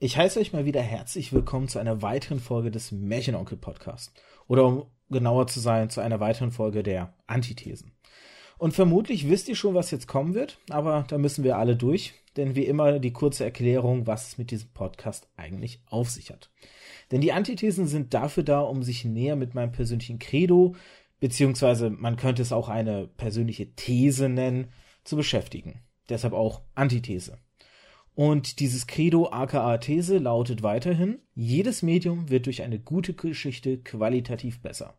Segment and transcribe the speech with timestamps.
[0.00, 4.12] Ich heiße euch mal wieder herzlich willkommen zu einer weiteren Folge des Märchenonkel Podcast.
[4.46, 7.90] Oder um genauer zu sein, zu einer weiteren Folge der Antithesen.
[8.58, 12.14] Und vermutlich wisst ihr schon, was jetzt kommen wird, aber da müssen wir alle durch,
[12.36, 16.48] denn wie immer die kurze Erklärung, was es mit diesem Podcast eigentlich auf sich hat.
[17.10, 20.76] Denn die Antithesen sind dafür da, um sich näher mit meinem persönlichen Credo,
[21.18, 24.68] beziehungsweise man könnte es auch eine persönliche These nennen,
[25.02, 25.80] zu beschäftigen.
[26.08, 27.38] Deshalb auch Antithese.
[28.18, 34.60] Und dieses Credo aka These lautet weiterhin, jedes Medium wird durch eine gute Geschichte qualitativ
[34.60, 34.98] besser.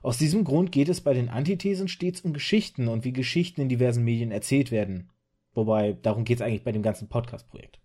[0.00, 3.68] Aus diesem Grund geht es bei den Antithesen stets um Geschichten und wie Geschichten in
[3.68, 5.10] diversen Medien erzählt werden.
[5.52, 7.78] Wobei, darum geht es eigentlich bei dem ganzen Podcast-Projekt.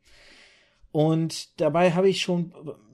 [0.93, 2.53] Und dabei habe ich schon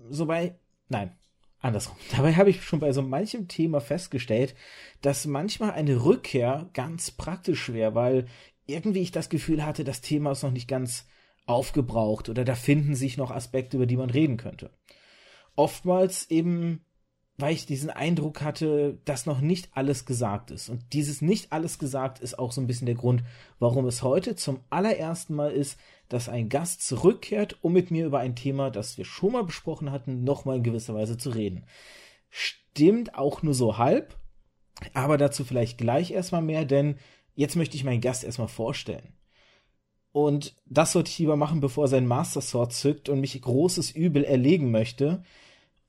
[0.09, 0.57] so bei,
[0.89, 1.15] nein,
[1.59, 1.95] andersrum.
[2.17, 4.55] Dabei habe ich schon bei so manchem Thema festgestellt,
[5.03, 8.25] dass manchmal eine Rückkehr ganz praktisch wäre, weil
[8.65, 11.05] irgendwie ich das Gefühl hatte, das Thema ist noch nicht ganz
[11.47, 14.69] aufgebraucht oder da finden sich noch Aspekte, über die man reden könnte.
[15.55, 16.85] Oftmals eben,
[17.37, 20.69] weil ich diesen Eindruck hatte, dass noch nicht alles gesagt ist.
[20.69, 23.23] Und dieses nicht alles gesagt ist auch so ein bisschen der Grund,
[23.59, 28.19] warum es heute zum allerersten Mal ist, dass ein Gast zurückkehrt, um mit mir über
[28.19, 31.65] ein Thema, das wir schon mal besprochen hatten, nochmal in gewisser Weise zu reden.
[32.29, 34.17] Stimmt auch nur so halb,
[34.93, 36.97] aber dazu vielleicht gleich erstmal mehr, denn
[37.35, 39.16] jetzt möchte ich meinen Gast erstmal vorstellen.
[40.17, 43.91] Und das sollte ich lieber machen, bevor er sein Master Sword zückt und mich großes
[43.91, 45.21] Übel erlegen möchte.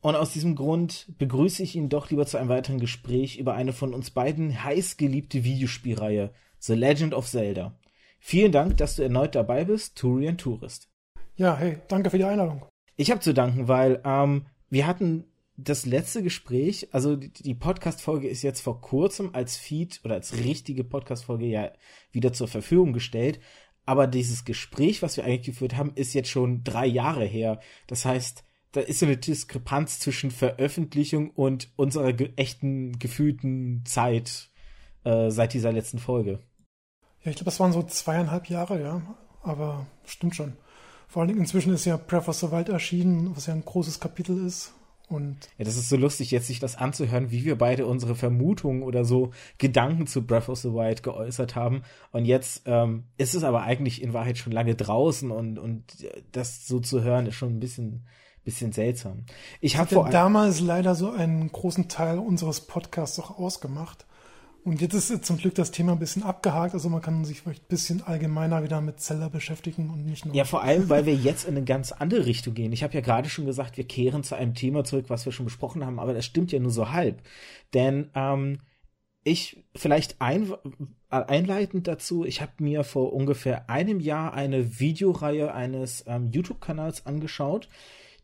[0.02, 3.72] Und aus diesem Grund begrüße ich ihn doch lieber zu einem weiteren Gespräch über eine
[3.72, 7.72] von uns beiden heiß geliebte Videospielreihe, The Legend of Zelda.
[8.20, 10.90] Vielen Dank, dass du erneut dabei bist, Turian Tourist.
[11.36, 12.66] Ja, hey, danke für die Einladung.
[12.96, 15.24] Ich habe zu danken, weil ähm, wir hatten
[15.56, 20.36] das letzte Gespräch, also die, die Podcast-Folge ist jetzt vor kurzem als Feed oder als
[20.36, 21.72] richtige Podcast-Folge ja
[22.12, 23.40] wieder zur Verfügung gestellt.
[23.88, 27.58] Aber dieses Gespräch, was wir eigentlich geführt haben, ist jetzt schon drei Jahre her.
[27.86, 34.50] Das heißt, da ist so eine Diskrepanz zwischen Veröffentlichung und unserer ge echten gefühlten Zeit
[35.04, 36.40] äh, seit dieser letzten Folge.
[37.22, 39.00] Ja, ich glaube, das waren so zweieinhalb Jahre, ja.
[39.42, 40.52] Aber stimmt schon.
[41.06, 44.00] Vor allen Dingen inzwischen ist ja Breath of the Wild erschienen, was ja ein großes
[44.00, 44.74] Kapitel ist.
[45.08, 48.82] Und ja, das ist so lustig, jetzt sich das anzuhören, wie wir beide unsere Vermutungen
[48.82, 51.82] oder so Gedanken zu Breath of the Wild geäußert haben.
[52.12, 55.84] Und jetzt ähm, ist es aber eigentlich in Wahrheit schon lange draußen und, und
[56.32, 58.04] das so zu hören ist schon ein bisschen,
[58.44, 59.24] bisschen seltsam.
[59.60, 64.06] Ich habe damals leider so einen großen Teil unseres Podcasts auch ausgemacht.
[64.68, 67.64] Und jetzt ist zum Glück das Thema ein bisschen abgehakt, also man kann sich vielleicht
[67.64, 70.34] ein bisschen allgemeiner wieder mit Zeller beschäftigen und nicht nur.
[70.34, 72.70] Ja, vor allem, weil wir jetzt in eine ganz andere Richtung gehen.
[72.72, 75.46] Ich habe ja gerade schon gesagt, wir kehren zu einem Thema zurück, was wir schon
[75.46, 77.22] besprochen haben, aber das stimmt ja nur so halb.
[77.72, 78.58] Denn ähm,
[79.24, 80.52] ich vielleicht ein,
[81.08, 87.70] einleitend dazu, ich habe mir vor ungefähr einem Jahr eine Videoreihe eines ähm, YouTube-Kanals angeschaut.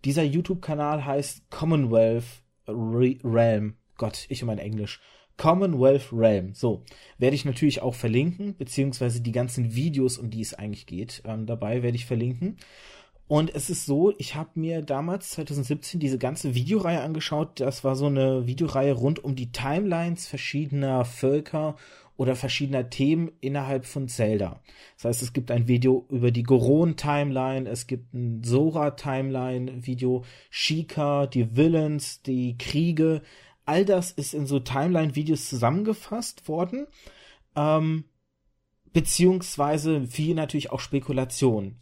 [0.04, 2.24] Dieser YouTube-Kanal heißt Commonwealth
[2.68, 3.76] Realm.
[3.96, 5.00] Gott, ich und mein Englisch.
[5.36, 6.54] Commonwealth Realm.
[6.54, 6.82] So,
[7.18, 11.46] werde ich natürlich auch verlinken, beziehungsweise die ganzen Videos, um die es eigentlich geht, ähm,
[11.46, 12.56] dabei werde ich verlinken.
[13.26, 17.58] Und es ist so, ich habe mir damals 2017 diese ganze Videoreihe angeschaut.
[17.58, 21.76] Das war so eine Videoreihe rund um die Timelines verschiedener Völker
[22.16, 24.60] oder verschiedener Themen innerhalb von Zelda.
[24.96, 31.56] Das heißt, es gibt ein Video über die Goron-Timeline, es gibt ein Sora-Timeline-Video, Shika, die
[31.56, 33.22] Villains, die Kriege,
[33.66, 36.86] all das ist in so Timeline-Videos zusammengefasst worden.
[37.56, 38.04] Ähm,
[38.92, 41.76] beziehungsweise viel natürlich auch Spekulation.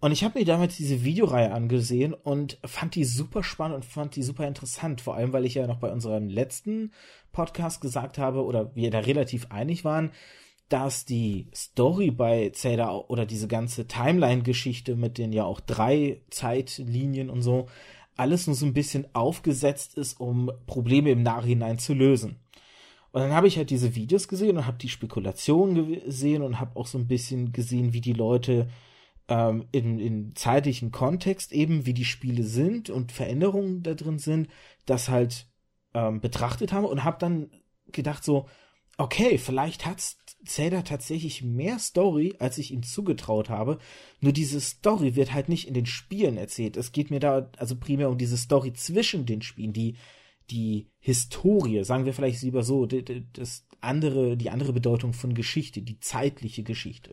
[0.00, 4.14] Und ich habe mir damals diese Videoreihe angesehen und fand die super spannend und fand
[4.14, 5.00] die super interessant.
[5.00, 6.92] Vor allem, weil ich ja noch bei unserem letzten
[7.32, 10.12] Podcast gesagt habe oder wir da relativ einig waren,
[10.68, 17.28] dass die Story bei Zelda oder diese ganze Timeline-Geschichte mit den ja auch drei Zeitlinien
[17.28, 17.66] und so
[18.18, 22.36] alles nur so ein bisschen aufgesetzt ist, um Probleme im Nachhinein zu lösen.
[23.10, 26.76] Und dann habe ich halt diese Videos gesehen und habe die Spekulationen gesehen und habe
[26.76, 28.68] auch so ein bisschen gesehen, wie die Leute
[29.28, 34.48] ähm, in, in zeitlichen Kontext eben, wie die Spiele sind und Veränderungen da drin sind,
[34.84, 35.46] das halt
[35.94, 37.50] ähm, betrachtet haben und habe dann
[37.92, 38.46] gedacht so,
[38.98, 39.98] okay, vielleicht hat
[40.44, 43.78] Zelda tatsächlich mehr Story, als ich ihm zugetraut habe.
[44.20, 46.76] Nur diese Story wird halt nicht in den Spielen erzählt.
[46.76, 49.96] Es geht mir da also primär um diese Story zwischen den Spielen, die
[50.50, 56.00] die Historie, sagen wir vielleicht lieber so, das andere, die andere Bedeutung von Geschichte, die
[56.00, 57.10] zeitliche Geschichte.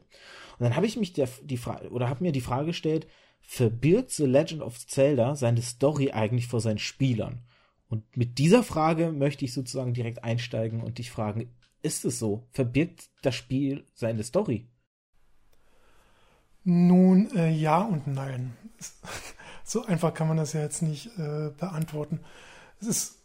[0.57, 3.07] Und dann habe ich mich der, die Frage oder habe mir die Frage gestellt,
[3.41, 7.43] verbirgt The Legend of Zelda seine Story eigentlich vor seinen Spielern?
[7.87, 11.51] Und mit dieser Frage möchte ich sozusagen direkt einsteigen und dich fragen,
[11.85, 12.47] ist es so?
[12.51, 14.67] Verbirgt das Spiel seine Story?
[16.63, 18.57] Nun, äh, ja und nein.
[19.63, 22.19] so einfach kann man das ja jetzt nicht äh, beantworten.
[22.81, 23.17] Es ist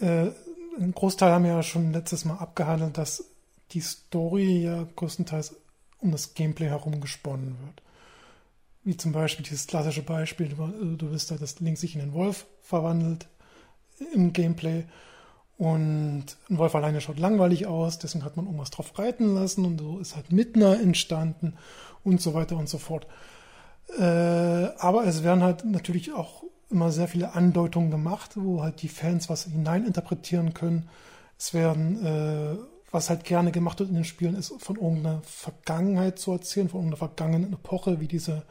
[0.00, 0.30] äh,
[0.78, 3.24] ein Großteil haben wir ja schon letztes Mal abgehandelt, dass
[3.72, 5.56] die Story ja größtenteils
[5.98, 7.82] um das Gameplay herum gesponnen wird.
[8.84, 12.46] Wie zum Beispiel dieses klassische Beispiel, du bist da, das Link sich in den Wolf
[12.62, 13.28] verwandelt
[14.14, 14.84] im Gameplay
[15.58, 19.80] und ein Wolf alleine schaut langweilig aus, deswegen hat man irgendwas drauf reiten lassen und
[19.80, 21.54] so ist halt Midna entstanden
[22.04, 23.08] und so weiter und so fort.
[23.98, 28.88] Äh, aber es werden halt natürlich auch immer sehr viele Andeutungen gemacht, wo halt die
[28.88, 30.88] Fans was hineininterpretieren können.
[31.36, 32.56] Es werden, äh,
[32.92, 36.80] was halt gerne gemacht wird in den Spielen, ist von irgendeiner Vergangenheit zu erzählen, von
[36.80, 38.44] irgendeiner vergangenen Epoche, wie dieser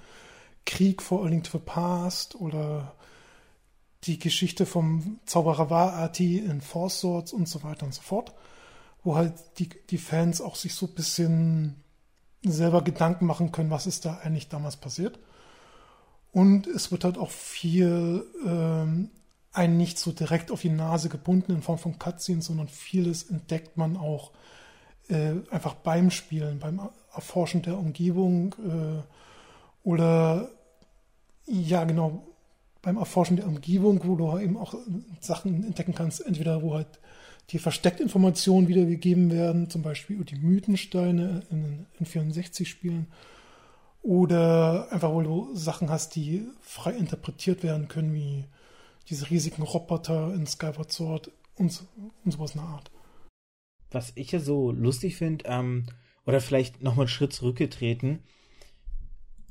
[0.65, 2.96] Krieg vor A Link to the Past oder
[4.07, 8.33] die Geschichte vom Zauberer Warati in Force Swords und so weiter und so fort,
[9.03, 11.75] wo halt die, die Fans auch sich so ein bisschen
[12.43, 15.19] selber Gedanken machen können, was ist da eigentlich damals passiert.
[16.31, 19.09] Und es wird halt auch viel ähm,
[19.51, 23.75] einen nicht so direkt auf die Nase gebunden in Form von Cutscenes, sondern vieles entdeckt
[23.75, 24.31] man auch
[25.09, 26.79] äh, einfach beim Spielen, beim
[27.13, 30.49] Erforschen der Umgebung äh, oder
[31.45, 32.26] ja genau
[32.87, 34.73] beim Erforschen der Umgebung, wo du eben auch
[35.19, 36.87] Sachen entdecken kannst, entweder wo halt
[37.49, 43.07] die Verstecktinformationen wiedergegeben werden, zum Beispiel die Mythensteine in, in 64 Spielen
[44.01, 48.45] oder einfach, wo du Sachen hast, die frei interpretiert werden können, wie
[49.09, 51.83] diese riesigen Roboter in Skyward Sword und,
[52.23, 52.89] und sowas in der Art.
[53.91, 55.87] Was ich ja so lustig finde, ähm,
[56.25, 58.23] oder vielleicht nochmal einen Schritt zurückgetreten,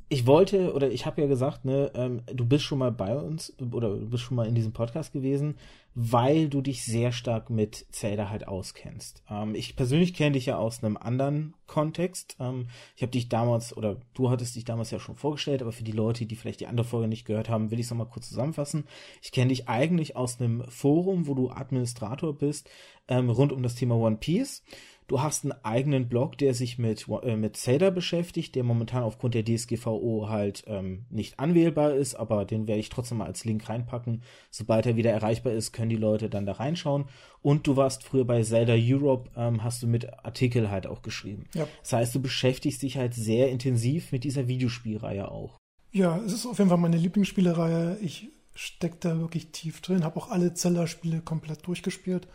[0.08, 3.52] ich wollte, oder ich habe ja gesagt, ne, ähm, du bist schon mal bei uns,
[3.72, 5.56] oder du bist schon mal in diesem Podcast gewesen,
[5.96, 9.24] weil du dich sehr stark mit Zelda halt auskennst.
[9.28, 12.36] Ähm, ich persönlich kenne dich ja aus einem anderen Kontext.
[12.38, 15.84] Ähm, ich habe dich damals, oder du hattest dich damals ja schon vorgestellt, aber für
[15.84, 18.28] die Leute, die vielleicht die andere Folge nicht gehört haben, will ich es nochmal kurz
[18.28, 18.84] zusammenfassen.
[19.22, 22.70] Ich kenne dich eigentlich aus einem Forum, wo du Administrator bist,
[23.08, 24.62] ähm, rund um das Thema One Piece.
[25.08, 29.34] Du hast einen eigenen Blog, der sich mit, äh, mit Zelda beschäftigt, der momentan aufgrund
[29.34, 33.68] der DSGVO halt ähm, nicht anwählbar ist, aber den werde ich trotzdem mal als Link
[33.68, 34.22] reinpacken.
[34.50, 37.04] Sobald er wieder erreichbar ist, können die Leute dann da reinschauen.
[37.40, 41.44] Und du warst früher bei Zelda Europe, ähm, hast du mit Artikel halt auch geschrieben.
[41.54, 41.68] Ja.
[41.82, 45.56] Das heißt, du beschäftigst dich halt sehr intensiv mit dieser Videospielreihe auch.
[45.92, 47.98] Ja, es ist auf jeden Fall meine Lieblingsspielereihe.
[48.02, 52.26] Ich stecke da wirklich tief drin, habe auch alle Zelda-Spiele komplett durchgespielt.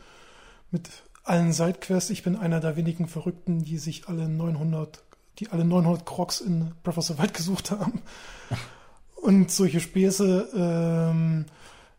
[0.71, 0.89] Mit
[1.23, 2.09] allen Sidequests.
[2.09, 5.03] Ich bin einer der wenigen Verrückten, die sich alle 900,
[5.39, 8.01] die alle 900 Crocs in Breath of the Wild gesucht haben.
[9.15, 11.45] Und solche Späße, ähm,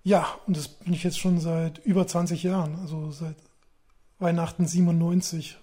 [0.03, 3.37] ja, und das bin ich jetzt schon seit über 20 Jahren, also seit
[4.19, 5.57] Weihnachten 97,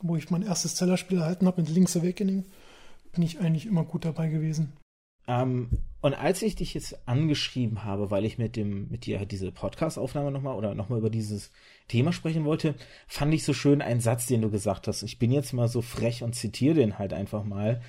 [0.00, 2.44] wo ich mein erstes Zellerspiel erhalten habe mit Link's Awakening,
[3.10, 4.72] bin ich eigentlich immer gut dabei gewesen.
[5.26, 9.50] Ähm, und als ich dich jetzt angeschrieben habe, weil ich mit dem, mit dir diese
[9.50, 11.50] Podcast-Aufnahme nochmal oder nochmal über dieses
[11.88, 12.74] Thema sprechen wollte,
[13.06, 15.02] fand ich so schön einen Satz, den du gesagt hast.
[15.02, 17.80] Ich bin jetzt mal so frech und zitiere den halt einfach mal.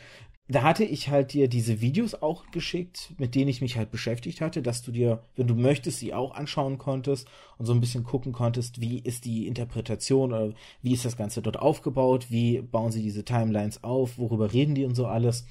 [0.48, 4.42] Da hatte ich halt dir diese Videos auch geschickt, mit denen ich mich halt beschäftigt
[4.42, 7.28] hatte, dass du dir, wenn du möchtest, sie auch anschauen konntest
[7.58, 10.54] und so ein bisschen gucken konntest, wie ist die Interpretation oder
[10.84, 14.86] wie ist das Ganze dort aufgebaut, wie bauen sie diese Timelines auf, worüber reden die
[14.86, 15.46] und so alles.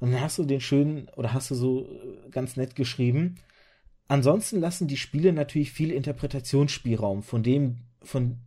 [0.00, 3.36] Und dann hast du den schönen, oder hast du so äh, ganz nett geschrieben.
[4.06, 8.38] Ansonsten lassen die Spiele natürlich viel Interpretationsspielraum, von dem, von,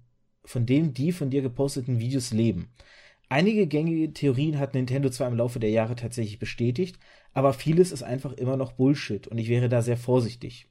[0.44, 2.72] von dem die von dir geposteten Videos leben.
[3.30, 7.00] Einige gängige Theorien hat Nintendo zwar im Laufe der Jahre tatsächlich bestätigt,
[7.34, 10.68] aber vieles ist einfach immer noch Bullshit und ich wäre da sehr vorsichtig.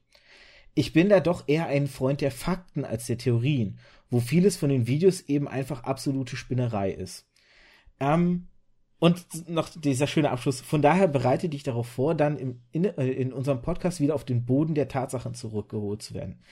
[0.75, 3.79] Ich bin da doch eher ein Freund der Fakten als der Theorien,
[4.09, 7.27] wo vieles von den Videos eben einfach absolute Spinnerei ist.
[7.99, 8.47] Ähm,
[9.01, 10.61] und noch dieser schöne Abschluss.
[10.61, 14.25] Von daher bereite dich darauf vor, dann im, in, äh, in unserem Podcast wieder auf
[14.25, 16.43] den Boden der Tatsachen zurückgeholt zu werden.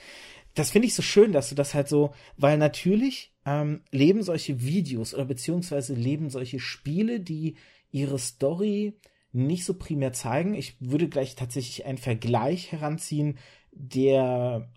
[0.54, 4.62] Das finde ich so schön, dass du das halt so, weil natürlich ähm, leben solche
[4.62, 7.54] Videos oder beziehungsweise leben solche Spiele, die
[7.92, 8.98] ihre Story
[9.30, 10.54] nicht so primär zeigen.
[10.54, 13.38] Ich würde gleich tatsächlich einen Vergleich heranziehen,
[13.70, 14.68] der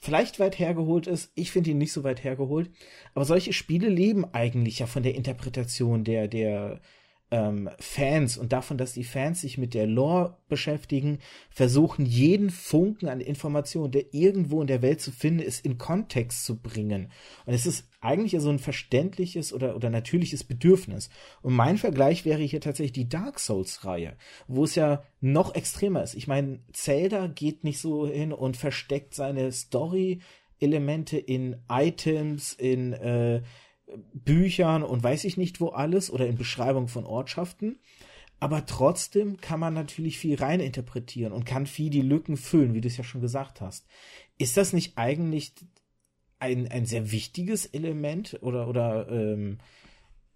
[0.00, 1.32] vielleicht weit hergeholt ist.
[1.34, 2.70] Ich finde ihn nicht so weit hergeholt.
[3.12, 6.80] Aber solche Spiele leben eigentlich ja von der Interpretation der, der,
[7.30, 11.20] ähm, Fans und davon, dass die Fans sich mit der Lore beschäftigen,
[11.50, 16.44] versuchen jeden Funken an Informationen, der irgendwo in der Welt zu finden ist, in Kontext
[16.44, 17.10] zu bringen.
[17.46, 21.10] Und es ist eigentlich so ein verständliches oder, oder natürliches Bedürfnis.
[21.42, 24.16] Und mein Vergleich wäre hier tatsächlich die Dark Souls-Reihe,
[24.48, 26.14] wo es ja noch extremer ist.
[26.14, 33.42] Ich meine, Zelda geht nicht so hin und versteckt seine Story-Elemente in Items, in äh,
[34.12, 37.78] Büchern und weiß ich nicht wo alles oder in Beschreibung von Ortschaften.
[38.40, 42.88] aber trotzdem kann man natürlich viel reininterpretieren und kann viel die Lücken füllen, wie du
[42.88, 43.86] es ja schon gesagt hast.
[44.38, 45.52] Ist das nicht eigentlich
[46.38, 49.58] ein, ein sehr wichtiges Element oder, oder ähm,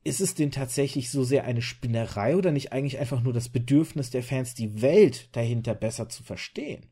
[0.05, 4.11] ist es denn tatsächlich so sehr eine Spinnerei oder nicht eigentlich einfach nur das Bedürfnis
[4.11, 6.91] der Fans, die Welt dahinter besser zu verstehen?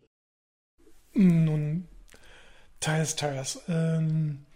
[1.12, 1.88] Nun,
[2.80, 3.60] teils, teils.
[3.68, 4.46] Ähm,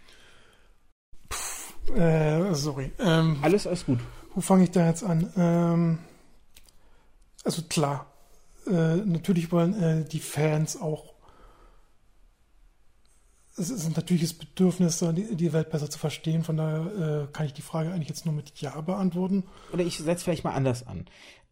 [1.95, 2.91] äh, sorry.
[2.99, 3.99] Ähm, alles, alles gut.
[4.33, 5.31] Wo fange ich da jetzt an?
[5.35, 5.99] Ähm,
[7.43, 8.07] also klar,
[8.67, 11.17] äh, natürlich wollen äh, die Fans auch
[13.57, 16.43] es ist ein natürliches Bedürfnis, die, Welt besser zu verstehen.
[16.43, 19.43] Von daher äh, kann ich die Frage eigentlich jetzt nur mit Ja beantworten.
[19.73, 21.05] Oder ich setze vielleicht mal anders an.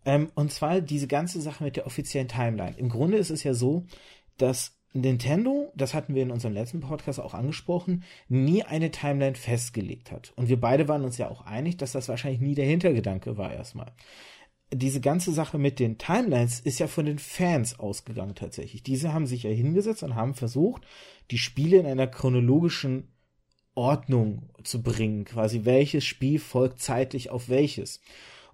[0.05, 2.77] Ähm, und zwar diese ganze Sache mit der offiziellen Timeline.
[2.77, 3.85] Im Grunde ist es ja so,
[4.37, 10.11] dass Nintendo, das hatten wir in unserem letzten Podcast auch angesprochen, nie eine Timeline festgelegt
[10.11, 10.33] hat.
[10.35, 13.53] Und wir beide waren uns ja auch einig, dass das wahrscheinlich nie der Hintergedanke war
[13.53, 13.91] erstmal
[14.73, 18.83] diese ganze Sache mit den Timelines ist ja von den Fans ausgegangen tatsächlich.
[18.83, 20.83] Diese haben sich ja hingesetzt und haben versucht,
[21.31, 23.09] die Spiele in einer chronologischen
[23.75, 25.25] Ordnung zu bringen.
[25.25, 28.01] Quasi welches Spiel folgt zeitlich auf welches.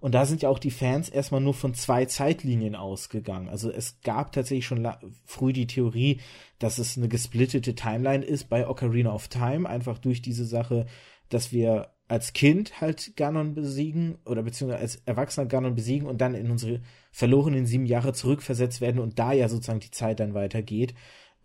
[0.02, 3.48] Und da sind ja auch die Fans erstmal nur von zwei Zeitlinien ausgegangen.
[3.50, 4.88] Also es gab tatsächlich schon
[5.26, 6.20] früh die Theorie,
[6.58, 10.88] dass es eine gesplittete Timeline ist bei Ocarina of Time, einfach durch diese Sache,
[11.30, 16.34] dass wir als Kind halt Ganon besiegen oder beziehungsweise als Erwachsener Ganon besiegen und dann
[16.34, 16.82] in unsere
[17.12, 20.96] verlorenen sieben Jahre zurückversetzt werden und da ja sozusagen die Zeit dann weitergeht,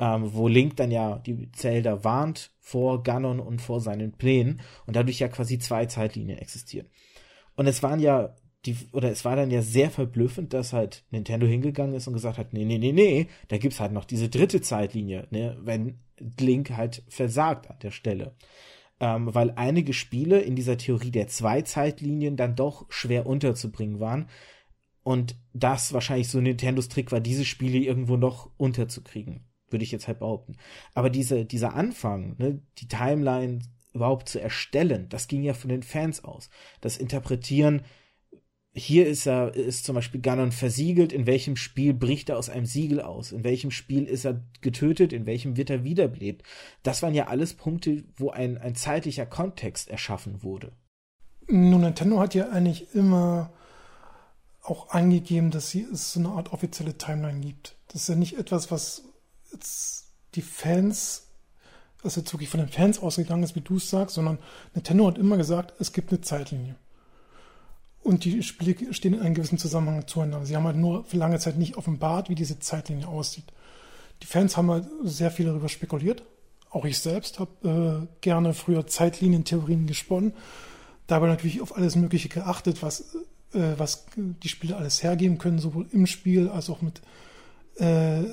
[0.00, 4.96] ähm, wo Link dann ja die Zelda warnt vor Ganon und vor seinen Plänen und
[4.96, 6.88] dadurch ja quasi zwei Zeitlinien existieren.
[7.54, 8.34] Und es waren ja
[8.66, 12.38] die, oder es war dann ja sehr verblüffend, dass halt Nintendo hingegangen ist und gesagt
[12.38, 15.98] hat, nee, nee, nee, nee, da gibt's halt noch diese dritte Zeitlinie, ne, wenn
[16.40, 18.34] Link halt versagt an der Stelle
[19.00, 24.28] ähm, weil einige Spiele in dieser Theorie der zwei Zeitlinien dann doch schwer unterzubringen waren.
[25.02, 30.08] Und das wahrscheinlich so Nintendos Trick war, diese Spiele irgendwo noch unterzukriegen, würde ich jetzt
[30.08, 30.56] halt behaupten.
[30.94, 33.60] Aber diese, dieser Anfang, ne, die Timeline
[33.92, 36.50] überhaupt zu erstellen, das ging ja von den Fans aus.
[36.80, 37.82] Das Interpretieren
[38.78, 42.66] hier ist er, ist zum Beispiel Ganon versiegelt, in welchem Spiel bricht er aus einem
[42.66, 46.42] Siegel aus, in welchem Spiel ist er getötet, in welchem wird er wiederbelebt.
[46.82, 50.72] Das waren ja alles Punkte, wo ein, ein zeitlicher Kontext erschaffen wurde.
[51.48, 53.50] Nun, Nintendo hat ja eigentlich immer
[54.62, 57.78] auch angegeben, dass sie, es so eine Art offizielle Timeline gibt.
[57.88, 59.04] Das ist ja nicht etwas, was
[60.34, 61.28] die Fans,
[62.04, 64.38] jetzt wirklich von den Fans ausgegangen ist, wie du es sagst, sondern
[64.74, 66.76] Nintendo hat immer gesagt, es gibt eine Zeitlinie
[68.02, 70.46] und die Spiele stehen in einem gewissen Zusammenhang zueinander.
[70.46, 73.46] Sie haben halt nur für lange Zeit nicht offenbart, wie diese Zeitlinie aussieht.
[74.22, 76.22] Die Fans haben halt sehr viel darüber spekuliert.
[76.70, 80.34] Auch ich selbst habe äh, gerne früher Zeitlinientheorien gesponnen.
[81.06, 83.16] Dabei natürlich auf alles Mögliche geachtet, was,
[83.52, 87.02] äh, was die Spiele alles hergeben können, sowohl im Spiel als auch mit,
[87.78, 87.84] äh,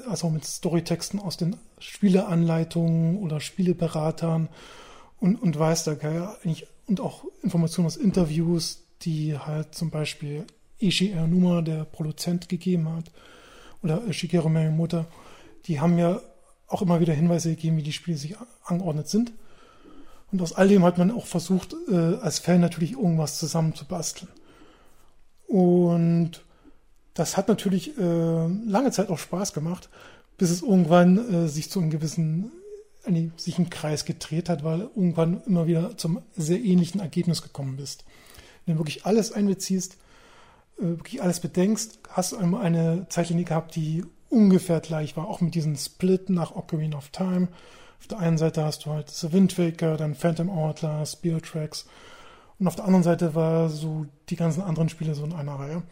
[0.08, 4.50] als auch mit Storytexten aus den Spieleanleitungen oder Spieleberatern
[5.20, 5.94] und, und weiß da
[6.44, 10.46] eigentlich und auch Informationen aus Interviews, die halt zum Beispiel
[10.80, 13.12] Ishii Aonuma, der Produzent, gegeben hat,
[13.82, 15.06] oder Shigeru Miyamoto,
[15.66, 16.22] die haben ja
[16.68, 19.32] auch immer wieder Hinweise gegeben, wie die Spiele sich angeordnet sind.
[20.32, 24.32] Und aus all dem hat man auch versucht, äh, als Fan natürlich irgendwas zusammenzubasteln.
[25.48, 26.42] Und
[27.14, 29.90] das hat natürlich äh, lange Zeit auch Spaß gemacht,
[30.38, 32.52] bis es irgendwann äh, sich zu einem gewissen,
[33.06, 37.78] äh, sich im Kreis gedreht hat, weil irgendwann immer wieder zum sehr ähnlichen Ergebnis gekommen
[37.78, 38.04] bist
[38.66, 39.98] wenn du wirklich alles einbeziehst,
[40.80, 45.42] äh, wirklich alles bedenkst, hast du einmal eine Zeitlinie gehabt, die ungefähr gleich war, auch
[45.42, 47.50] mit diesem Split nach Ocarina of Time.
[48.00, 51.86] Auf der einen Seite hast du halt The Wind Waker, dann Phantom Hourglass, Spirit Tracks
[52.60, 55.84] und auf der anderen Seite war so die ganzen anderen Spiele so in einer Reihe.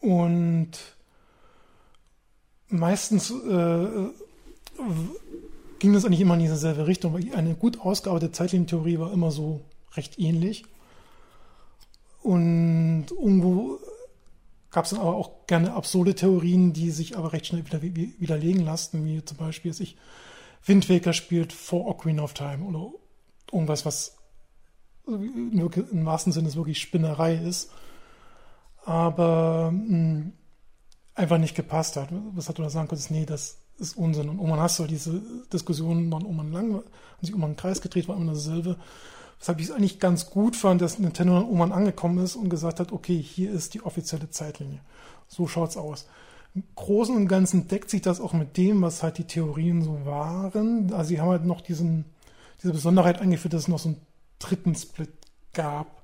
[0.00, 0.70] Und
[2.68, 3.86] meistens äh,
[5.78, 9.60] ging das eigentlich immer in dieselbe Richtung, weil eine gut ausgearbeitete Zeitlinientheorie war immer so
[9.94, 10.64] recht ähnlich.
[12.26, 13.78] Und irgendwo
[14.72, 18.64] gab es dann aber auch gerne absurde Theorien, die sich aber recht schnell wieder, widerlegen
[18.64, 19.96] lassen, wie zum Beispiel, dass ich
[20.64, 22.90] Windwaker spielt vor Ocarina of Time oder
[23.52, 24.16] irgendwas, was
[25.06, 27.70] im wahrsten Sinne wirklich Spinnerei ist,
[28.84, 30.32] aber mh, hm,
[31.14, 32.08] einfach nicht gepasst hat.
[32.34, 34.30] Was hat du da sagen konntest, nee, das ist Unsinn.
[34.30, 36.82] Und irgendwann hast du diese Diskussionen waren irgendwann lang,
[37.20, 38.78] sich um einen Kreis gedreht, war immer dasselbe.
[39.38, 42.80] Weshalb ich es eigentlich ganz gut fand, dass Nintendo dann irgendwann angekommen ist und gesagt
[42.80, 44.80] hat, okay, hier ist die offizielle Zeitlinie.
[45.28, 46.06] So schaut's aus.
[46.54, 50.06] Im Großen und Ganzen deckt sich das auch mit dem, was halt die Theorien so
[50.06, 50.92] waren.
[50.92, 52.06] Also sie haben halt noch diesen,
[52.62, 54.00] diese Besonderheit eingeführt, dass es noch so einen
[54.38, 55.12] dritten Split
[55.52, 56.02] gab,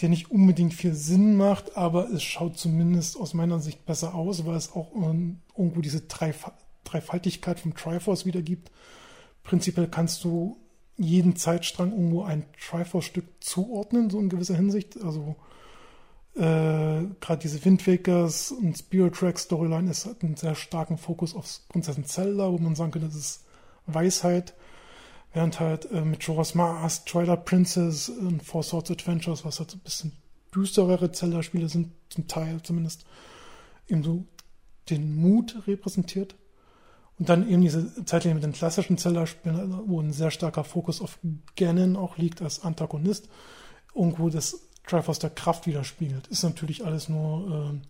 [0.00, 4.46] der nicht unbedingt viel Sinn macht, aber es schaut zumindest aus meiner Sicht besser aus,
[4.46, 6.50] weil es auch irgendwo diese Dreif
[6.84, 8.70] Dreifaltigkeit vom Triforce wiedergibt.
[9.44, 10.56] Prinzipiell kannst du
[11.00, 15.00] jeden Zeitstrang irgendwo ein Triforce-Stück zuordnen, so in gewisser Hinsicht.
[15.02, 15.36] Also
[16.34, 16.40] äh,
[17.20, 22.04] gerade diese Windwakers und Spirit Track Storyline ist hat einen sehr starken Fokus auf Prinzessin
[22.04, 23.44] Zelda, wo man sagen könnte, das ist
[23.86, 24.54] Weisheit.
[25.32, 29.76] Während halt äh, mit Jorah's Mars, Twilight Princess und Four Swords Adventures, was halt so
[29.76, 30.12] ein bisschen
[30.54, 33.04] düsterere Zelda-Spiele sind, zum Teil zumindest,
[33.88, 34.24] eben so
[34.90, 36.34] den Mut repräsentiert.
[37.20, 41.18] Und dann eben diese Zeitlinie mit den klassischen Zelda-Spielen, wo ein sehr starker Fokus auf
[41.54, 43.28] Ganon auch liegt als Antagonist,
[43.94, 46.28] irgendwo das Triforce der Kraft widerspiegelt.
[46.28, 47.86] Ist natürlich alles nur äh,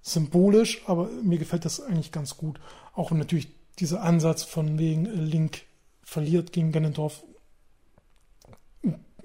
[0.00, 2.58] symbolisch, aber mir gefällt das eigentlich ganz gut.
[2.94, 3.48] Auch natürlich
[3.78, 5.60] dieser Ansatz von wegen Link
[6.02, 7.24] verliert gegen Ganondorf,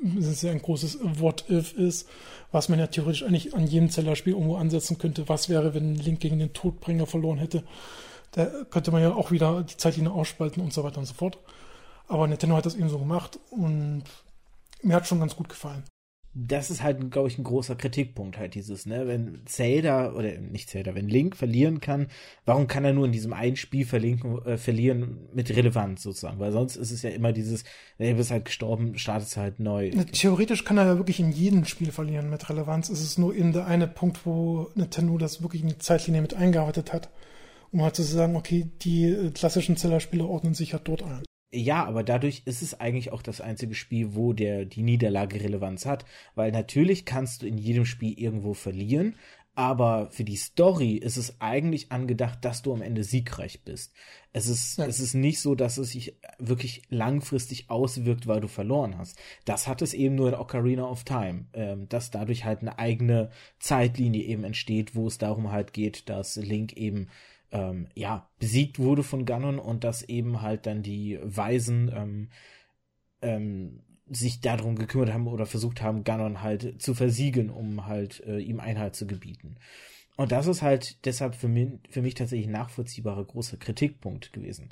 [0.03, 2.09] das ist ja ein großes What-If ist,
[2.51, 5.29] was man ja theoretisch eigentlich an jedem Zellerspiel irgendwo ansetzen könnte.
[5.29, 7.63] Was wäre, wenn Link gegen den Todbringer verloren hätte?
[8.31, 11.39] Da könnte man ja auch wieder die Zeitlinie ausspalten und so weiter und so fort.
[12.07, 14.03] Aber Nintendo hat das eben so gemacht und
[14.81, 15.83] mir hat schon ganz gut gefallen
[16.33, 20.69] das ist halt, glaube ich, ein großer Kritikpunkt halt dieses, ne, wenn Zelda oder nicht
[20.69, 22.07] Zelda, wenn Link verlieren kann,
[22.45, 26.39] warum kann er nur in diesem einen Spiel verlinken, äh, verlieren mit Relevanz sozusagen?
[26.39, 27.65] Weil sonst ist es ja immer dieses,
[27.97, 29.89] er ist halt gestorben, startet halt neu.
[29.89, 32.89] Theoretisch kann er ja wirklich in jedem Spiel verlieren mit Relevanz.
[32.89, 36.33] Es ist nur eben der eine Punkt, wo Nintendo das wirklich in die Zeitlinie mit
[36.33, 37.09] eingearbeitet hat,
[37.71, 41.23] um halt zu sagen, okay, die äh, klassischen Zelda-Spiele ordnen sich halt dort ein.
[41.53, 45.85] Ja, aber dadurch ist es eigentlich auch das einzige Spiel, wo der die Niederlage Relevanz
[45.85, 49.15] hat, weil natürlich kannst du in jedem Spiel irgendwo verlieren,
[49.53, 53.93] aber für die Story ist es eigentlich angedacht, dass du am Ende siegreich bist.
[54.31, 54.85] Es ist, ja.
[54.85, 59.19] es ist nicht so, dass es sich wirklich langfristig auswirkt, weil du verloren hast.
[59.43, 63.29] Das hat es eben nur in Ocarina of Time, ähm, dass dadurch halt eine eigene
[63.59, 67.09] Zeitlinie eben entsteht, wo es darum halt geht, dass Link eben
[67.51, 72.29] ähm, ja, besiegt wurde von Ganon und dass eben halt dann die Weisen ähm,
[73.21, 78.39] ähm, sich darum gekümmert haben oder versucht haben, Ganon halt zu versiegeln, um halt äh,
[78.39, 79.57] ihm Einhalt zu gebieten.
[80.17, 84.69] Und das ist halt deshalb für mich, für mich tatsächlich nachvollziehbarer großer Kritikpunkt gewesen.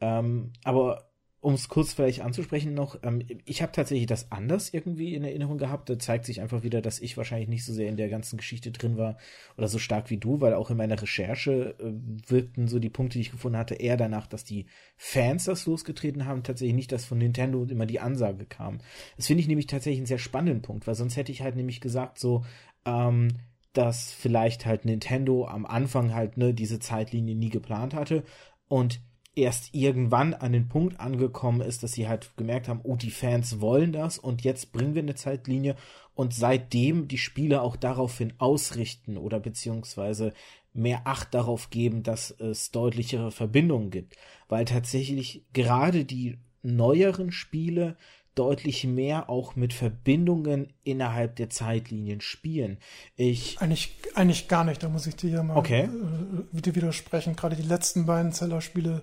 [0.00, 1.11] Ähm, aber
[1.42, 5.58] um es kurz vielleicht anzusprechen noch, ähm, ich habe tatsächlich das anders irgendwie in Erinnerung
[5.58, 5.90] gehabt.
[5.90, 8.70] Da zeigt sich einfach wieder, dass ich wahrscheinlich nicht so sehr in der ganzen Geschichte
[8.70, 9.18] drin war
[9.58, 13.18] oder so stark wie du, weil auch in meiner Recherche äh, wirkten so die Punkte,
[13.18, 17.04] die ich gefunden hatte, eher danach, dass die Fans das losgetreten haben, tatsächlich nicht, dass
[17.04, 18.78] von Nintendo immer die Ansage kam.
[19.16, 21.80] Das finde ich nämlich tatsächlich einen sehr spannenden Punkt, weil sonst hätte ich halt nämlich
[21.80, 22.44] gesagt, so,
[22.84, 23.30] ähm,
[23.72, 28.22] dass vielleicht halt Nintendo am Anfang halt ne diese Zeitlinie nie geplant hatte
[28.68, 29.00] und
[29.34, 33.60] erst irgendwann an den Punkt angekommen ist, dass sie halt gemerkt haben, oh, die Fans
[33.60, 35.76] wollen das und jetzt bringen wir eine Zeitlinie
[36.14, 40.34] und seitdem die Spiele auch daraufhin ausrichten oder beziehungsweise
[40.74, 44.16] mehr Acht darauf geben, dass es deutlichere Verbindungen gibt,
[44.48, 47.96] weil tatsächlich gerade die neueren Spiele
[48.34, 52.78] deutlich mehr auch mit Verbindungen innerhalb der Zeitlinien spielen.
[53.16, 54.82] Ich eigentlich eigentlich gar nicht.
[54.82, 55.82] Da muss ich dir ja mal okay.
[55.82, 57.36] äh, widersprechen.
[57.36, 59.02] Gerade die letzten beiden Zelda-Spiele.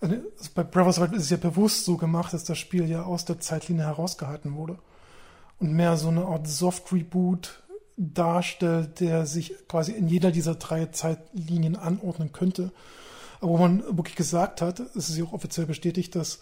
[0.00, 0.16] Also
[0.54, 3.04] bei Breath of the Wild ist es ja bewusst so gemacht, dass das Spiel ja
[3.04, 4.78] aus der Zeitlinie herausgehalten wurde
[5.58, 7.62] und mehr so eine Art Soft-Reboot
[7.96, 12.72] darstellt, der sich quasi in jeder dieser drei Zeitlinien anordnen könnte.
[13.40, 16.40] Aber wo man wirklich gesagt hat, es ist ja auch offiziell bestätigt, dass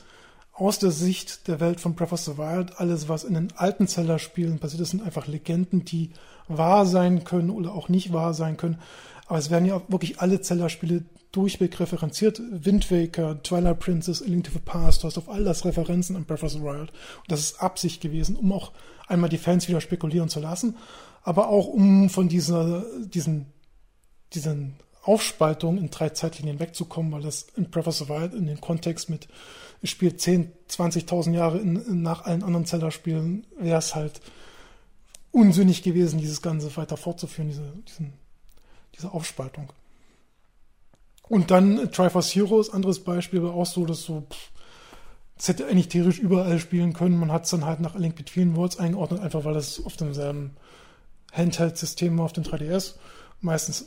[0.52, 3.88] aus der Sicht der Welt von Breath of the Wild, alles, was in den alten
[3.88, 6.10] Zelda-Spielen passiert ist, sind einfach Legenden, die
[6.46, 8.78] wahr sein können oder auch nicht wahr sein können.
[9.26, 12.40] Aber es werden ja wirklich alle Zelda-Spiele durchweg referenziert.
[12.50, 16.16] Wind Waker, Twilight Princess, A Link to the Past, du hast auf all das Referenzen
[16.16, 16.90] an Breath of the Wild.
[16.90, 18.72] Und das ist Absicht gewesen, um auch
[19.08, 20.76] einmal die Fans wieder spekulieren zu lassen,
[21.22, 23.46] aber auch um von dieser, diesen,
[24.34, 28.60] diesen Aufspaltung in drei Zeitlinien wegzukommen, weil das in Breath of the Wild in den
[28.60, 29.28] Kontext mit
[29.84, 34.20] spielt 10, 20.000 Jahre in, nach allen anderen Zelda-Spielen, wäre es halt
[35.32, 38.12] unsinnig gewesen, dieses Ganze weiter fortzuführen, diese, diesen,
[38.96, 39.72] diese Aufspaltung.
[41.28, 44.24] Und dann Triforce Heroes, anderes Beispiel, war auch so, dass so,
[45.38, 47.18] es hätte eigentlich theoretisch überall spielen können.
[47.18, 49.96] Man hat es dann halt nach A Link Between Worlds eingeordnet, einfach weil das auf
[49.96, 50.50] demselben
[51.32, 52.94] Handheld-System war, auf dem 3DS.
[53.40, 53.86] Meistens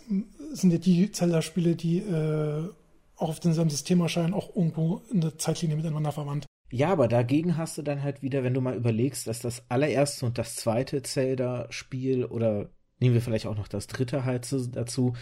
[0.51, 2.69] sind ja die Zelda-Spiele, die äh,
[3.17, 6.45] auch auf demselben System erscheinen, auch irgendwo in der Zeitlinie miteinander verwandt.
[6.71, 10.25] Ja, aber dagegen hast du dann halt wieder, wenn du mal überlegst, dass das allererste
[10.25, 15.13] und das zweite Zelda-Spiel oder nehmen wir vielleicht auch noch das dritte halt dazu,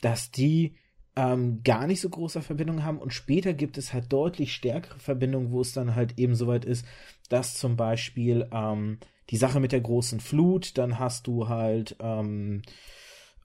[0.00, 0.76] dass die
[1.14, 5.50] ähm, gar nicht so große Verbindungen haben und später gibt es halt deutlich stärkere Verbindungen,
[5.50, 6.84] wo es dann halt eben soweit ist,
[7.28, 8.98] dass zum Beispiel ähm,
[9.30, 12.62] die Sache mit der großen Flut, dann hast du halt ähm,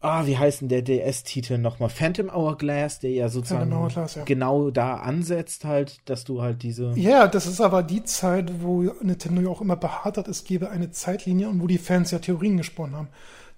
[0.02, 1.90] ah, wie heißt denn der DS-Titel nochmal?
[1.90, 4.24] Phantom Hourglass, der ja sozusagen Hourglass, ja.
[4.24, 6.94] genau da ansetzt halt, dass du halt diese...
[6.96, 10.70] Ja, das ist aber die Zeit, wo Nintendo ja auch immer beharrt hat, es gäbe
[10.70, 13.10] eine Zeitlinie und wo die Fans ja Theorien gesponnen haben.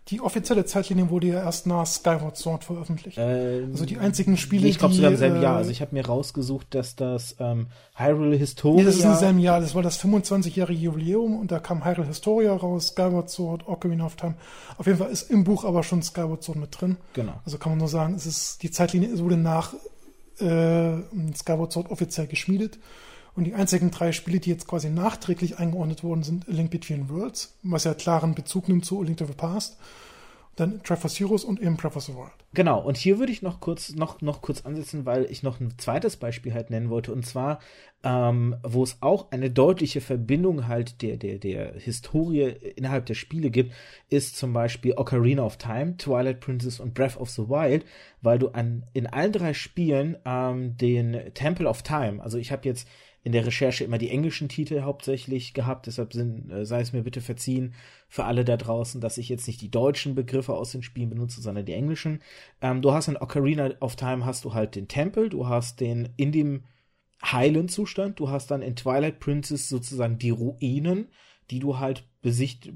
[0.10, 3.18] Die offizielle Zeitlinie wurde ja erst nach Skyward Sword veröffentlicht.
[3.20, 5.56] Ähm, also die einzigen Spiele, ich glaube sogar im selben äh, Jahr.
[5.56, 8.82] Also ich habe mir rausgesucht, dass das ähm, Hyrule Historia...
[8.82, 9.62] Nee, das ist im selben Jahr.
[9.62, 14.18] Das war das 25-jährige Jubiläum und da kam Hyrule Historia raus, Skyward Sword, Ocarina of
[14.18, 14.36] Time.
[14.78, 16.98] Auf jeden Fall ist im Buch aber schon Skyward Sword mit drin.
[17.14, 17.40] Genau.
[17.46, 19.74] Also kann man nur sagen, es ist die Zeitlinie es wurde nach
[20.40, 20.98] äh,
[21.34, 22.78] Skyward Sword offiziell geschmiedet.
[23.36, 27.58] Und die einzigen drei Spiele, die jetzt quasi nachträglich eingeordnet wurden, sind Link Between Worlds,
[27.64, 29.78] was ja klaren Bezug nimmt zu A Link to the Past.
[30.56, 32.32] Dann Traverse Heroes und eben Traverse World.
[32.54, 35.74] Genau, und hier würde ich noch kurz, noch, noch kurz ansetzen, weil ich noch ein
[35.80, 37.58] zweites Beispiel halt nennen wollte, und zwar,
[38.04, 43.50] ähm, wo es auch eine deutliche Verbindung halt der, der, der Historie innerhalb der Spiele
[43.50, 43.74] gibt,
[44.10, 47.84] ist zum Beispiel Ocarina of Time, Twilight Princess und Breath of the Wild,
[48.22, 52.68] weil du an, in allen drei Spielen ähm, den Temple of Time, also ich habe
[52.68, 52.88] jetzt
[53.24, 57.04] in der Recherche immer die englischen Titel hauptsächlich gehabt, deshalb sind, äh, sei es mir
[57.04, 57.74] bitte verziehen
[58.10, 61.42] für alle da draußen, dass ich jetzt nicht die deutschen Begriffe aus den Spielen benutze,
[61.42, 62.22] sondern die englischen.
[62.62, 66.10] Ähm, du hast in Ocarina of Time hast du halt den Tempel, du hast den
[66.18, 66.64] in dem
[67.24, 71.08] heilen Zustand, du hast dann in Twilight Princess sozusagen die Ruinen,
[71.50, 72.72] die du halt besicht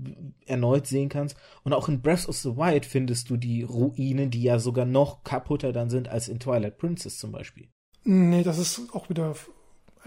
[0.46, 1.36] erneut sehen kannst.
[1.64, 5.24] Und auch in Breath of the Wild findest du die Ruinen, die ja sogar noch
[5.24, 7.68] kaputter dann sind als in Twilight Princess zum Beispiel.
[8.04, 9.36] Nee, das ist auch wieder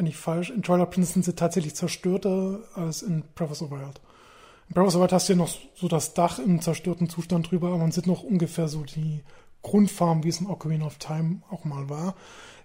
[0.01, 0.51] eigentlich falsch.
[0.51, 4.01] In Twilight Princess sind sie tatsächlich zerstörter als in Breath of Wild.
[4.69, 7.69] In Breath of Wild hast du ja noch so das Dach im zerstörten Zustand drüber,
[7.69, 9.23] aber man sieht noch ungefähr so die
[9.63, 12.15] Grundfarm, wie es in Ocarina of Time auch mal war.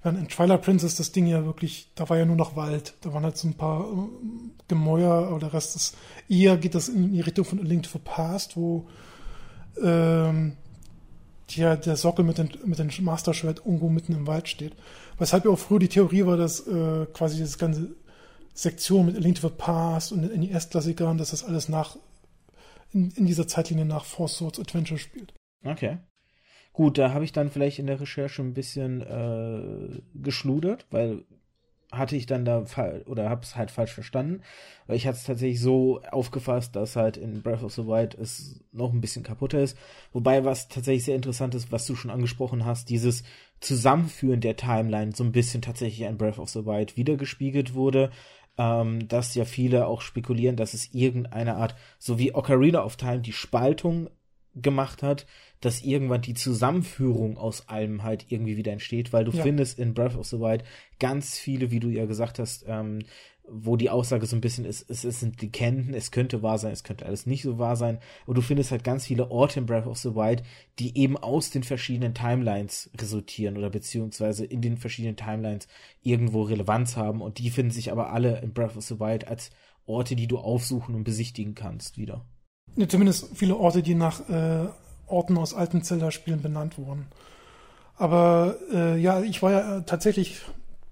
[0.02, 2.94] Während in Twilight Princess das Ding ja wirklich, da war ja nur noch Wald.
[3.02, 4.08] Da waren halt so ein paar äh,
[4.68, 5.98] Gemäuer, aber der Rest ist,
[6.30, 8.88] eher geht das in die Richtung von A Link to the Past, wo
[9.84, 10.58] ähm,
[11.56, 14.76] der, der Sockel mit dem, mit dem Master-Schwert irgendwo mitten im Wald steht.
[15.18, 17.96] Weshalb ja auch früher die Theorie war, dass äh, quasi das ganze
[18.54, 21.98] Sektion mit A Link to the Past und NES-Klassikern, dass das alles nach
[22.92, 25.34] in, in dieser Zeitlinie nach Four Swords Adventure spielt.
[25.64, 25.98] Okay.
[26.74, 31.24] Gut, da habe ich dann vielleicht in der Recherche ein bisschen äh, geschludert, weil
[31.92, 32.66] hatte ich dann da
[33.06, 34.42] oder habe es halt falsch verstanden,
[34.88, 38.60] weil ich hatte es tatsächlich so aufgefasst, dass halt in Breath of the Wild es
[38.72, 39.78] noch ein bisschen kaputter ist.
[40.12, 43.24] Wobei was tatsächlich sehr interessant ist, was du schon angesprochen hast, dieses
[43.60, 48.12] Zusammenführen der Timeline so ein bisschen tatsächlich in Breath of the Wild wiedergespiegelt wurde.
[48.58, 53.20] Ähm, dass ja viele auch spekulieren, dass es irgendeine Art, so wie Ocarina of Time
[53.20, 54.10] die Spaltung
[54.56, 55.26] gemacht hat,
[55.60, 59.44] dass irgendwann die Zusammenführung aus allem halt irgendwie wieder entsteht, weil du ja.
[59.44, 60.64] findest in Breath of the Wild
[61.00, 63.00] ganz viele, wie du ja gesagt hast, ähm,
[63.50, 66.72] wo die Aussage so ein bisschen ist, es, es sind Legenden, es könnte wahr sein,
[66.72, 68.00] es könnte alles nicht so wahr sein.
[68.26, 70.44] Und du findest halt ganz viele Orte in Breath of the Wild,
[70.80, 75.68] die eben aus den verschiedenen Timelines resultieren oder beziehungsweise in den verschiedenen Timelines
[76.02, 77.22] irgendwo Relevanz haben.
[77.22, 79.52] Und die finden sich aber alle in Breath of the Wild als
[79.86, 82.26] Orte, die du aufsuchen und besichtigen kannst wieder.
[82.76, 84.68] Ja, zumindest viele Orte, die nach äh,
[85.08, 87.08] Orten aus alten Zelda-Spielen benannt wurden.
[87.96, 90.42] Aber äh, ja, ich war ja tatsächlich,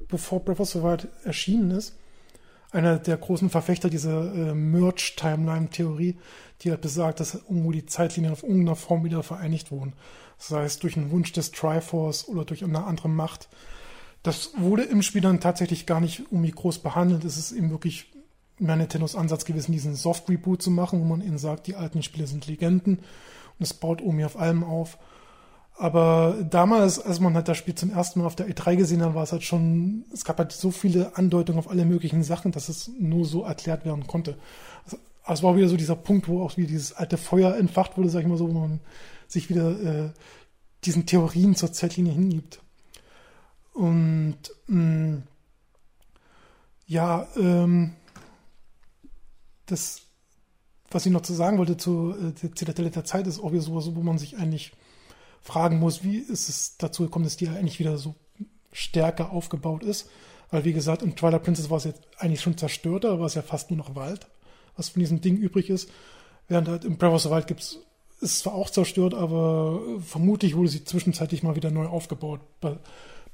[0.08, 1.98] bevor Breath of the Wild erschienen ist,
[2.74, 6.18] einer der großen Verfechter dieser äh, Merge-Timeline-Theorie,
[6.62, 9.94] die halt besagt, dass irgendwo die Zeitlinien auf irgendeiner Form wieder vereinigt wurden.
[10.38, 13.48] Sei es durch einen Wunsch des Triforce oder durch eine andere Macht.
[14.24, 17.24] Das wurde im Spiel dann tatsächlich gar nicht irgendwie groß behandelt.
[17.26, 18.12] Es ist eben wirklich
[18.60, 22.28] mehr Nintendos Ansatz gewesen, diesen Soft-Reboot zu machen, wo man ihnen sagt, die alten Spiele
[22.28, 24.98] sind Legenden und es baut irgendwie auf allem auf.
[25.76, 29.16] Aber damals, als man halt das Spiel zum ersten Mal auf der E3 gesehen hat,
[29.16, 32.70] war es halt schon, es gab halt so viele Andeutungen auf alle möglichen Sachen, dass
[32.70, 34.38] es nur so erklärt werden konnte.
[34.86, 38.10] Also, es war wieder so dieser Punkt, wo auch wieder dieses alte Feuer entfacht wurde,
[38.10, 38.82] sag ich mal so, wo man
[39.28, 40.10] sich wieder äh,
[40.86, 42.62] diesen Theorien zur Zeitlinie hingibt.
[43.74, 45.24] Und mh, mm,
[46.86, 47.94] ja, ähm,
[49.66, 50.02] das,
[50.92, 53.62] was ich noch zu sagen wollte zu äh, der Zitadelle der Zeit, ist auch wieder
[53.62, 54.74] sowas, wo man sich eigentlich
[55.44, 58.16] fragen muss, wie ist es dazu gekommen, dass die eigentlich wieder so
[58.72, 60.10] stärker aufgebaut ist.
[60.50, 63.42] Weil, wie gesagt, in Twilight Princess war es jetzt eigentlich schon zerstörter, war es ja
[63.42, 64.28] fast nur noch Wald,
[64.76, 65.90] was von diesem Ding übrig ist.
[66.48, 67.80] Während halt im Breath of the Wild gibt's,
[68.22, 72.40] ist zwar auch zerstört, aber vermutlich wurde sie zwischenzeitlich mal wieder neu aufgebaut,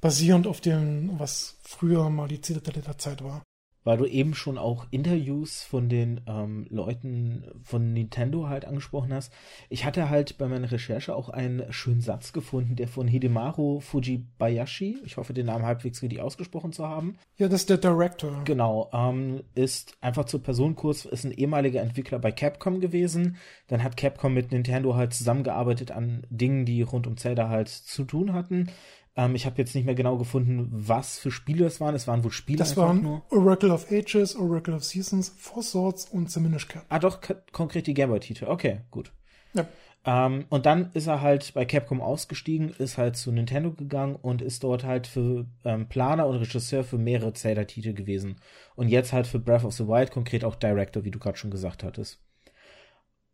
[0.02, 3.43] basierend auf dem, was früher mal die Zitadelle der Zeit war.
[3.84, 9.32] Weil du eben schon auch Interviews von den ähm, Leuten von Nintendo halt angesprochen hast.
[9.70, 14.98] Ich hatte halt bei meiner Recherche auch einen schönen Satz gefunden, der von Hidemaru Fujibayashi,
[15.04, 17.18] ich hoffe den Namen halbwegs richtig ausgesprochen zu haben.
[17.38, 18.42] Ja, das ist der Director.
[18.46, 23.38] Genau, ähm, ist einfach zur Person kurz, ist ein ehemaliger Entwickler bei Capcom gewesen.
[23.68, 28.04] Dann hat Capcom mit Nintendo halt zusammengearbeitet an Dingen, die rund um Zelda halt zu
[28.04, 28.70] tun hatten.
[29.19, 31.93] Ähm, ich habe jetzt nicht mehr genau gefunden, was für Spiele das waren.
[31.93, 32.58] Es waren wohl Spiele.
[32.58, 33.21] Das waren nur.
[33.32, 36.86] Oracle of Ages, Oracle of Seasons, Four Swords und The Minish Cap.
[36.88, 37.19] Ah, doch,
[37.51, 38.45] konkret die Gameboy-Titel.
[38.45, 39.12] Okay, gut.
[39.53, 39.67] Ja.
[40.05, 44.41] Ähm, und dann ist er halt bei Capcom ausgestiegen, ist halt zu Nintendo gegangen und
[44.41, 48.38] ist dort halt für ähm, Planer und Regisseur für mehrere Zelda-Titel gewesen.
[48.77, 51.51] Und jetzt halt für Breath of the Wild, konkret auch Director, wie du gerade schon
[51.51, 52.21] gesagt hattest.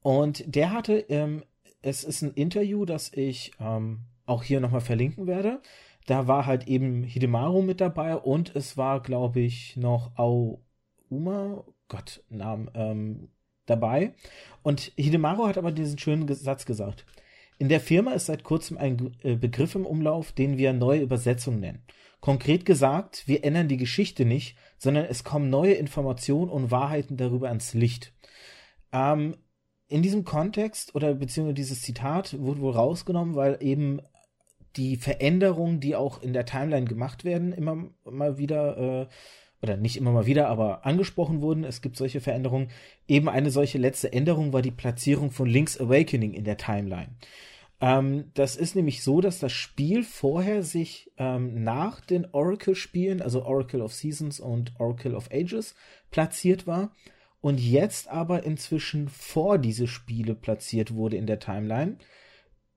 [0.01, 1.43] Und der hatte, ähm,
[1.83, 5.61] es ist ein Interview, das ich ähm, auch hier nochmal verlinken werde.
[6.05, 12.23] Da war halt eben Hidemaru mit dabei und es war, glaube ich, noch Aouma, Gott,
[12.29, 13.29] Namen, ähm,
[13.65, 14.13] dabei.
[14.61, 17.05] Und Hidemaru hat aber diesen schönen Satz gesagt.
[17.57, 21.59] In der Firma ist seit kurzem ein äh, Begriff im Umlauf, den wir neue Übersetzung
[21.59, 21.83] nennen.
[22.19, 27.47] Konkret gesagt, wir ändern die Geschichte nicht, sondern es kommen neue Informationen und Wahrheiten darüber
[27.47, 28.13] ans Licht.
[28.91, 29.37] Ähm,
[29.87, 34.01] in diesem Kontext oder beziehungsweise dieses Zitat wurde wohl rausgenommen, weil eben
[34.77, 39.07] die Veränderungen, die auch in der Timeline gemacht werden, immer mal wieder, äh,
[39.61, 41.63] oder nicht immer mal wieder, aber angesprochen wurden.
[41.63, 42.69] Es gibt solche Veränderungen.
[43.07, 47.15] Eben eine solche letzte Änderung war die Platzierung von Link's Awakening in der Timeline.
[47.81, 53.43] Ähm, das ist nämlich so, dass das Spiel vorher sich ähm, nach den Oracle-Spielen, also
[53.43, 55.75] Oracle of Seasons und Oracle of Ages,
[56.11, 56.91] platziert war
[57.41, 61.97] und jetzt aber inzwischen vor diese Spiele platziert wurde in der Timeline.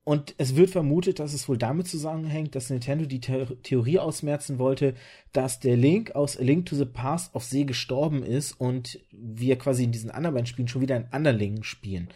[0.09, 4.57] Und es wird vermutet, dass es wohl damit zusammenhängt, dass Nintendo die The Theorie ausmerzen
[4.57, 4.95] wollte,
[5.33, 9.55] dass der Link aus A Link to the Past auf See gestorben ist und wir
[9.59, 12.09] quasi in diesen anderen beiden Spielen schon wieder einen anderen Link spielen.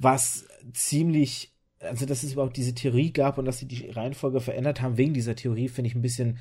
[0.00, 4.82] Was ziemlich, also dass es überhaupt diese Theorie gab und dass sie die Reihenfolge verändert
[4.82, 6.38] haben wegen dieser Theorie, finde ich ein bisschen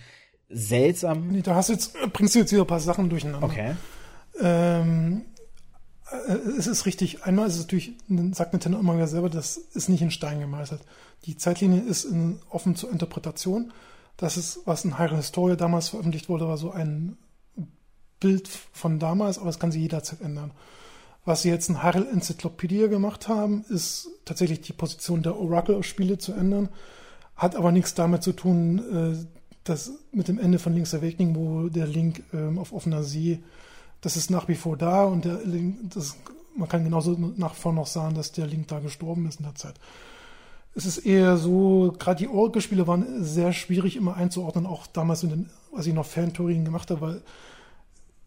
[0.49, 1.27] seltsam.
[1.27, 3.45] Nee, da hast du jetzt, bringst du jetzt wieder ein paar Sachen durcheinander.
[3.45, 3.75] Okay.
[4.41, 5.36] Ähm, äh,
[6.57, 7.23] es ist richtig.
[7.23, 7.93] Einmal ist es natürlich,
[8.31, 10.81] sagt Nintendo immer wieder selber, das ist nicht in Stein gemeißelt.
[11.25, 13.73] Die Zeitlinie ist in, offen zur Interpretation.
[14.15, 17.17] Das ist, was in Hyrule Historia damals veröffentlicht wurde, war so ein
[18.19, 20.51] Bild von damals, aber es kann sich jederzeit ändern.
[21.25, 26.31] Was sie jetzt in Hyrule Enzyklopädie gemacht haben, ist tatsächlich die Position der Oracle-Spiele zu
[26.31, 26.69] ändern.
[27.35, 29.25] Hat aber nichts damit zu tun, äh,
[29.65, 33.39] dass mit dem Ende von Link's Awakening, wo der Link ähm, auf offener See
[34.01, 36.17] das ist nach wie vor da und der Link, das,
[36.55, 39.55] man kann genauso nach vor noch sagen, dass der Link da gestorben ist in der
[39.55, 39.75] Zeit.
[40.75, 45.49] Es ist eher so, gerade die Oracle-Spiele waren sehr schwierig immer einzuordnen, auch damals, den,
[45.75, 47.21] als ich noch Fan-Theorien gemacht habe, weil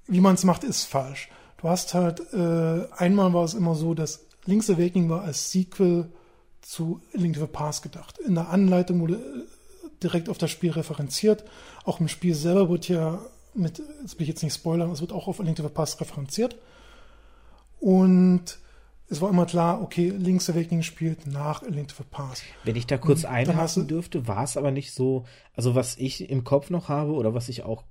[0.09, 1.29] wie man es macht, ist falsch.
[1.59, 6.11] Du hast halt, äh, einmal war es immer so, dass Link's Awakening war als Sequel
[6.63, 8.19] zu Link to the Past gedacht.
[8.19, 11.45] In der Anleitung wurde äh, direkt auf das Spiel referenziert.
[11.85, 13.21] Auch im Spiel selber wird ja
[13.55, 15.69] mit, jetzt will ich jetzt nicht spoilern, es wird auch auf A Link to the
[15.69, 16.57] Past referenziert.
[17.79, 18.59] Und
[19.09, 22.43] es war immer klar, okay, Link's Awakening spielt nach A Link to the Past.
[22.65, 26.45] Wenn ich da kurz einhaken dürfte, war es aber nicht so, also was ich im
[26.45, 27.85] Kopf noch habe oder was ich auch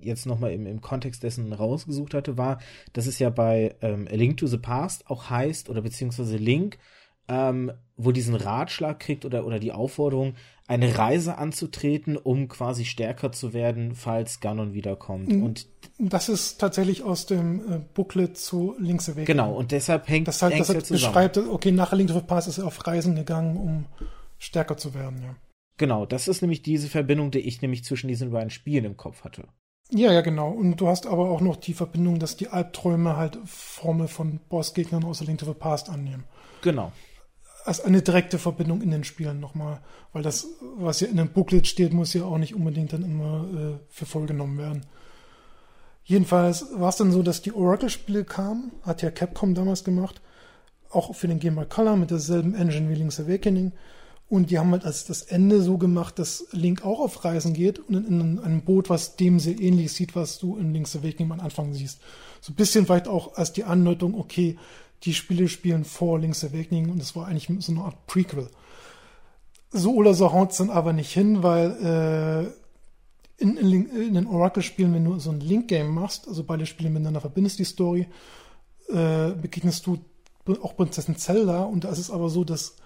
[0.00, 2.60] jetzt nochmal im, im Kontext dessen rausgesucht hatte, war,
[2.92, 6.78] dass es ja bei ähm, A Link to the Past auch heißt, oder beziehungsweise Link
[7.28, 10.34] ähm, wohl diesen Ratschlag kriegt oder, oder die Aufforderung,
[10.66, 15.28] eine Reise anzutreten, um quasi stärker zu werden, falls Ganon wiederkommt.
[15.28, 15.42] Mhm.
[15.42, 15.66] Und
[15.98, 19.26] das ist tatsächlich aus dem äh, Booklet zu Links Awakening.
[19.26, 22.48] Genau, und deshalb hängt das halt, das halt beschreibt, okay, nach Link to the Past
[22.48, 23.84] ist er auf Reisen gegangen, um
[24.38, 25.36] stärker zu werden, ja.
[25.76, 29.24] Genau, das ist nämlich diese Verbindung, die ich nämlich zwischen diesen beiden Spielen im Kopf
[29.24, 29.48] hatte.
[29.90, 30.50] Ja, ja, genau.
[30.50, 35.04] Und du hast aber auch noch die Verbindung, dass die Albträume halt Formel von Bossgegnern
[35.04, 36.24] aus Link to the Past annehmen.
[36.62, 36.92] Genau
[37.64, 39.80] als eine direkte Verbindung in den Spielen nochmal.
[40.12, 40.46] Weil das,
[40.76, 44.06] was ja in dem Booklet steht, muss ja auch nicht unbedingt dann immer äh, für
[44.06, 44.86] voll genommen werden.
[46.04, 50.20] Jedenfalls war es dann so, dass die Oracle-Spiele kamen, hat ja Capcom damals gemacht,
[50.90, 53.72] auch für den Game Boy Color mit derselben Engine wie Link's Awakening.
[54.28, 57.78] Und die haben halt als das Ende so gemacht, dass Link auch auf Reisen geht
[57.78, 61.32] und in, in einem Boot, was dem sehr ähnlich sieht, was du in Link's Awakening
[61.32, 62.00] am Anfang siehst.
[62.40, 64.58] So ein bisschen vielleicht auch als die Andeutung, okay,
[65.04, 68.48] die Spiele spielen vor Link's Awakening und es war eigentlich so eine Art Prequel.
[69.70, 71.70] So oder so haut es dann aber nicht hin, weil
[73.38, 76.90] äh, in, in, in, den Oracle-Spielen, wenn du so ein Link-Game machst, also beide Spiele
[76.90, 78.06] miteinander verbindest, die Story,
[78.88, 79.98] äh, begegnest du
[80.62, 82.76] auch Prinzessin Zelda und da ist es aber so, dass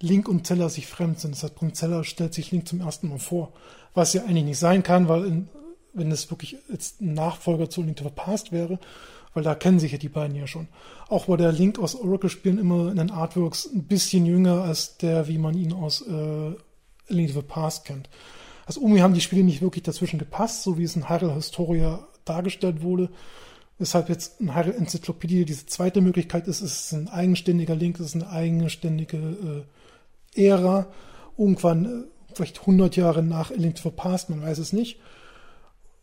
[0.00, 1.34] Link und Zelda sich fremd sind.
[1.34, 3.52] Das heißt, Prinzessin stellt sich Link zum ersten Mal vor,
[3.92, 5.48] was ja eigentlich nicht sein kann, weil in
[5.98, 8.78] wenn es wirklich jetzt ein Nachfolger zu Link to the Past wäre,
[9.34, 10.68] weil da kennen sich ja die beiden ja schon.
[11.08, 15.28] Auch war der Link aus Oracle-Spielen immer in den Artworks ein bisschen jünger als der,
[15.28, 16.52] wie man ihn aus äh,
[17.08, 18.08] Link to the Past kennt.
[18.66, 22.06] Also irgendwie haben die Spiele nicht wirklich dazwischen gepasst, so wie es in Hyrule Historia
[22.24, 23.08] dargestellt wurde.
[23.78, 28.06] Weshalb jetzt in Hyrule Enzyklopädie diese zweite Möglichkeit ist, es ist ein eigenständiger Link, es
[28.06, 29.64] ist eine eigenständige
[30.34, 30.88] äh, Ära.
[31.38, 34.98] Irgendwann, äh, vielleicht 100 Jahre nach A Link to the Past, man weiß es nicht.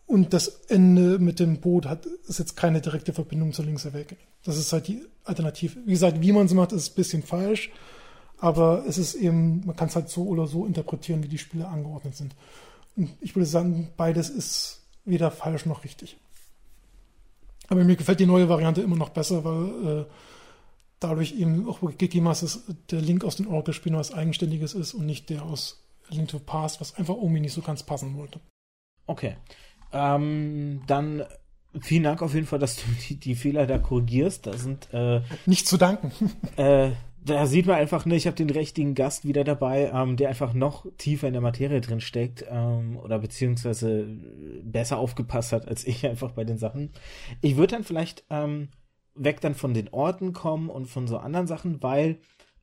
[0.07, 4.23] Und das Ende mit dem Boot hat, ist jetzt keine direkte Verbindung zu Link's Awakening.
[4.43, 5.79] Das ist halt die Alternative.
[5.85, 7.71] Wie gesagt, wie man es macht, ist ein bisschen falsch.
[8.37, 11.67] Aber es ist eben, man kann es halt so oder so interpretieren, wie die Spiele
[11.67, 12.35] angeordnet sind.
[12.95, 16.17] Und ich würde sagen, beides ist weder falsch noch richtig.
[17.67, 20.05] Aber mir gefällt die neue Variante immer noch besser, weil äh,
[20.99, 25.05] dadurch eben auch gegeben ist, dass der Link aus den Oracle-Spielen was Eigenständiges ist und
[25.05, 28.39] nicht der aus Link to Past, was einfach irgendwie nicht so ganz passen wollte.
[29.07, 29.37] Okay.
[29.95, 31.23] Ähm, dann
[31.79, 34.45] vielen Dank auf jeden Fall, dass du die, die Fehler da korrigierst.
[34.45, 36.11] Da sind äh, nicht zu danken.
[36.57, 36.91] Äh,
[37.25, 40.53] da sieht man einfach, ne, ich habe den richtigen Gast wieder dabei, ähm, der einfach
[40.53, 44.07] noch tiefer in der Materie drin steckt ähm, oder beziehungsweise
[44.63, 46.91] besser aufgepasst hat als ich einfach bei den Sachen.
[47.41, 48.69] Ich würde dann vielleicht ähm,
[49.15, 52.19] weg dann von den Orten kommen und von so anderen Sachen, weil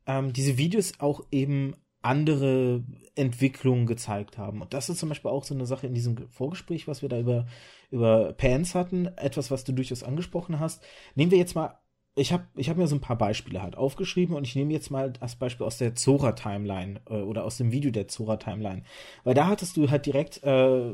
[0.06, 2.84] ähm, diese Videos auch eben andere
[3.14, 4.62] Entwicklungen gezeigt haben.
[4.62, 7.18] Und das ist zum Beispiel auch so eine Sache in diesem Vorgespräch, was wir da
[7.18, 7.46] über,
[7.90, 10.82] über Pans hatten, etwas, was du durchaus angesprochen hast.
[11.14, 11.78] Nehmen wir jetzt mal,
[12.14, 14.90] ich habe ich hab mir so ein paar Beispiele halt aufgeschrieben und ich nehme jetzt
[14.90, 18.82] mal das Beispiel aus der Zora-Timeline äh, oder aus dem Video der Zora-Timeline.
[19.24, 20.92] Weil da hattest du halt direkt äh,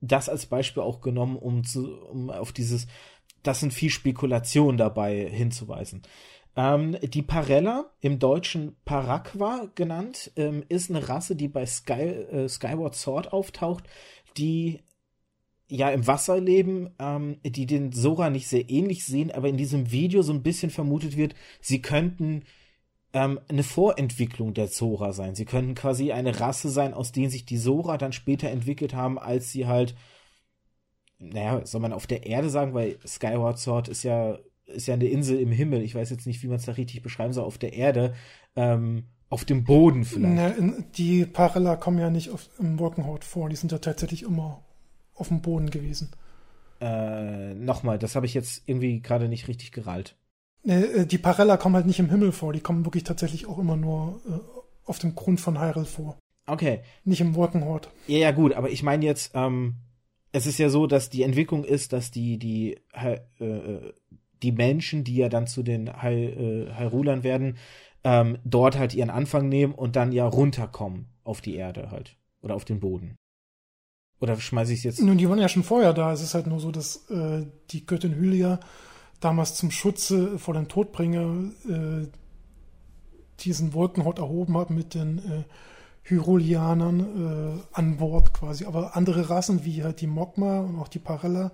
[0.00, 2.86] das als Beispiel auch genommen, um, zu, um auf dieses,
[3.42, 6.02] das sind viel Spekulation dabei hinzuweisen.
[6.58, 12.48] Ähm, die Parella, im Deutschen Paraqua genannt, ähm, ist eine Rasse, die bei Sky, äh,
[12.48, 13.84] Skyward Sword auftaucht,
[14.36, 14.80] die
[15.68, 19.92] ja im Wasser leben, ähm, die den Sora nicht sehr ähnlich sehen, aber in diesem
[19.92, 22.42] Video so ein bisschen vermutet wird, sie könnten
[23.12, 25.36] ähm, eine Vorentwicklung der Zora sein.
[25.36, 29.16] Sie könnten quasi eine Rasse sein, aus denen sich die Sora dann später entwickelt haben,
[29.20, 29.94] als sie halt,
[31.20, 34.38] naja, soll man auf der Erde sagen, weil Skyward Sword ist ja
[34.68, 35.82] ist ja eine Insel im Himmel.
[35.82, 38.14] Ich weiß jetzt nicht, wie man es da richtig beschreiben soll, auf der Erde.
[38.56, 40.60] Ähm, auf dem Boden vielleicht.
[40.60, 43.48] Ne, die Parella kommen ja nicht auf, im Wolkenhaut vor.
[43.48, 44.62] Die sind ja tatsächlich immer
[45.14, 46.10] auf dem Boden gewesen.
[46.80, 50.16] Äh, nochmal, das habe ich jetzt irgendwie gerade nicht richtig gerallt.
[50.62, 52.52] Ne, äh, die Parella kommen halt nicht im Himmel vor.
[52.52, 56.18] Die kommen wirklich tatsächlich auch immer nur äh, auf dem Grund von Hyrule vor.
[56.46, 56.80] Okay.
[57.04, 57.90] Nicht im Wolkenhaut.
[58.06, 59.76] Ja, ja, gut, aber ich meine jetzt, ähm,
[60.32, 63.92] es ist ja so, dass die Entwicklung ist, dass die, die, äh, äh
[64.42, 67.56] die Menschen, die ja dann zu den Hyrulern äh, werden,
[68.04, 72.16] ähm, dort halt ihren Anfang nehmen und dann ja runterkommen auf die Erde halt.
[72.40, 73.16] Oder auf den Boden.
[74.20, 75.00] Oder schmeiße ich jetzt?
[75.00, 76.12] Nun, die waren ja schon vorher da.
[76.12, 78.60] Es ist halt nur so, dass äh, die Göttin Hylia
[79.20, 82.06] damals zum Schutze vor den Todbringer äh,
[83.40, 85.44] diesen Wolkenhaut erhoben hat mit den äh,
[86.02, 88.64] Hyrulianern äh, an Bord quasi.
[88.64, 91.52] Aber andere Rassen wie halt die Mogma und auch die Parella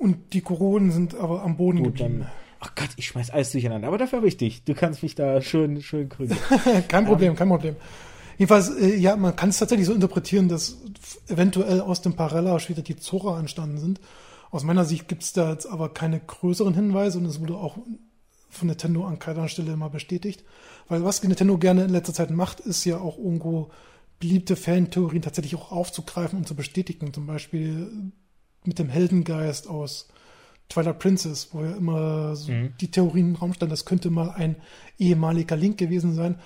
[0.00, 2.20] und die Koronen sind aber am Boden Gut, geblieben.
[2.20, 3.86] Dann, ach Gott, ich schmeiß alles durcheinander.
[3.86, 4.64] Aber dafür habe ich dich.
[4.64, 6.38] Du kannst mich da schön, schön krügen.
[6.88, 7.76] kein Problem, um, kein Problem.
[8.38, 10.78] Jedenfalls, äh, ja, man kann es tatsächlich so interpretieren, dass
[11.28, 14.00] eventuell aus dem Parella später die Zora entstanden sind.
[14.50, 17.76] Aus meiner Sicht gibt es da jetzt aber keine größeren Hinweise und es wurde auch
[18.48, 20.44] von Nintendo an keiner Stelle mal bestätigt.
[20.88, 23.70] Weil was Nintendo gerne in letzter Zeit macht, ist ja auch irgendwo
[24.18, 27.12] beliebte Fantheorien tatsächlich auch aufzugreifen und zu bestätigen.
[27.12, 28.12] Zum Beispiel
[28.64, 30.08] mit dem Heldengeist aus
[30.68, 32.74] Twilight Princess, wo ja immer so mhm.
[32.80, 34.56] die Theorien im Raum standen, das könnte mal ein
[34.98, 36.38] ehemaliger Link gewesen sein.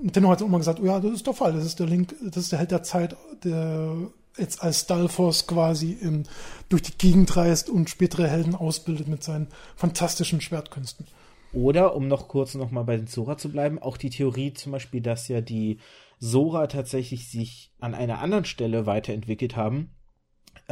[0.00, 2.14] Nintendo hat auch mal gesagt, oh ja, das ist der Fall, das ist der Link,
[2.22, 3.96] das ist der Held der Zeit, der
[4.38, 6.22] jetzt als Stalfos quasi im,
[6.70, 11.06] durch die Gegend reist und spätere Helden ausbildet mit seinen fantastischen Schwertkünsten.
[11.52, 14.72] Oder, um noch kurz noch mal bei den Sora zu bleiben, auch die Theorie zum
[14.72, 15.80] Beispiel, dass ja die
[16.18, 19.90] Sora tatsächlich sich an einer anderen Stelle weiterentwickelt haben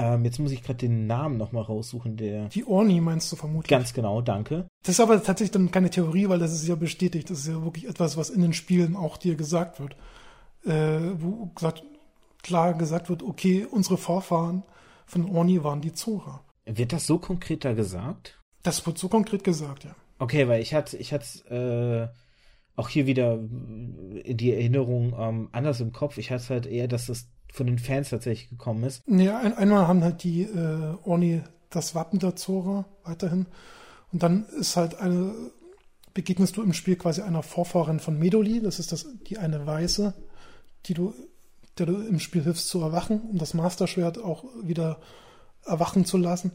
[0.01, 2.49] ähm, jetzt muss ich gerade den Namen nochmal raussuchen, der.
[2.49, 3.69] Die Orni meinst du vermutlich.
[3.69, 4.67] Ganz genau, danke.
[4.83, 7.29] Das ist aber tatsächlich dann keine Theorie, weil das ist ja bestätigt.
[7.29, 9.97] Das ist ja wirklich etwas, was in den Spielen auch dir gesagt wird.
[10.65, 11.83] Äh, wo gesagt,
[12.43, 14.63] klar gesagt wird, okay, unsere Vorfahren
[15.05, 16.41] von Orni waren die Zora.
[16.65, 18.39] Wird das so konkret da gesagt?
[18.63, 19.95] Das wird so konkret gesagt, ja.
[20.19, 22.21] Okay, weil ich hatte, ich hatte äh,
[22.77, 26.19] auch hier wieder die Erinnerung ähm, anders im Kopf.
[26.19, 29.03] Ich hatte halt eher, dass das von den Fans tatsächlich gekommen ist.
[29.07, 33.47] Ja, ein, einmal haben halt die äh, Orni das Wappen der Zora weiterhin.
[34.13, 35.33] Und dann ist halt eine,
[36.15, 40.15] begegnest du im Spiel quasi einer Vorfahrin von Medoli, das ist das, die eine Weiße,
[40.87, 41.15] die du
[41.81, 45.01] der du im Spiel hilfst zu erwachen, um das Master-Schwert auch wieder
[45.65, 46.53] erwachen zu lassen.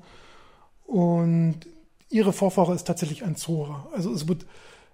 [0.85, 1.61] Und
[2.09, 3.87] ihre Vorfahre ist tatsächlich ein Zora.
[3.91, 4.45] Also es wird,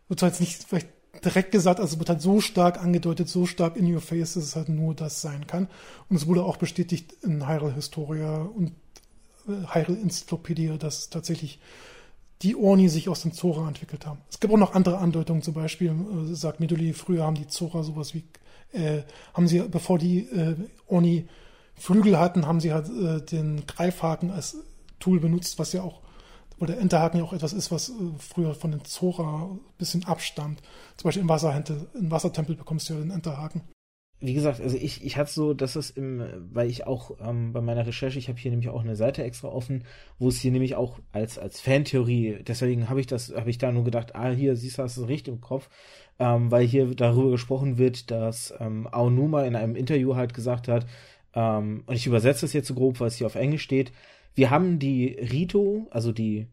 [0.08, 0.88] wird zwar jetzt nicht vielleicht
[1.24, 4.44] direkt gesagt, also es wird halt so stark angedeutet, so stark in your face, dass
[4.44, 5.68] es halt nur das sein kann.
[6.10, 8.72] Und es wurde auch bestätigt in Hyrule Historia und
[9.48, 11.60] äh, Hyrule Encyclopedia, dass tatsächlich
[12.42, 14.20] die Orni sich aus dem Zora entwickelt haben.
[14.30, 17.84] Es gibt auch noch andere Andeutungen, zum Beispiel äh, sagt Midoli, früher haben die Zora
[17.84, 18.24] sowas wie,
[18.72, 19.04] äh,
[19.34, 20.56] haben sie, bevor die äh,
[20.88, 21.28] Orni
[21.76, 24.58] Flügel hatten, haben sie halt äh, den Greifhaken als
[25.00, 26.02] Tool benutzt, was ja auch,
[26.62, 30.06] wo der Enterhaken ja auch etwas ist, was äh, früher von den Zora ein bisschen
[30.06, 30.62] abstammt.
[30.98, 33.64] Zum Beispiel im Wassertempel, im Wassertempel bekommst du ja den Enterhaken
[34.24, 37.62] wie gesagt, also ich, ich hatte so, dass es im, weil ich auch ähm, bei
[37.62, 39.84] meiner Recherche, ich habe hier nämlich auch eine Seite extra offen,
[40.20, 43.72] wo es hier nämlich auch als, als Fantheorie, deswegen habe ich das, habe ich da
[43.72, 45.70] nur gedacht, ah, hier siehst du, hast du richtig im Kopf,
[46.20, 50.86] ähm, weil hier darüber gesprochen wird, dass ähm, Aonuma in einem Interview halt gesagt hat,
[51.34, 53.92] ähm, und ich übersetze es jetzt so grob, weil es hier auf Englisch steht,
[54.34, 56.48] wir haben die Rito, also die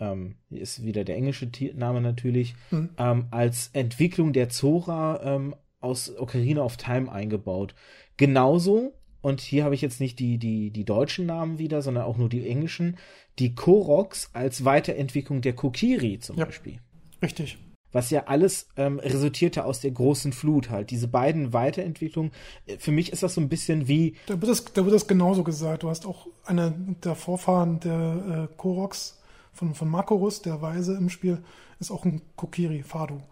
[0.00, 2.90] ähm, ist wieder der englische Name natürlich, mhm.
[2.98, 7.74] ähm, als Entwicklung der Zora ähm, aus Ocarina of Time eingebaut.
[8.16, 12.16] Genauso, und hier habe ich jetzt nicht die, die, die deutschen Namen wieder, sondern auch
[12.16, 12.96] nur die englischen,
[13.38, 16.78] die Koroks als Weiterentwicklung der Kokiri zum ja, Beispiel.
[17.22, 17.58] Richtig.
[17.92, 20.90] Was ja alles ähm, resultierte aus der großen Flut halt.
[20.90, 22.32] Diese beiden Weiterentwicklungen,
[22.66, 24.14] äh, für mich ist das so ein bisschen wie.
[24.26, 25.82] Da wird das, da wird das genauso gesagt.
[25.82, 29.18] Du hast auch einer der Vorfahren der äh, Koroks
[29.52, 31.42] von, von Makorus, der Weise im Spiel,
[31.80, 33.22] ist auch ein Kokiri, Fado.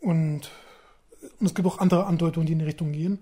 [0.00, 0.50] Und
[1.40, 3.18] und es gibt auch andere Andeutungen, die in die Richtung gehen,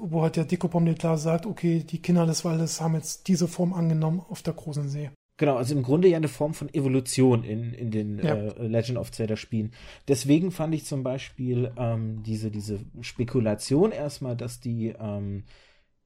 [0.00, 3.72] wo halt der Dekopom klar sagt, okay, die Kinder des Waldes haben jetzt diese Form
[3.72, 5.10] angenommen auf der großen See.
[5.40, 8.34] Genau, also im Grunde ja eine Form von Evolution in, in den ja.
[8.34, 9.72] äh, Legend of Zelda Spielen.
[10.06, 15.44] Deswegen fand ich zum Beispiel ähm, diese, diese Spekulation erstmal, dass die ähm,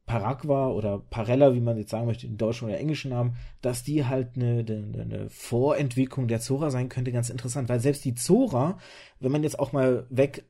[0.07, 4.05] Paragua oder Parella, wie man jetzt sagen möchte, in deutschen oder englischen Namen, dass die
[4.05, 8.79] halt eine, eine, eine Vorentwicklung der Zora sein könnte, ganz interessant, weil selbst die Zora,
[9.19, 10.45] wenn man jetzt auch mal weg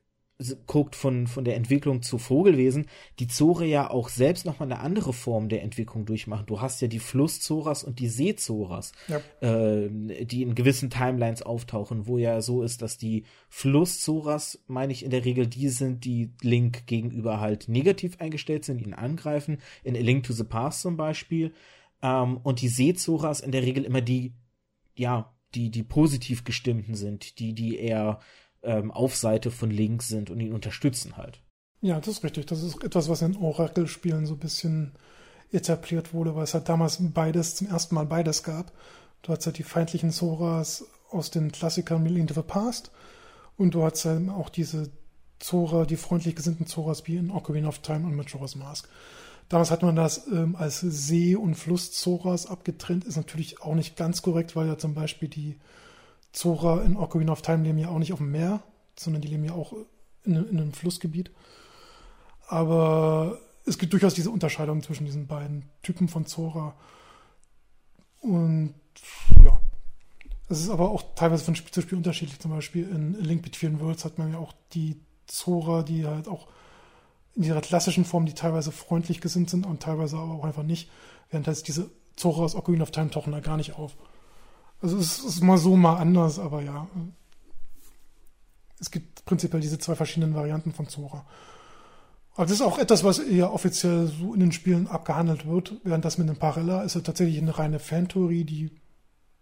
[0.67, 2.87] guckt von, von der Entwicklung zu Vogelwesen,
[3.19, 6.45] die Zore ja auch selbst nochmal eine andere Form der Entwicklung durchmachen.
[6.45, 9.21] Du hast ja die Flusszoras und die Seezoras, ja.
[9.39, 9.89] äh,
[10.25, 15.11] die in gewissen Timelines auftauchen, wo ja so ist, dass die Flusszoras, meine ich in
[15.11, 19.99] der Regel, die sind, die Link gegenüber halt negativ eingestellt sind, ihn angreifen, in A
[19.99, 21.53] Link to the Past zum Beispiel.
[22.01, 24.33] Ähm, und die Seezoras in der Regel immer die,
[24.95, 28.19] ja, die, die positiv gestimmten sind, die, die eher
[28.65, 31.41] ähm, auf Seite von Link sind und ihn unterstützen halt.
[31.81, 32.47] Ja, das ist richtig.
[32.47, 34.93] Das ist etwas, was in Oracle-Spielen so ein bisschen
[35.51, 38.71] etabliert wurde, weil es halt damals beides, zum ersten Mal beides gab.
[39.21, 42.91] Du hast halt die feindlichen Zoras aus den Klassikern Million to the Past
[43.57, 44.89] und du hast halt auch diese
[45.39, 48.89] Zora, die freundlich gesinnten Zoras wie in Ocarina of Time und Majora's Mask.
[49.49, 54.21] Damals hat man das ähm, als See- und Fluss-Zoras abgetrennt, ist natürlich auch nicht ganz
[54.21, 55.59] korrekt, weil ja zum Beispiel die
[56.35, 58.61] Zora in Ocarina of Time leben ja auch nicht auf dem Meer,
[58.97, 59.73] sondern die leben ja auch
[60.25, 61.31] in, in einem Flussgebiet.
[62.47, 66.75] Aber es gibt durchaus diese Unterscheidung zwischen diesen beiden Typen von Zora.
[68.21, 68.75] Und
[69.43, 69.59] ja,
[70.49, 72.39] es ist aber auch teilweise von Spiel zu Spiel unterschiedlich.
[72.39, 76.47] Zum Beispiel in Link Between Worlds hat man ja auch die Zora, die halt auch
[77.35, 80.89] in ihrer klassischen Form, die teilweise freundlich gesinnt sind und teilweise aber auch einfach nicht.
[81.29, 83.95] Während heißt diese Zora aus Ocarina of Time tauchen da gar nicht auf.
[84.81, 86.87] Also es ist mal so, mal anders, aber ja.
[88.79, 91.25] Es gibt prinzipiell diese zwei verschiedenen Varianten von Zora.
[92.35, 96.03] Aber das ist auch etwas, was eher offiziell so in den Spielen abgehandelt wird, während
[96.03, 98.71] das mit dem Parella ist ja tatsächlich eine reine Fantheorie, die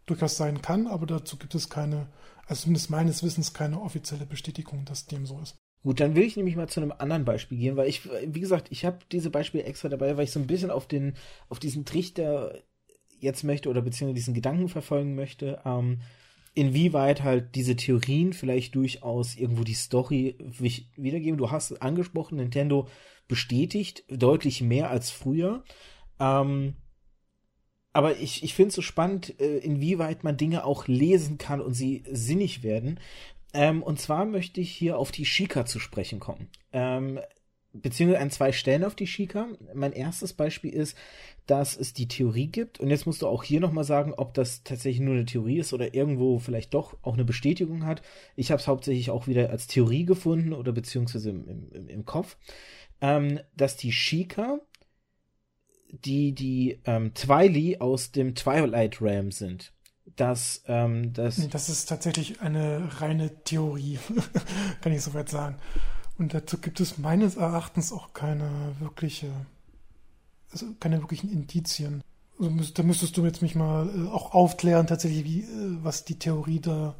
[0.06, 2.08] durchaus sein kann, aber dazu gibt es keine,
[2.46, 5.56] also zumindest meines Wissens keine offizielle Bestätigung, dass dem so ist.
[5.82, 8.68] Gut, dann will ich nämlich mal zu einem anderen Beispiel gehen, weil ich, wie gesagt,
[8.70, 11.16] ich habe diese Beispiele extra dabei, weil ich so ein bisschen auf den,
[11.50, 12.60] auf diesen Trichter
[13.24, 16.02] jetzt möchte oder beziehungsweise diesen Gedanken verfolgen möchte, ähm,
[16.54, 20.38] inwieweit halt diese Theorien vielleicht durchaus irgendwo die Story
[20.96, 21.38] wiedergeben.
[21.38, 22.88] Du hast angesprochen, Nintendo
[23.28, 25.64] bestätigt deutlich mehr als früher.
[26.20, 26.76] Ähm,
[27.92, 31.74] aber ich, ich finde es so spannend, äh, inwieweit man Dinge auch lesen kann und
[31.74, 33.00] sie sinnig werden.
[33.54, 36.50] Ähm, und zwar möchte ich hier auf die Shika zu sprechen kommen.
[36.72, 37.20] Ähm,
[37.74, 39.48] beziehungsweise an zwei Stellen auf die Shika.
[39.74, 40.98] Mein erstes Beispiel ist,
[41.48, 42.80] dass es die Theorie gibt.
[42.80, 45.74] Und jetzt musst du auch hier nochmal sagen, ob das tatsächlich nur eine Theorie ist
[45.74, 48.02] oder irgendwo vielleicht doch auch eine Bestätigung hat.
[48.36, 52.38] Ich habe es hauptsächlich auch wieder als Theorie gefunden oder beziehungsweise im, im, im Kopf,
[53.02, 54.60] ähm, dass die Shika
[55.94, 59.74] die die ähm, Twily aus dem Twilight Realm sind.
[60.16, 64.00] Dass, ähm, das, das ist tatsächlich eine reine Theorie,
[64.82, 65.58] kann ich soweit sagen.
[66.18, 69.32] Und dazu gibt es meines Erachtens auch keine wirkliche,
[70.52, 72.04] also keine wirklichen Indizien.
[72.40, 76.20] Also da müsstest du jetzt mich mal äh, auch aufklären, tatsächlich, wie, äh, was die
[76.20, 76.96] Theorie da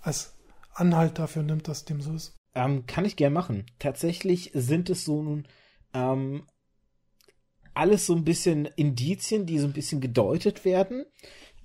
[0.00, 0.34] als
[0.74, 2.34] Anhalt dafür nimmt, dass dem so ist.
[2.54, 3.66] Ähm, kann ich gern machen.
[3.78, 5.46] Tatsächlich sind es so nun
[5.94, 6.44] ähm,
[7.74, 11.04] alles so ein bisschen Indizien, die so ein bisschen gedeutet werden.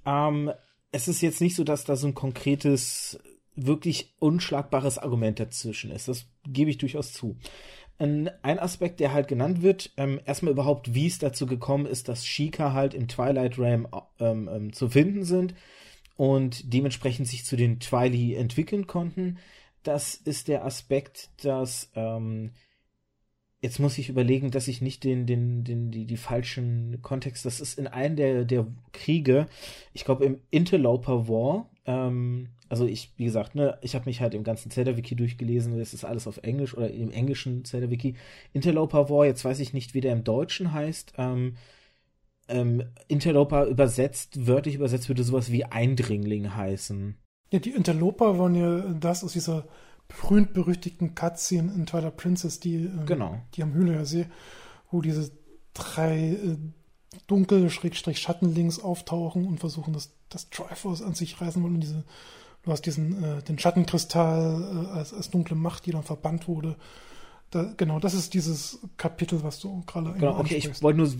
[0.05, 0.51] Ähm,
[0.91, 3.19] es ist jetzt nicht so, dass da so ein konkretes,
[3.57, 6.07] wirklich unschlagbares Argument dazwischen ist.
[6.07, 7.37] Das gebe ich durchaus zu.
[7.99, 12.07] Ein, ein Aspekt, der halt genannt wird, ähm, erstmal überhaupt, wie es dazu gekommen ist,
[12.07, 13.87] dass Sheikah halt im Twilight Realm
[14.19, 15.55] ähm, ähm, zu finden sind
[16.15, 19.39] und dementsprechend sich zu den Twili entwickeln konnten.
[19.81, 22.51] Das ist der Aspekt, dass ähm,
[23.61, 27.59] jetzt muss ich überlegen, dass ich nicht den, den, den, die, die falschen Kontext, das
[27.59, 29.47] ist in einem der, der Kriege,
[29.93, 34.33] ich glaube im Interloper War, ähm, also ich, wie gesagt, ne, ich habe mich halt
[34.33, 38.15] im ganzen Zelda-Wiki durchgelesen, das ist alles auf Englisch oder im englischen Zelda-Wiki.
[38.53, 41.55] Interloper War, jetzt weiß ich nicht, wie der im Deutschen heißt, ähm,
[42.49, 47.15] ähm, Interloper übersetzt, wörtlich übersetzt würde sowas wie Eindringling heißen.
[47.51, 49.65] Ja, die Interloper waren ja das aus dieser
[50.07, 53.41] berühmt-berüchtigten Cutscene in Twilight Princess, die, ähm, genau.
[53.53, 54.27] die am Hühlersee,
[54.91, 55.31] wo diese
[55.73, 56.57] drei äh,
[57.27, 61.75] dunkel Schattenlinks auftauchen und versuchen, das, das Triforce an sich reißen wollen.
[61.75, 62.03] Und diese,
[62.63, 66.75] du hast diesen, äh, den Schattenkristall äh, als, als dunkle Macht, die dann verbannt wurde.
[67.51, 71.11] Da, genau, das ist dieses Kapitel, was du gerade Genau, okay, ich wollte nur,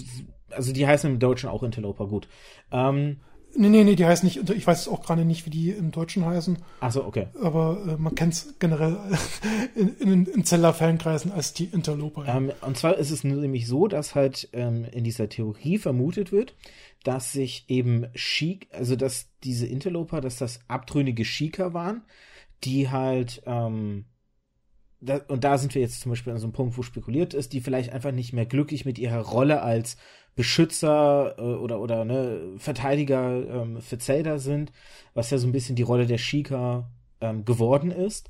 [0.51, 2.27] also die heißen im Deutschen auch Interloper, gut.
[2.71, 3.21] Ähm,
[3.59, 6.23] Nee, nee, nee, die heißen nicht, ich weiß auch gerade nicht, wie die im Deutschen
[6.23, 6.59] heißen.
[6.79, 7.27] Achso, okay.
[7.41, 8.97] Aber äh, man kennt es generell
[9.75, 12.27] in, in, in Zeller-Fankreisen als die Interloper.
[12.27, 16.55] Ähm, und zwar ist es nämlich so, dass halt ähm, in dieser Theorie vermutet wird,
[17.03, 22.03] dass sich eben Sheik, also dass diese Interloper, dass das abtrünnige Shika waren,
[22.63, 24.05] die halt, ähm,
[24.99, 27.53] da, und da sind wir jetzt zum Beispiel an so einem Punkt, wo spekuliert ist,
[27.53, 29.97] die vielleicht einfach nicht mehr glücklich mit ihrer Rolle als
[30.37, 34.71] Beschützer äh, oder oder ne, Verteidiger ähm, für Zelda sind,
[35.13, 38.29] was ja so ein bisschen die Rolle der Shika ähm, geworden ist.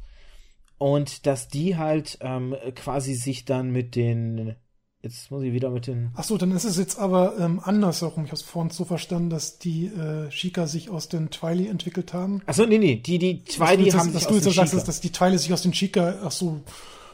[0.79, 4.55] Und dass die halt ähm, quasi sich dann mit den
[5.03, 6.11] Jetzt muss ich wieder mit den.
[6.15, 8.25] Ach so, dann ist es jetzt aber ähm, andersherum.
[8.25, 12.13] Ich habe es vorhin so verstanden, dass die äh, Shika sich aus den Twili entwickelt
[12.13, 12.41] haben.
[12.47, 14.73] Ach so, nee, nee, die die Twili haben dass, sich aus du jetzt den sagst,
[14.73, 16.15] dass, dass die Twili sich aus den Shika.
[16.23, 16.61] Ach so,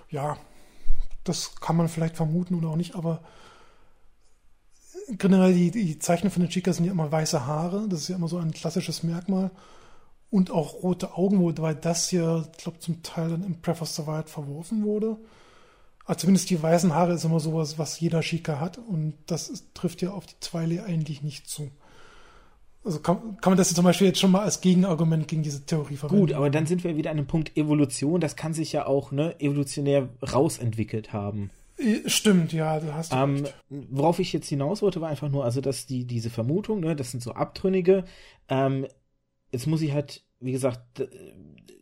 [0.09, 0.37] ja,
[1.25, 3.21] das kann man vielleicht vermuten oder auch nicht, aber
[5.09, 7.87] generell die, die Zeichen von den Chicas sind ja immer weiße Haare.
[7.89, 9.51] Das ist ja immer so ein klassisches Merkmal.
[10.29, 13.89] Und auch rote Augen, wobei das ja, ich glaube, zum Teil dann im Breath of
[13.89, 15.17] the Wild verworfen wurde.
[16.05, 18.77] Also zumindest die weißen Haare ist immer sowas, was jeder Chica hat.
[18.77, 21.69] Und das ist, trifft ja auf die Zweile eigentlich nicht zu.
[22.83, 25.95] Also kann, kann man das zum Beispiel jetzt schon mal als Gegenargument gegen diese Theorie
[25.95, 26.21] verwenden.
[26.21, 28.19] Gut, aber dann sind wir wieder an dem Punkt Evolution.
[28.19, 31.51] Das kann sich ja auch ne, evolutionär rausentwickelt haben.
[32.05, 33.55] Stimmt, ja, du hast ähm, recht.
[33.69, 37.11] Worauf ich jetzt hinaus wollte, war einfach nur, also dass die diese Vermutung, ne, das
[37.11, 38.05] sind so Abtrünnige.
[38.47, 38.87] Ähm,
[39.51, 41.07] jetzt muss ich halt, wie gesagt,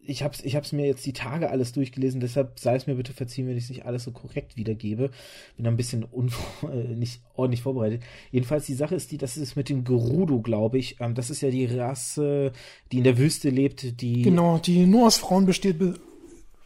[0.03, 3.13] ich hab's, ich hab's mir jetzt die Tage alles durchgelesen, deshalb sei es mir bitte
[3.13, 5.11] verziehen, wenn ich es nicht alles so korrekt wiedergebe.
[5.55, 6.05] Bin da ein bisschen
[6.63, 8.01] äh, nicht ordentlich vorbereitet.
[8.31, 10.99] Jedenfalls die Sache ist die, das ist mit dem Gerudo, glaube ich.
[10.99, 12.51] Ähm, das ist ja die Rasse,
[12.91, 15.79] die in der Wüste lebt, die genau, die nur aus Frauen besteht,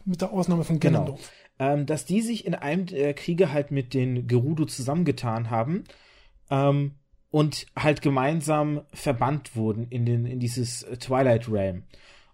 [0.04, 0.80] mit der Ausnahme von.
[0.80, 1.18] Genau
[1.58, 5.84] ähm, dass die sich in einem der Kriege halt mit den Gerudo zusammengetan haben
[6.50, 6.92] ähm,
[7.30, 11.84] und halt gemeinsam verbannt wurden in, den, in dieses Twilight Realm.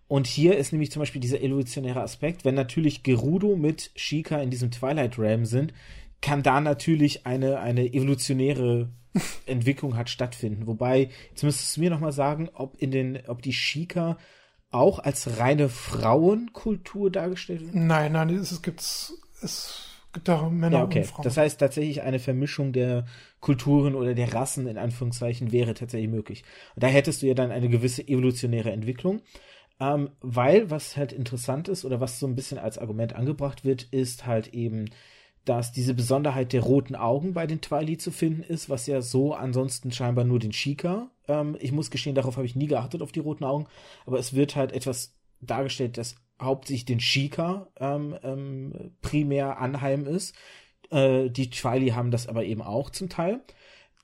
[0.09, 4.51] Und hier ist nämlich zum Beispiel dieser evolutionäre Aspekt, wenn natürlich Gerudo mit Shika in
[4.51, 5.73] diesem Twilight Realm sind,
[6.21, 8.91] kann da natürlich eine, eine evolutionäre
[9.47, 10.67] Entwicklung hat stattfinden.
[10.67, 14.19] Wobei, jetzt müsstest du mir nochmal sagen, ob in den, ob die Shika
[14.73, 17.75] auch als reine Frauenkultur dargestellt wird?
[17.75, 21.01] Nein, nein, es gibt es gibt da Männer ja, okay.
[21.01, 21.25] und Frauen.
[21.25, 23.07] Das heißt tatsächlich eine Vermischung der
[23.41, 26.45] Kulturen oder der Rassen in Anführungszeichen wäre tatsächlich möglich.
[26.75, 29.23] Und da hättest du ja dann eine gewisse evolutionäre Entwicklung.
[29.81, 33.85] Ähm, weil, was halt interessant ist oder was so ein bisschen als Argument angebracht wird,
[33.85, 34.91] ist halt eben,
[35.45, 39.35] dass diese Besonderheit der roten Augen bei den Twili zu finden ist, was ja so
[39.35, 41.11] ansonsten scheinbar nur den Shika.
[41.29, 43.67] Ähm, ich muss gestehen, darauf habe ich nie geachtet, auf die roten Augen.
[44.07, 50.35] Aber es wird halt etwas dargestellt, das hauptsächlich den Shika ähm, ähm, primär anheim ist.
[50.91, 53.41] Äh, die Twili haben das aber eben auch zum Teil.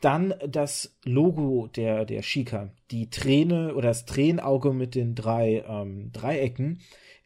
[0.01, 6.13] Dann das Logo der, der Shika, die Träne oder das Tränenauge mit den drei ähm,
[6.13, 6.81] Dreiecken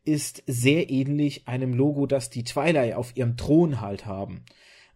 [0.05, 4.45] ist sehr ähnlich einem Logo, das die Twilight auf ihrem Thron halt haben.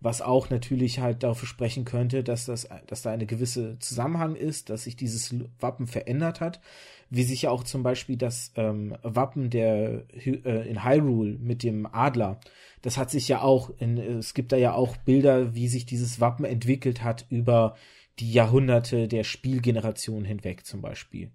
[0.00, 4.68] was auch natürlich halt dafür sprechen könnte, dass das, dass da eine gewisse Zusammenhang ist,
[4.68, 6.60] dass sich dieses Wappen verändert hat,
[7.08, 11.86] wie sich ja auch zum Beispiel das ähm, Wappen der äh, in Hyrule mit dem
[11.86, 12.40] Adler,
[12.82, 16.20] das hat sich ja auch, in, es gibt da ja auch Bilder, wie sich dieses
[16.20, 17.74] Wappen entwickelt hat über
[18.18, 21.30] die Jahrhunderte der Spielgeneration hinweg zum Beispiel.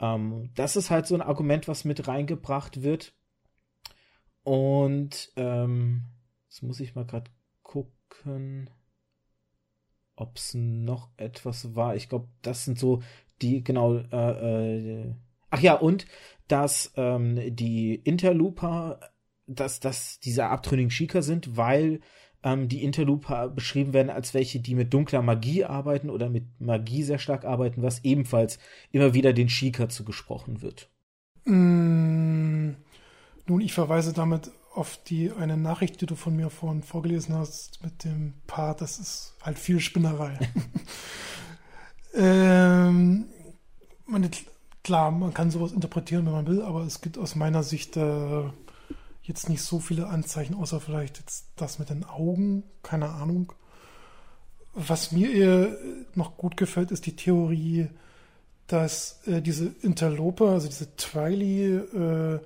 [0.00, 3.12] Ähm, das ist halt so ein Argument, was mit reingebracht wird.
[4.42, 6.04] Und ähm,
[6.48, 7.30] jetzt muss ich mal gerade
[7.62, 8.70] gucken,
[10.16, 11.96] ob es noch etwas war.
[11.96, 13.02] Ich glaube, das sind so
[13.42, 15.14] die, genau, äh, äh,
[15.50, 16.06] ach ja, und
[16.48, 19.00] dass ähm, die Interlooper,
[19.46, 22.00] dass, dass diese abtrünnigen Shika sind, weil
[22.42, 27.02] ähm, die Interlooper beschrieben werden als welche, die mit dunkler Magie arbeiten oder mit Magie
[27.02, 28.58] sehr stark arbeiten, was ebenfalls
[28.92, 30.90] immer wieder den Shika zugesprochen wird.
[31.44, 32.72] Mm,
[33.46, 37.82] nun, ich verweise damit auf die eine Nachricht, die du von mir vorhin vorgelesen hast,
[37.82, 40.38] mit dem Part, das ist halt viel Spinnerei.
[42.14, 43.26] ähm,
[44.06, 44.30] meine,
[44.84, 48.44] klar, man kann sowas interpretieren, wenn man will, aber es gibt aus meiner Sicht äh,
[49.28, 53.52] jetzt nicht so viele Anzeichen, außer vielleicht jetzt das mit den Augen, keine Ahnung.
[54.74, 55.76] Was mir eher
[56.14, 57.88] noch gut gefällt, ist die Theorie,
[58.66, 62.40] dass äh, diese Interloper, also diese Twily, äh,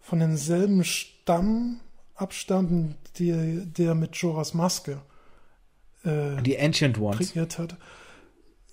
[0.00, 1.80] von denselben Stamm
[2.14, 5.02] abstammen, die, der mit Joras Maske
[6.04, 7.76] äh, die Ancient Ones kreiert hat.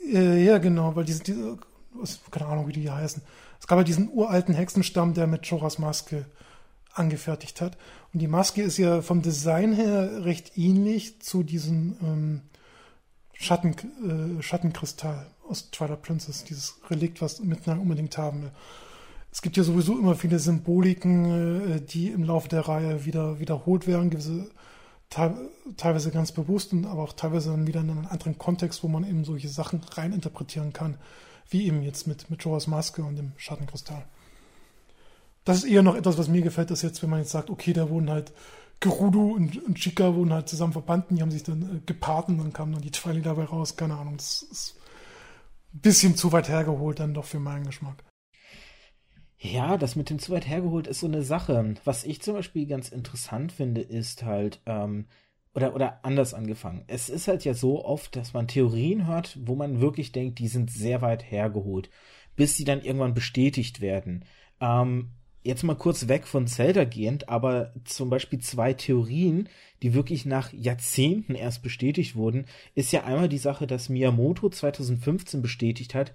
[0.01, 1.57] Äh, ja, genau, weil diese, diese,
[2.31, 3.21] keine Ahnung, wie die heißen.
[3.59, 6.25] Es gab ja diesen uralten Hexenstamm, der mit Joras Maske
[6.95, 7.77] angefertigt hat.
[8.13, 12.41] Und die Maske ist ja vom Design her recht ähnlich zu diesem ähm,
[13.33, 13.75] Schatten,
[14.39, 18.51] äh, Schattenkristall aus Twilight Princess, dieses Relikt, was Midnight unbedingt haben will.
[19.31, 23.85] Es gibt ja sowieso immer viele Symboliken, äh, die im Laufe der Reihe wieder wiederholt
[23.87, 24.49] werden, gewisse
[25.09, 29.07] teilweise ganz bewusst und aber auch teilweise dann wieder in einen anderen Kontext, wo man
[29.07, 30.97] eben solche Sachen reininterpretieren kann,
[31.49, 34.05] wie eben jetzt mit, mit Joas Maske und dem Schattenkristall
[35.45, 37.71] das ist eher noch etwas, was mir gefällt, dass jetzt, wenn man jetzt sagt, okay,
[37.71, 38.33] da wurden halt
[38.79, 42.39] Gerudo und, und Chica wurden halt zusammen verbanden, die haben sich dann äh, gepaart und
[42.39, 43.77] dann kamen dann die Twiley dabei raus.
[43.77, 44.75] Keine Ahnung, das ist
[45.73, 48.03] ein bisschen zu weit hergeholt dann doch für meinen Geschmack.
[49.37, 51.75] Ja, das mit dem zu weit hergeholt ist so eine Sache.
[51.83, 55.05] Was ich zum Beispiel ganz interessant finde, ist halt, ähm,
[55.53, 56.83] oder, oder anders angefangen.
[56.87, 60.47] Es ist halt ja so oft, dass man Theorien hört, wo man wirklich denkt, die
[60.47, 61.89] sind sehr weit hergeholt,
[62.35, 64.25] bis sie dann irgendwann bestätigt werden.
[64.59, 65.11] Ähm,
[65.45, 69.47] jetzt mal kurz weg von Zelda gehend, aber zum Beispiel zwei Theorien,
[69.83, 75.41] die wirklich nach Jahrzehnten erst bestätigt wurden, ist ja einmal die Sache, dass Miyamoto 2015
[75.41, 76.13] bestätigt hat,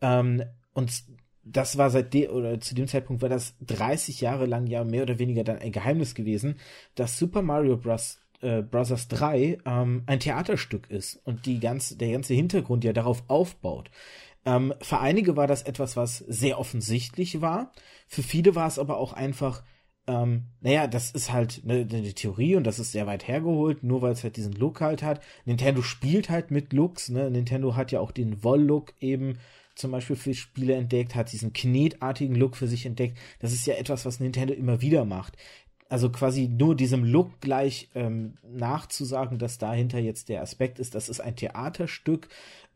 [0.00, 0.42] ähm,
[0.74, 1.04] und
[1.44, 5.02] das war seit dem, oder zu dem Zeitpunkt war das 30 Jahre lang ja mehr
[5.02, 6.56] oder weniger dann ein Geheimnis gewesen,
[6.94, 8.18] dass Super Mario Bros.
[8.40, 13.22] Äh, Brothers 3 ähm, ein Theaterstück ist und die ganze, der ganze Hintergrund ja darauf
[13.28, 13.88] aufbaut.
[14.44, 17.72] Ähm, für einige war das etwas, was sehr offensichtlich war.
[18.08, 19.62] Für viele war es aber auch einfach,
[20.06, 24.02] ähm, naja, das ist halt eine, eine Theorie und das ist sehr weit hergeholt, nur
[24.02, 25.22] weil es halt diesen Look halt hat.
[25.44, 27.30] Nintendo spielt halt mit Looks, ne?
[27.30, 29.38] Nintendo hat ja auch den Woll-Look eben
[29.74, 33.18] zum Beispiel für Spiele entdeckt, hat diesen knetartigen Look für sich entdeckt.
[33.38, 35.36] Das ist ja etwas, was Nintendo immer wieder macht.
[35.88, 41.08] Also quasi nur diesem Look gleich ähm, nachzusagen, dass dahinter jetzt der Aspekt ist, das
[41.08, 42.28] ist ein Theaterstück.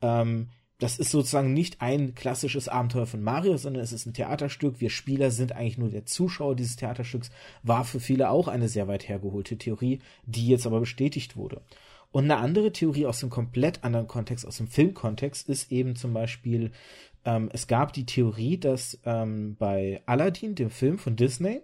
[0.02, 4.80] Ähm, das ist sozusagen nicht ein klassisches Abenteuer von Mario, sondern es ist ein Theaterstück.
[4.80, 7.30] Wir Spieler sind eigentlich nur der Zuschauer dieses Theaterstücks.
[7.62, 11.62] War für viele auch eine sehr weit hergeholte Theorie, die jetzt aber bestätigt wurde.
[12.12, 16.12] Und eine andere Theorie aus dem komplett anderen Kontext, aus dem Filmkontext, ist eben zum
[16.12, 16.72] Beispiel,
[17.24, 21.62] ähm, es gab die Theorie, dass ähm, bei Aladdin, dem Film von Disney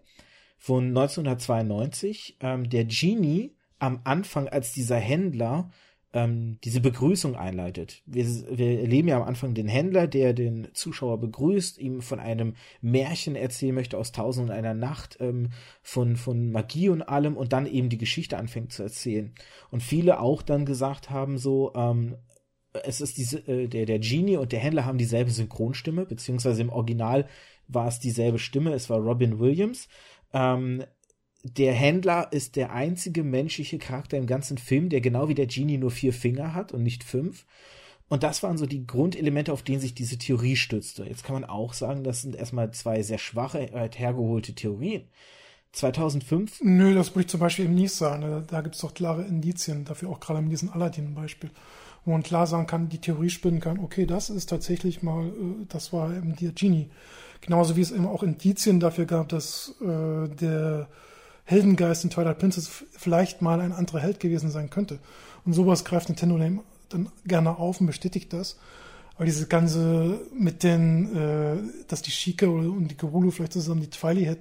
[0.58, 5.70] von 1992, ähm, der Genie am Anfang als dieser Händler
[6.12, 8.02] ähm, diese Begrüßung einleitet.
[8.06, 12.54] Wir, wir erleben ja am Anfang den Händler, der den Zuschauer begrüßt, ihm von einem
[12.80, 15.50] Märchen erzählen möchte aus Tausend und einer Nacht, ähm,
[15.82, 19.34] von, von Magie und allem und dann eben die Geschichte anfängt zu erzählen.
[19.70, 22.16] Und viele auch dann gesagt haben so, ähm,
[22.84, 26.70] es ist diese, äh, der, der Genie und der Händler haben dieselbe Synchronstimme, beziehungsweise im
[26.70, 27.26] Original
[27.68, 29.88] war es dieselbe Stimme, es war Robin Williams.
[30.32, 30.84] Ähm,
[31.42, 35.78] der Händler ist der einzige menschliche Charakter im ganzen Film, der genau wie der Genie
[35.78, 37.46] nur vier Finger hat und nicht fünf.
[38.08, 41.04] Und das waren so die Grundelemente, auf denen sich diese Theorie stützte.
[41.04, 45.04] Jetzt kann man auch sagen, das sind erstmal zwei sehr schwache, hergeholte Theorien.
[45.72, 46.60] 2005?
[46.62, 48.22] Nö, das würde ich zum Beispiel eben nicht sagen.
[48.22, 51.50] Da, da gibt es doch klare Indizien dafür, auch gerade mit diesem Aladdin-Beispiel,
[52.04, 55.64] wo man klar sagen kann, die Theorie spinnen kann, okay, das ist tatsächlich mal, äh,
[55.68, 56.90] das war eben der Genie.
[57.40, 60.88] Genauso wie es eben auch Indizien dafür gab, dass äh, der
[61.44, 64.98] Heldengeist in Twilight Princess vielleicht mal ein anderer Held gewesen sein könnte.
[65.44, 66.38] Und sowas greift Nintendo
[66.88, 68.58] dann gerne auf und bestätigt das.
[69.16, 71.56] Aber diese ganze mit den, äh,
[71.88, 74.38] dass die Shika und die Gerulu vielleicht zusammen die Twilight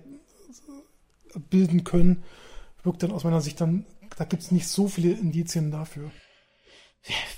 [1.49, 2.23] bilden können,
[2.83, 3.85] wirkt dann aus meiner Sicht dann,
[4.17, 6.11] da gibt es nicht so viele Indizien dafür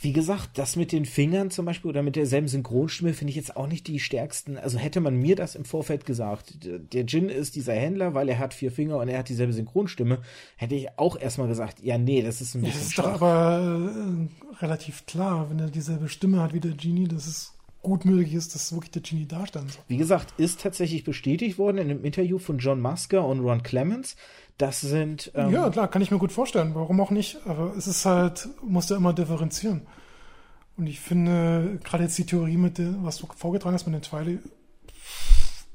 [0.01, 3.55] wie gesagt, das mit den Fingern zum Beispiel oder mit derselben Synchronstimme finde ich jetzt
[3.55, 4.57] auch nicht die stärksten.
[4.57, 8.39] Also hätte man mir das im Vorfeld gesagt, der Jin ist dieser Händler, weil er
[8.39, 10.21] hat vier Finger und er hat dieselbe Synchronstimme,
[10.57, 12.79] hätte ich auch erstmal gesagt, ja, nee, das ist ein bisschen.
[12.79, 17.07] Das ist doch aber äh, relativ klar, wenn er dieselbe Stimme hat wie der Genie,
[17.07, 17.53] dass es
[17.83, 19.83] gut möglich ist, dass wirklich der Genie darstellen soll.
[19.87, 24.15] Wie gesagt, ist tatsächlich bestätigt worden in einem Interview von John Musker und Ron Clements.
[24.57, 25.31] Das sind.
[25.35, 26.75] Ähm, ja, klar, kann ich mir gut vorstellen.
[26.75, 27.37] Warum auch nicht?
[27.45, 29.81] Aber es ist halt, musst du immer differenzieren.
[30.77, 34.01] Und ich finde, gerade jetzt die Theorie mit dem, was du vorgetragen hast mit den
[34.01, 34.39] Twilight,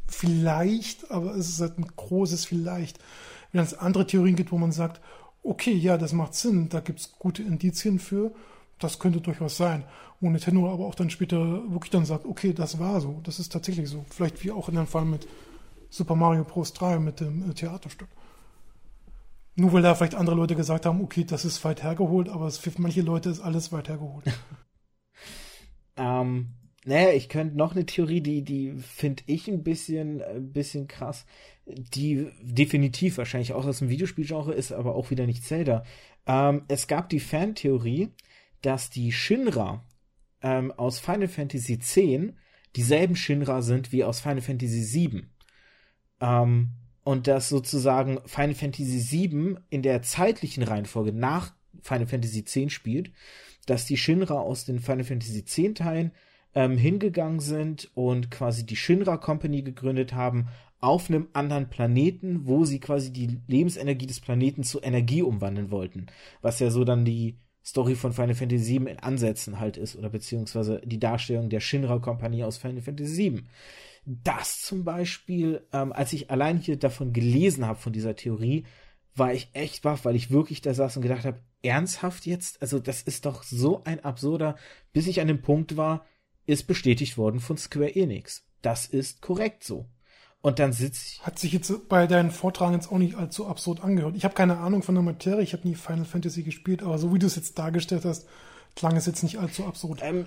[0.06, 2.98] vielleicht, aber es ist halt ein großes Vielleicht.
[3.52, 5.00] Wenn es andere Theorien gibt, wo man sagt,
[5.42, 8.32] okay, ja, das macht Sinn, da gibt es gute Indizien für,
[8.78, 9.84] das könnte durchaus sein.
[10.20, 11.38] Und Nintendo aber auch dann später
[11.70, 14.04] wirklich dann sagt, okay, das war so, das ist tatsächlich so.
[14.10, 15.28] Vielleicht wie auch in dem Fall mit
[15.90, 16.72] Super Mario Bros.
[16.72, 18.08] 3 mit dem äh, Theaterstück.
[19.58, 22.70] Nur weil da vielleicht andere Leute gesagt haben, okay, das ist weit hergeholt, aber für
[22.78, 24.24] manche Leute ist alles weit hergeholt.
[25.96, 26.54] ähm,
[26.84, 31.26] naja, ich könnte noch eine Theorie, die, die finde ich ein bisschen, ein bisschen krass,
[31.66, 35.82] die definitiv wahrscheinlich auch aus dem Videospielgenre ist, aber auch wieder nicht Zelda.
[36.24, 38.10] Ähm, es gab die Fantheorie,
[38.62, 39.84] dass die Shinra
[40.40, 41.98] ähm, aus Final Fantasy X
[42.76, 45.26] dieselben Shinra sind wie aus Final Fantasy VII.
[46.20, 46.70] Ähm,
[47.08, 53.12] und dass sozusagen Final Fantasy VII in der zeitlichen Reihenfolge nach Final Fantasy X spielt,
[53.64, 56.12] dass die Shinra aus den Final Fantasy X Teilen
[56.54, 60.48] ähm, hingegangen sind und quasi die Shinra Company gegründet haben
[60.80, 66.08] auf einem anderen Planeten, wo sie quasi die Lebensenergie des Planeten zu Energie umwandeln wollten,
[66.42, 70.10] was ja so dann die Story von Final Fantasy VII in Ansätzen halt ist oder
[70.10, 73.44] beziehungsweise die Darstellung der Shinra Kompanie aus Final Fantasy VII
[74.08, 78.64] das zum Beispiel, ähm, als ich allein hier davon gelesen habe, von dieser Theorie,
[79.14, 82.62] war ich echt baff, weil ich wirklich da saß und gedacht habe, ernsthaft jetzt?
[82.62, 84.56] Also das ist doch so ein absurder,
[84.92, 86.06] bis ich an dem Punkt war,
[86.46, 88.46] ist bestätigt worden von Square Enix.
[88.62, 89.86] Das ist korrekt so.
[90.40, 91.26] Und dann sitze ich.
[91.26, 94.16] Hat sich jetzt bei deinen Vortragen jetzt auch nicht allzu absurd angehört.
[94.16, 97.12] Ich habe keine Ahnung von der Materie, ich habe nie Final Fantasy gespielt, aber so
[97.12, 98.26] wie du es jetzt dargestellt hast,
[98.76, 100.00] klang es jetzt nicht allzu absurd.
[100.02, 100.26] Ähm,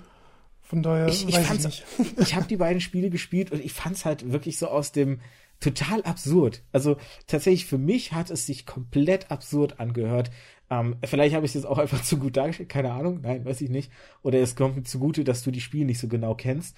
[0.72, 1.84] von daher ich, ich, weiß ich nicht.
[2.18, 5.20] ich habe die beiden Spiele gespielt und ich fand es halt wirklich so aus dem
[5.60, 6.62] total absurd.
[6.72, 6.96] Also
[7.26, 10.30] tatsächlich für mich hat es sich komplett absurd angehört.
[10.70, 13.60] Ähm, vielleicht habe ich es jetzt auch einfach zu gut dargestellt, keine Ahnung, nein, weiß
[13.60, 13.92] ich nicht.
[14.22, 16.74] Oder es kommt mir zugute, dass du die Spiele nicht so genau kennst.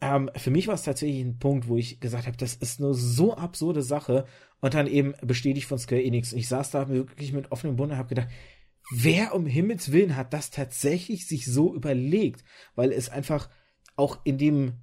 [0.00, 2.94] Ähm, für mich war es tatsächlich ein Punkt, wo ich gesagt habe, das ist eine
[2.94, 4.26] so absurde Sache
[4.60, 6.32] und dann eben bestätigt von Square Enix.
[6.32, 8.28] Und ich saß da wirklich mit offenem Mund und habe gedacht,
[8.90, 12.44] wer um Himmels Willen hat das tatsächlich sich so überlegt?
[12.74, 13.48] Weil es einfach
[13.96, 14.74] auch in dem,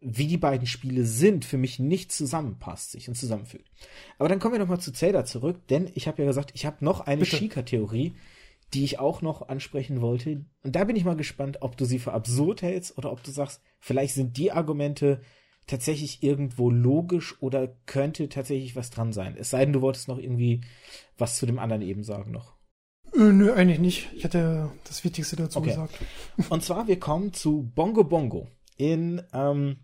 [0.00, 3.70] wie die beiden Spiele sind, für mich nicht zusammenpasst, sich und zusammenfügt.
[4.18, 6.84] Aber dann kommen wir nochmal zu Zelda zurück, denn ich habe ja gesagt, ich habe
[6.84, 8.14] noch eine Shika-Theorie,
[8.72, 10.44] die ich auch noch ansprechen wollte.
[10.62, 13.30] Und da bin ich mal gespannt, ob du sie für absurd hältst oder ob du
[13.30, 15.20] sagst, vielleicht sind die Argumente
[15.66, 19.36] tatsächlich irgendwo logisch oder könnte tatsächlich was dran sein.
[19.36, 20.62] Es sei denn, du wolltest noch irgendwie
[21.18, 22.59] was zu dem anderen eben sagen noch.
[23.20, 24.08] Äh, nö, eigentlich nicht.
[24.14, 25.68] Ich hatte das Wichtigste dazu okay.
[25.68, 25.94] gesagt.
[26.48, 29.76] Und zwar, wir kommen zu Bongo Bongo in ähm,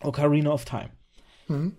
[0.00, 0.90] Ocarina of Time.
[1.46, 1.76] Mhm.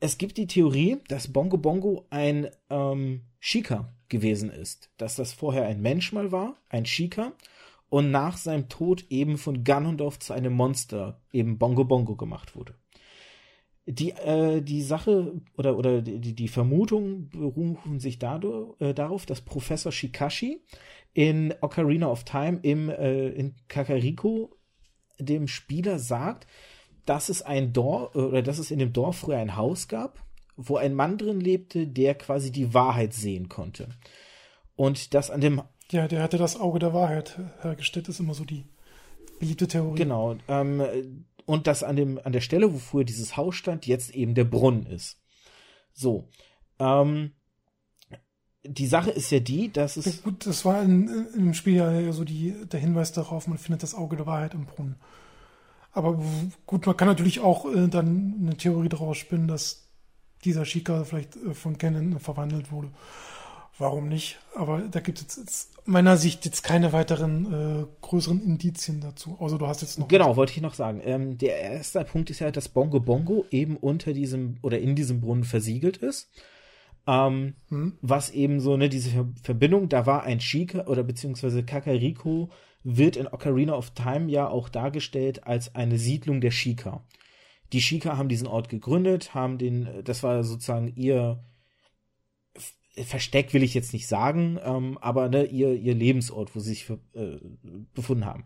[0.00, 4.90] Es gibt die Theorie, dass Bongo Bongo ein ähm, Shika gewesen ist.
[4.96, 7.32] Dass das vorher ein Mensch mal war, ein Shika,
[7.88, 12.74] und nach seinem Tod eben von Ganondorf zu einem Monster, eben Bongo Bongo gemacht wurde.
[13.86, 19.42] Die, äh, die Sache oder, oder die, die Vermutung berufen sich dadurch, äh, darauf, dass
[19.42, 20.62] Professor Shikashi
[21.12, 24.56] in Ocarina of Time im, äh, in Kakariko
[25.18, 26.46] dem Spieler sagt,
[27.04, 30.24] dass es ein Dorf oder dass es in dem Dorf früher ein Haus gab,
[30.56, 33.88] wo ein Mann drin lebte, der quasi die Wahrheit sehen konnte.
[34.76, 38.44] Und das an dem ja, der hatte das Auge der Wahrheit hergestellt, ist immer so
[38.44, 38.64] die
[39.38, 39.98] beliebte Theorie.
[39.98, 40.36] Genau.
[40.48, 40.82] Ähm,
[41.46, 44.44] und dass an, dem, an der Stelle, wo früher dieses Haus stand, jetzt eben der
[44.44, 45.18] Brunnen ist.
[45.92, 46.28] So.
[46.78, 47.32] Ähm,
[48.64, 50.06] die Sache ist ja die, dass es.
[50.06, 53.82] Ja, gut, das war in, im Spiel ja so die, der Hinweis darauf, man findet
[53.82, 54.96] das Auge der Wahrheit im Brunnen.
[55.92, 56.20] Aber
[56.66, 59.88] gut, man kann natürlich auch äh, dann eine Theorie daraus spinnen, dass
[60.44, 62.90] dieser Shika vielleicht äh, von Canon verwandelt wurde
[63.78, 64.38] warum nicht?
[64.54, 69.36] Aber da gibt es jetzt meiner Sicht jetzt keine weiteren äh, größeren Indizien dazu.
[69.40, 70.08] Also du hast jetzt noch.
[70.08, 71.00] Genau, wollte ich noch sagen.
[71.04, 75.20] Ähm, der erste Punkt ist ja, dass Bongo Bongo eben unter diesem oder in diesem
[75.20, 76.30] Brunnen versiegelt ist.
[77.06, 77.98] Ähm, hm.
[78.00, 82.50] Was eben so, ne, diese Verbindung, da war ein Shika oder beziehungsweise Kakariko
[82.82, 87.02] wird in Ocarina of Time ja auch dargestellt als eine Siedlung der Shika.
[87.72, 91.42] Die Shika haben diesen Ort gegründet, haben den, das war sozusagen ihr
[92.96, 96.90] Versteck will ich jetzt nicht sagen, ähm, aber ne, ihr, ihr Lebensort, wo sie sich
[96.90, 97.38] äh,
[97.92, 98.44] befunden haben.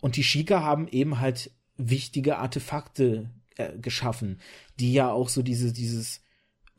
[0.00, 4.40] Und die Shika haben eben halt wichtige Artefakte äh, geschaffen,
[4.78, 6.22] die ja auch so diese, dieses,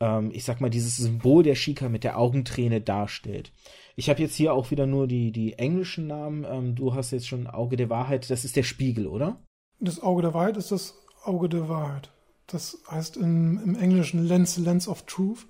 [0.00, 3.52] ähm, ich sag mal, dieses Symbol der Shika mit der Augenträne darstellt.
[3.94, 6.44] Ich habe jetzt hier auch wieder nur die, die englischen Namen.
[6.48, 8.30] Ähm, du hast jetzt schon Auge der Wahrheit.
[8.30, 9.40] Das ist der Spiegel, oder?
[9.80, 10.94] Das Auge der Wahrheit ist das
[11.24, 12.10] Auge der Wahrheit.
[12.46, 15.46] Das heißt im, im Englischen Lens, Lens of Truth.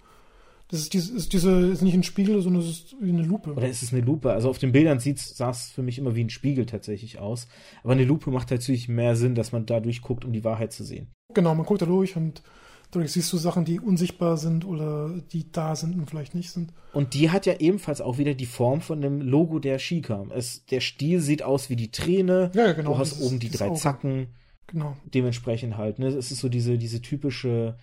[0.73, 3.53] Das ist, diese, ist diese, ist nicht ein Spiegel, sondern es ist wie eine Lupe.
[3.53, 4.33] Oder ist es eine Lupe?
[4.33, 7.47] Also auf den Bildern sah es für mich immer wie ein Spiegel tatsächlich aus.
[7.83, 10.83] Aber eine Lupe macht natürlich mehr Sinn, dass man da durchguckt, um die Wahrheit zu
[10.83, 11.13] sehen.
[11.35, 12.43] Genau, man guckt da durch und
[12.91, 16.73] dadurch siehst du Sachen, die unsichtbar sind oder die da sind und vielleicht nicht sind.
[16.95, 20.25] Und die hat ja ebenfalls auch wieder die Form von dem Logo der Shika.
[20.35, 22.51] Es, der Stil sieht aus wie die Träne.
[22.55, 22.93] Ja, ja genau.
[22.93, 23.79] Du hast oben die drei Auge.
[23.79, 24.29] Zacken.
[24.69, 24.97] Genau.
[25.13, 25.99] Dementsprechend halt.
[25.99, 26.07] Ne?
[26.07, 27.77] Es ist so diese, diese typische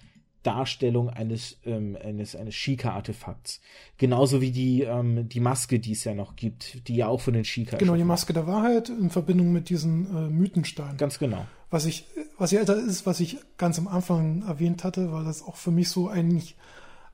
[0.43, 3.59] Darstellung eines, ähm, eines, eines Shika-Artefakts.
[3.97, 7.33] Genauso wie die, ähm, die Maske, die es ja noch gibt, die ja auch von
[7.33, 10.97] den Shika Genau, die Maske der Wahrheit in Verbindung mit diesen äh, Mythensteinen.
[10.97, 11.45] Ganz genau.
[11.69, 12.05] Was ich,
[12.37, 15.89] was ja ist, was ich ganz am Anfang erwähnt hatte, weil das auch für mich
[15.89, 16.55] so eigentlich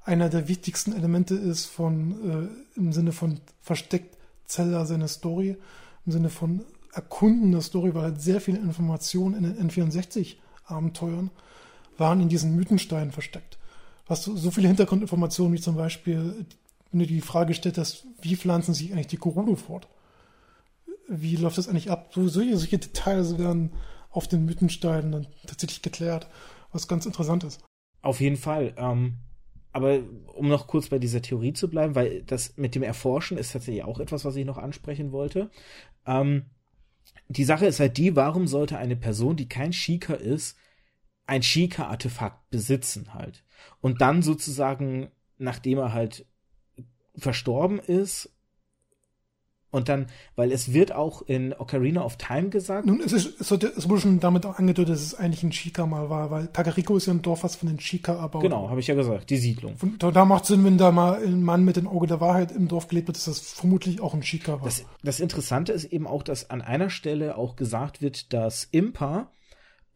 [0.03, 4.15] einer der wichtigsten Elemente ist von, äh, im Sinne von versteckt
[4.45, 5.57] Zeller seine Story,
[6.05, 6.63] im Sinne von
[6.93, 11.31] Erkunden der Story, weil halt sehr viele Informationen in den N64-Abenteuern
[11.97, 13.57] waren in diesen Mythensteinen versteckt.
[14.07, 16.45] Hast du so viele Hintergrundinformationen wie zum Beispiel,
[16.91, 19.87] wenn du die Frage stellst, hast, wie pflanzen sich eigentlich die Gerudo fort?
[21.07, 22.11] Wie läuft das eigentlich ab?
[22.13, 23.71] So, solche, solche Details werden
[24.11, 26.27] auf den Mythensteinen dann tatsächlich geklärt,
[26.71, 27.61] was ganz interessant ist.
[28.01, 28.73] Auf jeden Fall.
[28.77, 29.17] Ähm,
[29.71, 29.99] aber
[30.33, 33.83] um noch kurz bei dieser Theorie zu bleiben, weil das mit dem Erforschen ist tatsächlich
[33.83, 35.49] auch etwas, was ich noch ansprechen wollte.
[36.05, 36.45] Ähm,
[37.27, 40.57] die Sache ist halt die, warum sollte eine Person, die kein Shika ist,
[41.27, 43.43] ein Shika-Artefakt besitzen halt.
[43.81, 46.25] Und dann sozusagen, nachdem er halt
[47.15, 48.29] verstorben ist,
[49.75, 50.05] und dann,
[50.37, 52.85] weil es wird auch in Ocarina of Time gesagt.
[52.85, 56.31] Nun, es, ist, es, wurde schon damit angedeutet, dass es eigentlich ein Shika mal war,
[56.31, 58.95] weil Kakariko ist ja ein Dorf, was von den Shika erbaut Genau, habe ich ja
[58.95, 59.75] gesagt, die Siedlung.
[59.75, 62.53] Von, da, da, macht Sinn, wenn da mal ein Mann mit dem Auge der Wahrheit
[62.53, 64.63] im Dorf gelebt hat, dass das vermutlich auch ein Shika war.
[64.63, 69.29] Das, das Interessante ist eben auch, dass an einer Stelle auch gesagt wird, dass Impa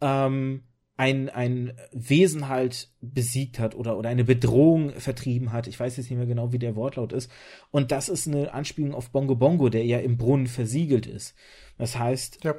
[0.02, 0.64] ähm,
[1.00, 5.66] ein, ein Wesen halt besiegt hat oder, oder eine Bedrohung vertrieben hat.
[5.68, 7.32] Ich weiß jetzt nicht mehr genau, wie der Wortlaut ist.
[7.72, 11.36] Und das ist eine Anspielung auf Bongo Bongo, der ja im Brunnen versiegelt ist.
[11.78, 12.54] Das heißt, ja.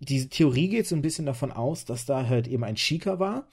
[0.00, 3.46] diese Theorie geht so ein bisschen davon aus, dass da halt eben ein Shika war,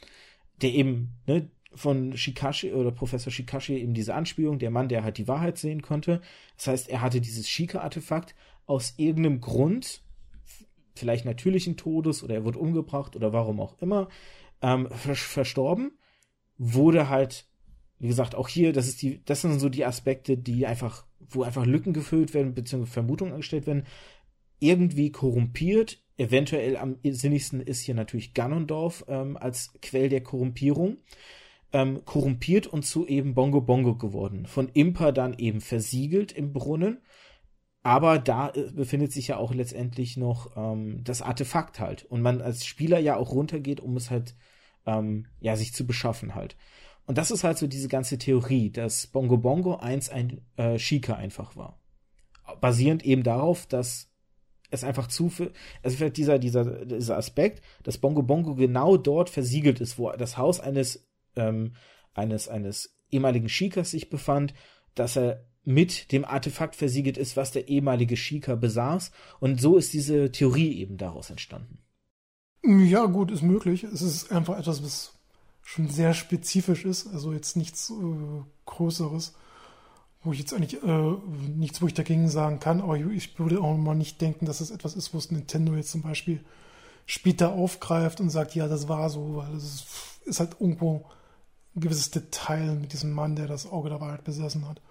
[0.61, 5.17] der eben, ne, von Shikashi oder Professor Shikashi eben diese Anspielung, der Mann, der halt
[5.17, 6.21] die Wahrheit sehen konnte.
[6.55, 8.35] Das heißt, er hatte dieses Shika-Artefakt
[8.65, 10.01] aus irgendeinem Grund
[10.99, 14.09] vielleicht natürlichen Todes oder er wurde umgebracht oder warum auch immer,
[14.61, 15.91] ähm, verstorben,
[16.57, 17.47] wurde halt,
[17.97, 21.43] wie gesagt, auch hier, das ist die, das sind so die Aspekte, die einfach, wo
[21.43, 23.85] einfach Lücken gefüllt werden, beziehungsweise Vermutungen angestellt werden,
[24.59, 26.03] irgendwie korrumpiert.
[26.17, 30.97] Eventuell am sinnigsten ist hier natürlich Ganondorf ähm, als Quell der Korrumpierung.
[31.71, 34.47] Ähm, korrumpiert und zu eben Bongo Bongo geworden.
[34.47, 36.97] Von Impa dann eben versiegelt im Brunnen
[37.89, 42.03] aber da äh, befindet sich ja auch letztendlich noch ähm, das Artefakt halt.
[42.03, 44.35] Und man als Spieler ja auch runtergeht, um es halt,
[44.85, 46.55] ähm, ja, sich zu beschaffen halt.
[47.07, 51.15] Und das ist halt so diese ganze Theorie, dass Bongo Bongo 1 ein äh, Shika
[51.15, 51.79] einfach war.
[52.61, 54.11] Basierend eben darauf, dass
[54.69, 59.31] es einfach zu viel, also vielleicht dieser, dieser, dieser Aspekt, dass Bongo Bongo genau dort
[59.31, 61.73] versiegelt ist, wo das Haus eines, ähm,
[62.13, 64.53] eines, eines ehemaligen Shikas sich befand,
[64.93, 69.11] dass er mit dem Artefakt versiegelt ist, was der ehemalige Shika besaß.
[69.39, 71.77] Und so ist diese Theorie eben daraus entstanden.
[72.63, 73.83] Ja, gut, ist möglich.
[73.83, 75.13] Es ist einfach etwas, was
[75.61, 79.35] schon sehr spezifisch ist, also jetzt nichts äh, Größeres,
[80.23, 81.13] wo ich jetzt eigentlich äh,
[81.55, 84.71] nichts, wo ich dagegen sagen kann, aber ich würde auch mal nicht denken, dass es
[84.71, 86.43] etwas ist, wo es Nintendo jetzt zum Beispiel
[87.05, 89.85] später aufgreift und sagt, ja, das war so, weil es ist,
[90.25, 91.05] ist halt irgendwo
[91.75, 94.81] ein gewisses Detail mit diesem Mann, der das Auge der Wahrheit besessen hat.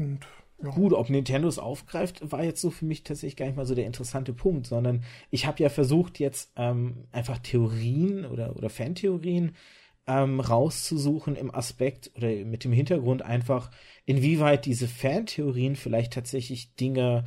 [0.00, 0.20] Und
[0.62, 0.70] ja.
[0.70, 3.74] Gut, ob Nintendo es aufgreift, war jetzt so für mich tatsächlich gar nicht mal so
[3.74, 9.56] der interessante Punkt, sondern ich habe ja versucht, jetzt ähm, einfach Theorien oder, oder Fantheorien
[10.06, 13.70] ähm, rauszusuchen im Aspekt oder mit dem Hintergrund einfach,
[14.04, 17.24] inwieweit diese Fantheorien vielleicht tatsächlich Dinge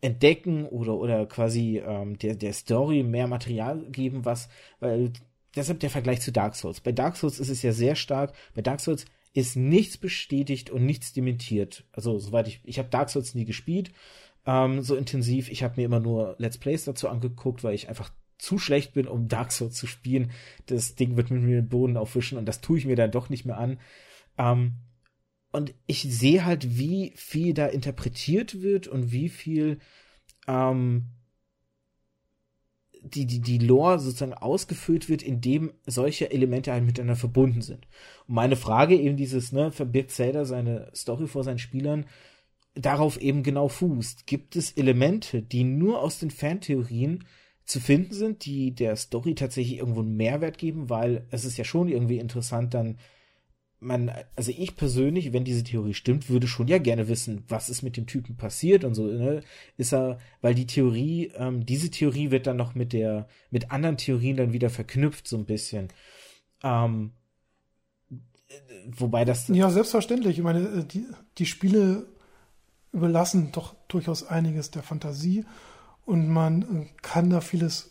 [0.00, 4.48] entdecken oder, oder quasi ähm, der, der Story mehr Material geben, was,
[4.80, 5.12] weil
[5.54, 6.80] deshalb der Vergleich zu Dark Souls.
[6.80, 10.84] Bei Dark Souls ist es ja sehr stark, bei Dark Souls ist nichts bestätigt und
[10.84, 11.84] nichts dementiert.
[11.92, 13.92] Also soweit ich, ich habe Dark Souls nie gespielt,
[14.46, 15.50] ähm, so intensiv.
[15.50, 19.06] Ich habe mir immer nur Let's Plays dazu angeguckt, weil ich einfach zu schlecht bin,
[19.06, 20.32] um Dark Souls zu spielen.
[20.66, 23.28] Das Ding wird mit mir den Boden aufwischen und das tue ich mir dann doch
[23.28, 23.78] nicht mehr an.
[24.36, 24.74] Ähm,
[25.52, 29.78] und ich sehe halt, wie viel da interpretiert wird und wie viel
[30.48, 31.08] ähm,
[33.02, 37.86] die, die, die Lore sozusagen ausgefüllt wird, indem solche Elemente halt miteinander verbunden sind.
[38.26, 42.06] Und meine Frage eben dieses, ne, verbirgt Zelda seine Story vor seinen Spielern,
[42.74, 44.26] darauf eben genau fußt.
[44.26, 47.24] Gibt es Elemente, die nur aus den Fantheorien
[47.64, 51.64] zu finden sind, die der Story tatsächlich irgendwo einen Mehrwert geben, weil es ist ja
[51.64, 52.98] schon irgendwie interessant, dann
[53.82, 57.82] man, also ich persönlich, wenn diese Theorie stimmt, würde schon ja gerne wissen, was ist
[57.82, 59.42] mit dem Typen passiert und so, ne?
[59.76, 63.96] Ist er, weil die Theorie, ähm, diese Theorie wird dann noch mit der, mit anderen
[63.96, 65.88] Theorien dann wieder verknüpft, so ein bisschen.
[66.62, 67.10] Ähm,
[68.86, 69.48] wobei das.
[69.48, 70.38] Ja, selbstverständlich.
[70.38, 71.04] Ich meine, äh, die,
[71.38, 72.06] die Spiele
[72.92, 75.44] überlassen doch durchaus einiges der Fantasie
[76.06, 77.90] und man äh, kann da vieles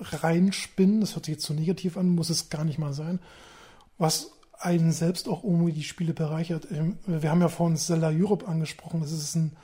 [0.00, 1.00] reinspinnen.
[1.00, 3.20] Das hört sich jetzt so negativ an, muss es gar nicht mal sein.
[3.98, 6.68] Was einen selbst auch irgendwie die Spiele bereichert.
[6.70, 9.00] Ähm, wir haben ja vorhin Zelda Europe angesprochen.
[9.00, 9.56] Das ist ein,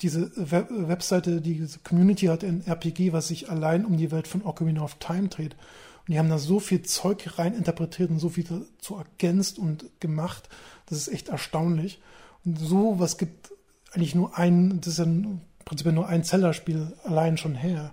[0.00, 4.44] diese Web Webseite, diese Community hat ein RPG, was sich allein um die Welt von
[4.44, 5.54] Ocarina of Time dreht.
[5.54, 10.00] Und die haben da so viel Zeug rein interpretiert und so viel dazu ergänzt und
[10.00, 10.48] gemacht.
[10.86, 12.00] Das ist echt erstaunlich.
[12.44, 13.52] Und so was gibt
[13.92, 17.92] eigentlich nur ein, das ist ja im Prinzip nur ein Zelda-Spiel allein schon her.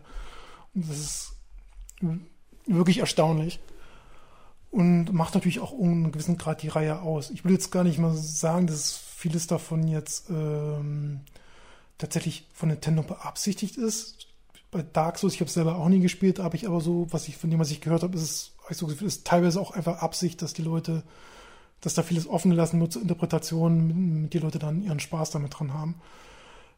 [0.74, 1.32] Und das ist
[2.68, 3.60] wirklich erstaunlich
[4.76, 7.30] und macht natürlich auch um einen gewissen Grad die Reihe aus.
[7.30, 11.22] Ich will jetzt gar nicht mal sagen, dass vieles davon jetzt ähm,
[11.98, 14.28] tatsächlich von Nintendo beabsichtigt ist.
[14.72, 17.30] Bei Dark Souls, ich habe es selber auch nie gespielt, habe ich aber so, was
[17.30, 20.42] ich von dem, was ich gehört habe, ist es, so ist teilweise auch einfach Absicht,
[20.42, 21.04] dass die Leute,
[21.80, 25.74] dass da vieles offen gelassen wird zur Interpretation, die Leute dann ihren Spaß damit dran
[25.74, 25.96] haben.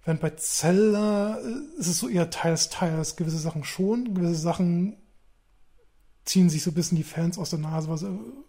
[0.06, 4.98] Während bei Zelda äh, ist es so eher teils, teils, gewisse Sachen schon, gewisse Sachen
[6.28, 8.44] ziehen sich so ein bisschen die Fans aus der Nase, weil sie ein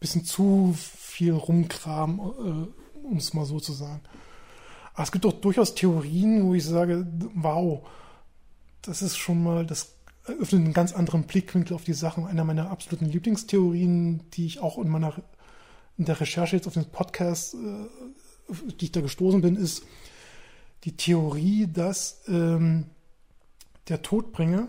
[0.00, 4.00] bisschen zu viel rumkramen, äh, um es mal so zu sagen.
[4.94, 7.86] Aber es gibt doch durchaus Theorien, wo ich sage, wow,
[8.82, 9.94] das ist schon mal, das
[10.26, 12.26] eröffnet einen ganz anderen Blickwinkel auf die Sachen.
[12.26, 15.14] Einer meiner absoluten Lieblingstheorien, die ich auch in meiner
[15.98, 17.86] in der Recherche jetzt auf den Podcast, äh,
[18.80, 19.82] die ich da gestoßen bin, ist
[20.84, 22.86] die Theorie, dass ähm,
[23.88, 24.68] der Todbringer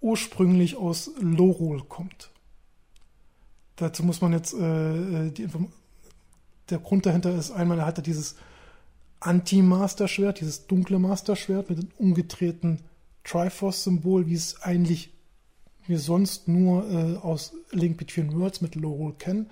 [0.00, 2.30] ursprünglich aus Lorol kommt.
[3.76, 5.68] Dazu muss man jetzt, äh, die Inform
[6.70, 8.36] der Grund dahinter ist einmal, er hatte dieses
[9.20, 12.80] Anti-Master-Schwert, dieses dunkle Master-Schwert mit dem umgedrehten
[13.24, 15.14] Triforce-Symbol, wie es eigentlich
[15.86, 19.48] wir sonst nur äh, aus Link Between Worlds mit Lorol kennen.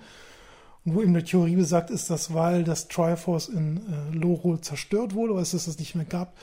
[0.85, 5.15] Und wo eben die Theorie besagt ist, dass weil das Triforce in äh, Lorol zerstört
[5.15, 6.37] wurde, oder es das nicht mehr gab,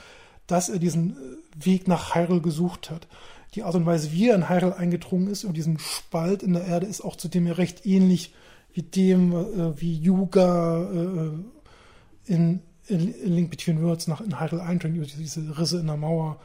[0.47, 3.07] dass er diesen äh, Weg nach Hyrule gesucht hat
[3.55, 6.65] die Art und Weise, wie er in Hyrule eingedrungen ist und diesen Spalt in der
[6.65, 8.35] Erde ist auch zudem ja recht ähnlich
[8.73, 14.63] wie dem, äh, wie Yuga äh, in, in, in, Link Between Worlds nach in Hyrule
[14.63, 16.41] eindringt, über diese Risse in der Mauer,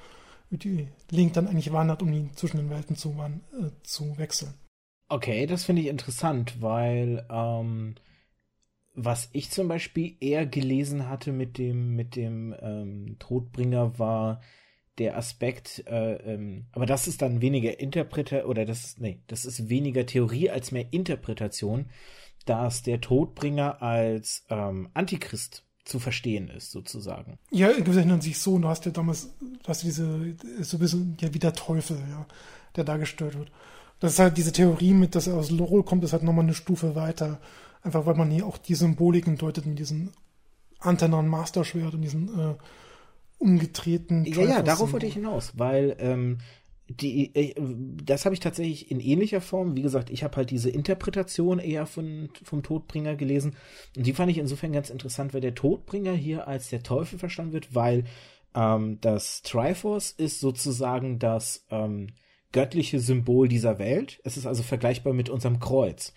[0.49, 4.53] über die Link dann eigentlich wandert, um ihn zwischen den Welten zu, äh, zu wechseln.
[5.07, 7.95] Okay, das finde ich interessant, weil ähm,
[8.93, 14.41] was ich zum Beispiel eher gelesen hatte mit dem, mit dem ähm, Todbringer war,
[15.00, 19.70] der Aspekt, äh, ähm, aber das ist dann weniger Interpreter oder das nee, das ist
[19.70, 21.89] weniger Theorie als mehr Interpretation,
[22.45, 27.39] dass der Todbringer als ähm, Antichrist zu verstehen ist, sozusagen.
[27.52, 31.18] Ja, in gewisser Hinsicht so, du hast ja damals, du hast diese, so ein bisschen,
[31.20, 32.28] ja, wie der Teufel, ja,
[32.76, 33.52] der dargestellt wird.
[34.00, 36.54] Das ist halt diese Theorie mit, dass er aus Lorol kommt, ist halt nochmal eine
[36.54, 37.39] Stufe weiter.
[37.82, 40.12] Einfach weil man hier auch die Symboliken deutet mit diesen
[40.80, 42.56] Antennen Master Schwert und diesen äh,
[43.40, 44.26] umgedrehten.
[44.26, 46.38] Ja, ja, darauf wollte ich hinaus, weil ähm,
[46.90, 47.56] die, äh,
[48.04, 49.76] das habe ich tatsächlich in ähnlicher Form.
[49.76, 53.56] Wie gesagt, ich habe halt diese Interpretation eher von, vom Todbringer gelesen.
[53.96, 57.54] Und die fand ich insofern ganz interessant, weil der Todbringer hier als der Teufel verstanden
[57.54, 58.06] wird, weil
[58.56, 62.08] ähm, das Triforce ist sozusagen das ähm,
[62.52, 64.20] göttliche Symbol dieser Welt.
[64.24, 66.14] Es ist also vergleichbar mit unserem Kreuz.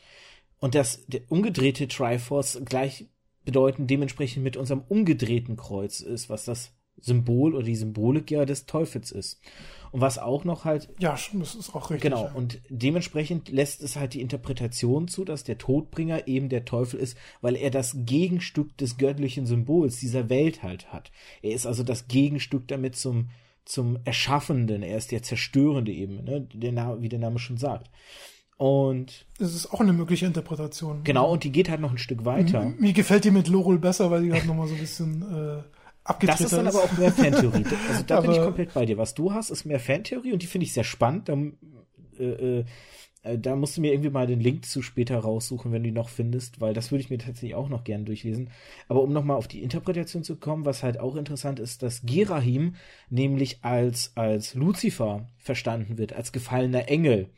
[0.59, 3.09] Und das der umgedrehte Triforce gleich
[3.45, 8.66] bedeuten dementsprechend mit unserem umgedrehten Kreuz ist, was das Symbol oder die Symbolik ja des
[8.66, 9.40] Teufels ist.
[9.92, 10.88] Und was auch noch halt.
[10.98, 12.11] Ja, das ist auch richtig.
[12.11, 12.24] Genau.
[12.24, 12.32] Ja.
[12.32, 17.16] Und dementsprechend lässt es halt die Interpretation zu, dass der Todbringer eben der Teufel ist,
[17.42, 21.12] weil er das Gegenstück des göttlichen Symbols dieser Welt halt hat.
[21.42, 23.28] Er ist also das Gegenstück damit zum,
[23.66, 24.82] zum Erschaffenden.
[24.82, 26.48] Er ist der Zerstörende eben, ne?
[26.55, 27.90] der Name, wie der Name schon sagt.
[28.57, 31.03] Und es ist auch eine mögliche Interpretation.
[31.05, 32.62] Genau, und die geht halt noch ein Stück weiter.
[32.62, 35.62] M mir gefällt die mit Lorel besser, weil die halt nochmal so ein bisschen äh,
[36.20, 37.64] Das ist dann aber auch mehr Fantheorie.
[37.88, 38.98] Also da aber bin ich komplett bei dir.
[38.98, 41.28] Was du hast, ist mehr Fantheorie und die finde ich sehr spannend.
[41.28, 41.36] Da,
[42.18, 42.64] äh,
[43.22, 45.94] äh, da musst du mir irgendwie mal den Link zu später raussuchen, wenn du ihn
[45.94, 48.50] noch findest, weil das würde ich mir tatsächlich auch noch gerne durchlesen.
[48.88, 52.74] Aber um nochmal auf die Interpretation zu kommen, was halt auch interessant ist, dass Gerahim
[53.11, 57.28] nämlich als, als Lucifer verstanden wird, als gefallener Engel.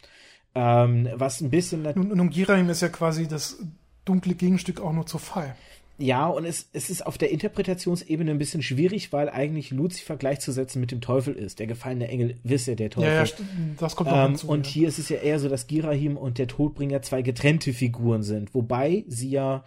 [0.55, 1.83] Ähm, was ein bisschen.
[1.83, 3.59] Nun, nun Girahim ist ja quasi das
[4.05, 5.55] dunkle Gegenstück auch nur zu Fall.
[5.97, 10.81] Ja, und es, es ist auf der Interpretationsebene ein bisschen schwierig, weil eigentlich Lucifer gleichzusetzen
[10.81, 11.61] mit dem Teufel ist.
[11.61, 13.11] Der gefallene Engel wisst ja der Teufel.
[13.11, 13.31] Ja, ja
[13.79, 14.73] das kommt auch ähm, hinzu, Und ja.
[14.73, 18.55] hier ist es ja eher so, dass Girahim und der Todbringer zwei getrennte Figuren sind.
[18.55, 19.65] Wobei sie ja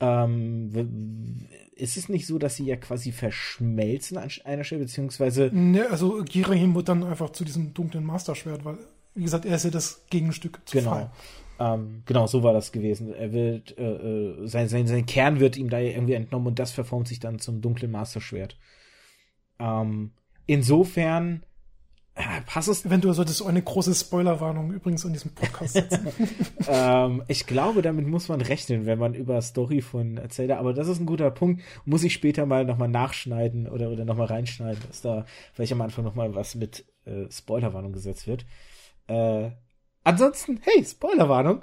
[0.00, 5.50] ähm, ist es nicht so, dass sie ja quasi verschmelzen an einer Stelle, beziehungsweise.
[5.52, 8.78] Ne, also Girahim wird dann einfach zu diesem dunklen Masterschwert, weil
[9.14, 10.90] wie gesagt, er ist ja das Gegenstück zu genau.
[10.90, 11.10] Fall.
[11.58, 13.14] Ähm, genau, so war das gewesen.
[13.14, 16.72] Er wird, äh, äh, sein, sein, sein Kern wird ihm da irgendwie entnommen und das
[16.72, 18.58] verformt sich dann zum dunklen Masterschwert.
[19.58, 20.12] Ähm,
[20.46, 21.44] insofern
[22.16, 22.84] äh, passt es.
[22.84, 26.08] Eventuell solltest du eine große Spoilerwarnung übrigens in diesem Podcast setzen.
[26.68, 30.52] ähm, ich glaube, damit muss man rechnen, wenn man über Story von erzählt.
[30.52, 31.62] Aber das ist ein guter Punkt.
[31.84, 36.04] Muss ich später mal nochmal nachschneiden oder, oder nochmal reinschneiden, dass da vielleicht am Anfang
[36.04, 38.46] nochmal was mit äh, Spoilerwarnung gesetzt wird.
[39.08, 39.50] Äh,
[40.04, 41.62] ansonsten, hey, Spoilerwarnung.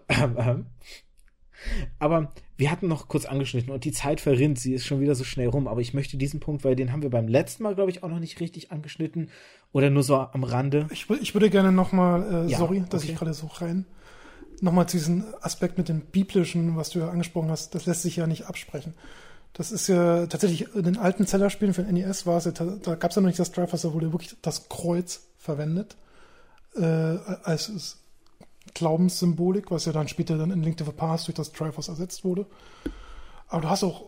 [2.00, 5.24] aber wir hatten noch kurz angeschnitten und die Zeit verrinnt, sie ist schon wieder so
[5.24, 7.92] schnell rum, aber ich möchte diesen Punkt, weil den haben wir beim letzten Mal, glaube
[7.92, 9.30] ich, auch noch nicht richtig angeschnitten
[9.72, 10.88] oder nur so am Rande.
[10.92, 13.14] Ich, ich würde gerne nochmal, äh, ja, sorry, dass okay.
[13.14, 13.86] ich gerade so rein,
[14.60, 18.16] nochmal zu diesem Aspekt mit dem Biblischen, was du ja angesprochen hast, das lässt sich
[18.16, 18.94] ja nicht absprechen.
[19.54, 22.96] Das ist ja tatsächlich in den alten Zellerspielen für den NES war es ja, da
[22.96, 25.98] gab es ja noch nicht das Drive, da wurde wirklich das Kreuz verwendet
[26.76, 28.01] äh, als
[28.74, 32.24] Glaubenssymbolik, was ja dann später dann in Link to the Past durch das Triforce ersetzt
[32.24, 32.46] wurde.
[33.48, 34.06] Aber du hast auch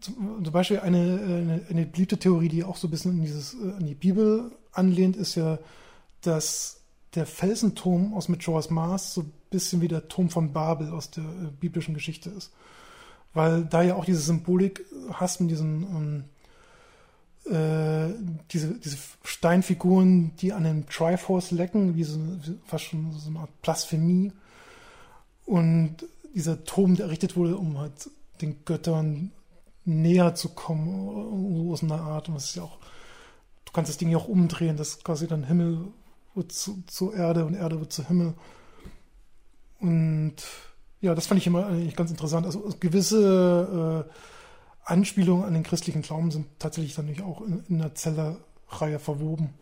[0.00, 3.72] zum, Beispiel eine, eine, eine, beliebte Theorie, die auch so ein bisschen in dieses, äh,
[3.76, 5.58] an die Bibel anlehnt, ist ja,
[6.22, 6.80] dass
[7.14, 11.24] der Felsenturm aus Majora's Mars so ein bisschen wie der Turm von Babel aus der
[11.24, 12.52] äh, biblischen Geschichte ist.
[13.34, 16.24] Weil da ja auch diese Symbolik hast mit diesen ähm,
[17.46, 18.08] äh,
[18.50, 22.18] diese, diese Steinfiguren, die an dem Triforce lecken, wie so,
[22.64, 24.32] fast schon so eine Art Blasphemie.
[25.46, 25.96] Und
[26.34, 28.10] dieser Turm, der errichtet wurde, um halt
[28.40, 29.32] den Göttern
[29.84, 32.28] näher zu kommen, so aus einer Art.
[32.28, 32.78] Und das ist ja auch,
[33.64, 35.88] du kannst das Ding ja auch umdrehen, dass quasi dann Himmel
[36.34, 38.34] wird zu, zu Erde und Erde wird zu Himmel.
[39.80, 40.36] Und
[41.00, 42.46] ja, das fand ich immer eigentlich ganz interessant.
[42.46, 44.12] Also gewisse äh,
[44.84, 49.54] Anspielungen an den christlichen Glauben sind tatsächlich dann nicht auch in, in der Zellerreihe verwoben.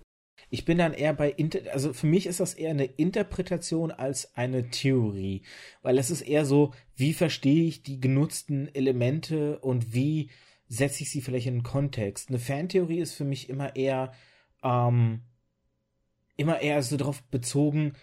[0.51, 4.35] Ich bin dann eher bei, Inter also für mich ist das eher eine Interpretation als
[4.37, 5.43] eine Theorie,
[5.83, 10.31] weil es ist eher so, wie verstehe ich die genutzten Elemente und wie
[10.69, 12.29] setze ich sie vielleicht in den Kontext.
[12.29, 14.13] Eine Fantheorie ist für mich immer eher,
[14.63, 15.23] ähm,
[16.37, 17.95] immer eher so darauf bezogen,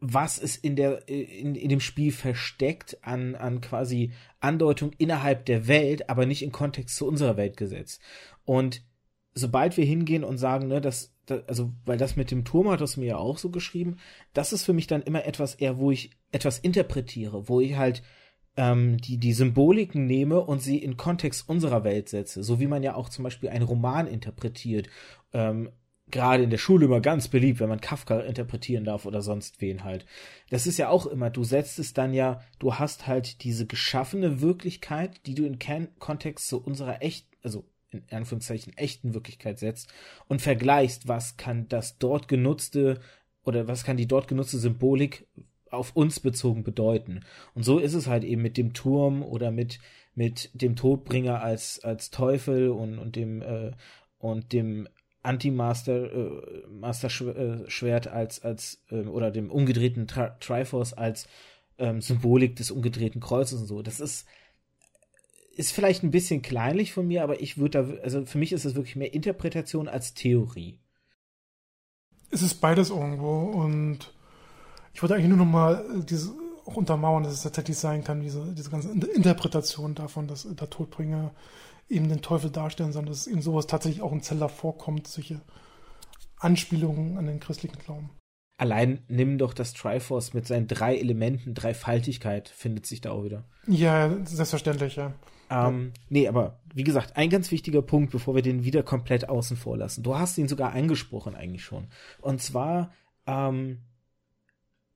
[0.00, 5.66] was ist in der in, in dem Spiel versteckt an an quasi Andeutung innerhalb der
[5.68, 8.00] Welt, aber nicht in Kontext zu unserer Welt gesetzt.
[8.44, 8.82] Und
[9.34, 12.80] sobald wir hingehen und sagen, ne, das, das also weil das mit dem Turm hat
[12.80, 13.96] das mir ja auch so geschrieben,
[14.32, 18.02] das ist für mich dann immer etwas eher, wo ich etwas interpretiere, wo ich halt
[18.56, 22.82] ähm, die die Symboliken nehme und sie in Kontext unserer Welt setze, so wie man
[22.82, 24.88] ja auch zum Beispiel einen Roman interpretiert.
[25.32, 25.70] Ähm,
[26.10, 29.84] gerade in der Schule immer ganz beliebt, wenn man Kafka interpretieren darf oder sonst wen
[29.84, 30.06] halt.
[30.50, 34.40] Das ist ja auch immer, du setzt es dann ja, du hast halt diese geschaffene
[34.40, 39.92] Wirklichkeit, die du in Kern Kontext zu unserer echt, also in Anführungszeichen echten Wirklichkeit setzt
[40.26, 43.00] und vergleichst, was kann das dort genutzte
[43.44, 45.26] oder was kann die dort genutzte Symbolik
[45.70, 47.20] auf uns bezogen bedeuten.
[47.54, 49.78] Und so ist es halt eben mit dem Turm oder mit
[50.14, 53.72] mit dem Todbringer als als Teufel und und dem äh,
[54.18, 54.88] und dem
[55.22, 61.26] Anti-Master äh, Master Schwert als als äh, oder dem umgedrehten Tri Triforce als
[61.78, 63.82] ähm, Symbolik des umgedrehten Kreuzes und so.
[63.82, 64.26] Das ist
[65.56, 68.64] ist vielleicht ein bisschen kleinlich von mir, aber ich würde da also für mich ist
[68.64, 70.78] es wirklich mehr Interpretation als Theorie.
[72.30, 74.14] Es ist beides irgendwo und
[74.94, 76.32] ich wollte eigentlich nur noch mal äh, diese
[76.68, 81.32] auch untermauern, dass es tatsächlich sein kann, diese, diese ganze Interpretation davon, dass der Todbringer
[81.88, 85.40] eben den Teufel darstellen, sondern dass eben sowas tatsächlich auch in Zelda vorkommt, solche
[86.38, 88.10] Anspielungen an den christlichen Glauben.
[88.58, 93.44] Allein nimm doch das Triforce mit seinen drei Elementen, Dreifaltigkeit findet sich da auch wieder.
[93.66, 95.14] Ja, selbstverständlich, ja.
[95.50, 95.92] Ähm.
[96.08, 99.76] Nee, aber wie gesagt, ein ganz wichtiger Punkt, bevor wir den wieder komplett außen vor
[99.76, 100.02] lassen.
[100.02, 101.86] Du hast ihn sogar angesprochen eigentlich schon.
[102.20, 102.92] Und zwar,
[103.26, 103.78] ähm,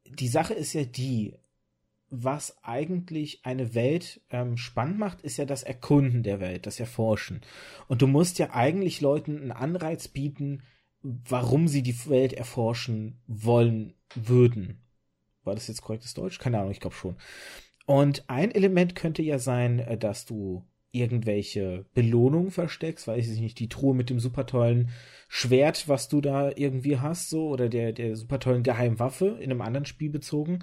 [0.06, 1.34] die Sache ist ja die,
[2.14, 7.40] was eigentlich eine Welt ähm, spannend macht, ist ja das Erkunden der Welt, das Erforschen.
[7.88, 10.62] Und du musst ja eigentlich Leuten einen Anreiz bieten,
[11.00, 14.82] warum sie die Welt erforschen wollen würden.
[15.42, 16.38] War das jetzt korrektes Deutsch?
[16.38, 17.16] Keine Ahnung, ich glaube schon.
[17.86, 23.58] Und ein Element könnte ja sein, äh, dass du irgendwelche Belohnungen versteckst, weiß ich nicht,
[23.58, 24.90] die Truhe mit dem super tollen
[25.28, 29.62] Schwert, was du da irgendwie hast, so, oder der, der super tollen Geheimwaffe in einem
[29.62, 30.62] anderen Spiel bezogen.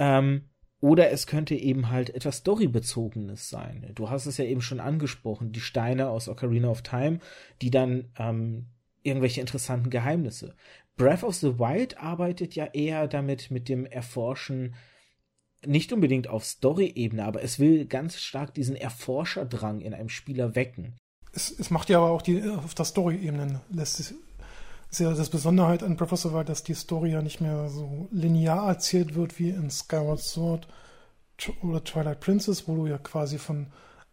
[0.00, 0.49] Ähm,
[0.80, 3.90] oder es könnte eben halt etwas Storybezogenes sein.
[3.94, 7.20] Du hast es ja eben schon angesprochen, die Steine aus Ocarina of Time,
[7.60, 8.66] die dann ähm,
[9.02, 10.54] irgendwelche interessanten Geheimnisse.
[10.96, 14.74] Breath of the Wild arbeitet ja eher damit mit dem Erforschen
[15.64, 20.96] nicht unbedingt auf Story-Ebene, aber es will ganz stark diesen Erforscherdrang in einem Spieler wecken.
[21.32, 24.14] Es, es macht ja aber auch die auf der Story-Ebene lässt es
[24.90, 28.68] ist ja das Besonderheit an Breath of dass die Story ja nicht mehr so linear
[28.68, 30.66] erzählt wird wie in Skyward Sword
[31.62, 33.68] oder Twilight Princess, wo du ja quasi von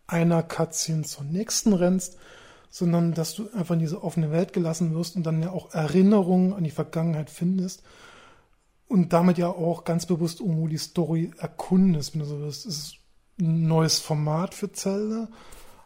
[0.06, 2.18] einer Cutscene zur nächsten rennst,
[2.70, 6.54] sondern dass du einfach in diese offene Welt gelassen wirst und dann ja auch Erinnerungen
[6.54, 7.84] an die Vergangenheit findest
[8.88, 12.66] und damit ja auch ganz bewusst irgendwo die Story erkundest, wenn du so willst.
[12.66, 12.96] Es ist
[13.40, 15.28] ein neues Format für Zelda,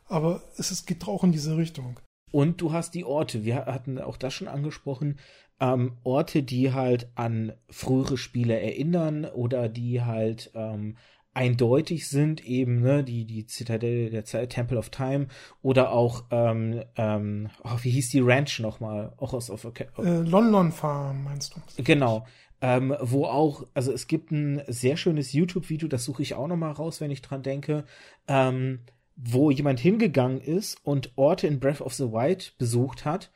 [0.08, 1.98] aber es, es geht auch in diese Richtung.
[2.32, 5.20] Und du hast die Orte, wir hatten auch das schon angesprochen,
[5.60, 10.98] ähm, Orte, die halt an frühere Spiele erinnern oder die halt ähm,
[11.34, 15.28] eindeutig sind, eben ne, die die Zitadelle der Zeit, Temple of Time
[15.62, 20.22] oder auch ähm, ähm, oh, wie hieß die Ranch nochmal, auch aus auf okay, äh,
[20.22, 21.84] London Farm meinst du?
[21.84, 22.26] Genau,
[22.60, 26.74] ähm, wo auch, also es gibt ein sehr schönes YouTube-Video, das suche ich auch nochmal
[26.74, 27.86] raus, wenn ich dran denke,
[28.28, 28.80] ähm,
[29.24, 33.32] wo jemand hingegangen ist und Orte in Breath of the Wild besucht hat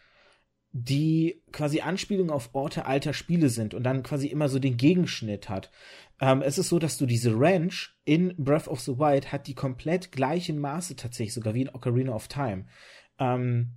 [0.77, 5.47] die quasi Anspielungen auf Orte alter Spiele sind und dann quasi immer so den Gegenschnitt
[5.47, 5.71] hat.
[6.19, 9.55] Ähm, es ist so, dass du diese Ranch in Breath of the Wild hat die
[9.55, 12.65] komplett gleichen Maße tatsächlich, sogar wie in Ocarina of Time.
[13.19, 13.71] Ähm,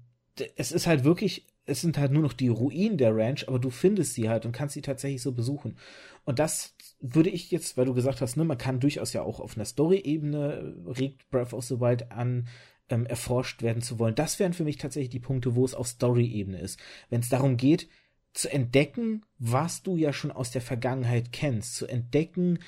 [0.56, 3.70] es ist halt wirklich, es sind halt nur noch die Ruinen der Ranch, aber du
[3.70, 5.78] findest sie halt und kannst sie tatsächlich so besuchen.
[6.24, 9.40] Und das würde ich jetzt, weil du gesagt hast, ne, man kann durchaus ja auch
[9.40, 12.48] auf einer Story-Ebene regt Breath of the Wild an,
[12.88, 14.14] ähm, erforscht werden zu wollen.
[14.14, 16.80] Das wären für mich tatsächlich die Punkte, wo es auf Story-Ebene ist.
[17.10, 17.88] Wenn es darum geht,
[18.32, 22.60] zu entdecken, was du ja schon aus der Vergangenheit kennst, zu entdecken,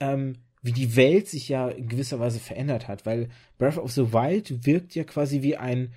[0.00, 3.28] ähm, wie die Welt sich ja in gewisser Weise verändert hat, weil
[3.58, 5.92] Breath of the Wild wirkt ja quasi wie ein,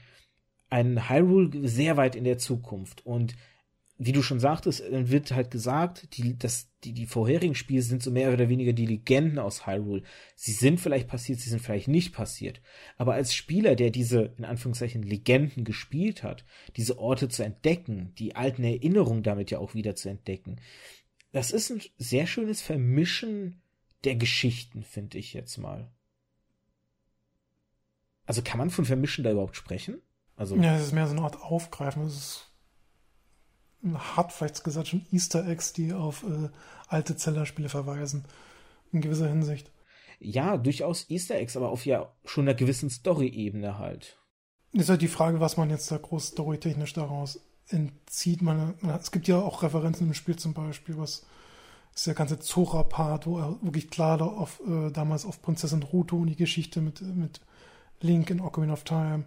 [0.70, 3.36] ein Hyrule sehr weit in der Zukunft und
[4.02, 8.12] wie du schon sagtest, wird halt gesagt, die, das, die, die vorherigen Spiele sind so
[8.12, 10.04] mehr oder weniger die Legenden aus Hyrule.
[10.36, 12.62] Sie sind vielleicht passiert, sie sind vielleicht nicht passiert.
[12.98, 16.46] Aber als Spieler, der diese, in Anführungszeichen, Legenden gespielt hat,
[16.78, 20.62] diese Orte zu entdecken, die alten Erinnerungen damit ja auch wieder zu entdecken,
[21.34, 23.62] das ist ein sehr schönes Vermischen
[24.06, 25.92] der Geschichten, finde ich jetzt mal.
[28.26, 30.02] Also kann man von Vermischen da überhaupt sprechen?
[30.38, 32.04] Also ja, es ist mehr so eine Art Aufgreifen.
[32.04, 32.49] Es ist
[34.16, 36.50] hat vielleicht gesagt schon Easter Eggs, die auf äh,
[36.88, 38.26] alte Zelda-Spiele verweisen.
[38.92, 39.72] In gewisser Hinsicht.
[40.20, 44.18] Ja, durchaus Easter Eggs, aber auf ja schon einer gewissen Story-Ebene halt.
[44.74, 48.42] Ist halt die Frage, was man jetzt da groß storytechnisch daraus entzieht.
[48.42, 51.26] Man, man, es gibt ja auch Referenzen im Spiel zum Beispiel, was
[51.96, 56.28] ist der ganze Zora-Part, wo er wirklich klar auf, äh, damals auf Prinzessin Ruto und
[56.28, 57.42] die Geschichte mit, mit
[58.02, 59.26] Link in Ocarina of Time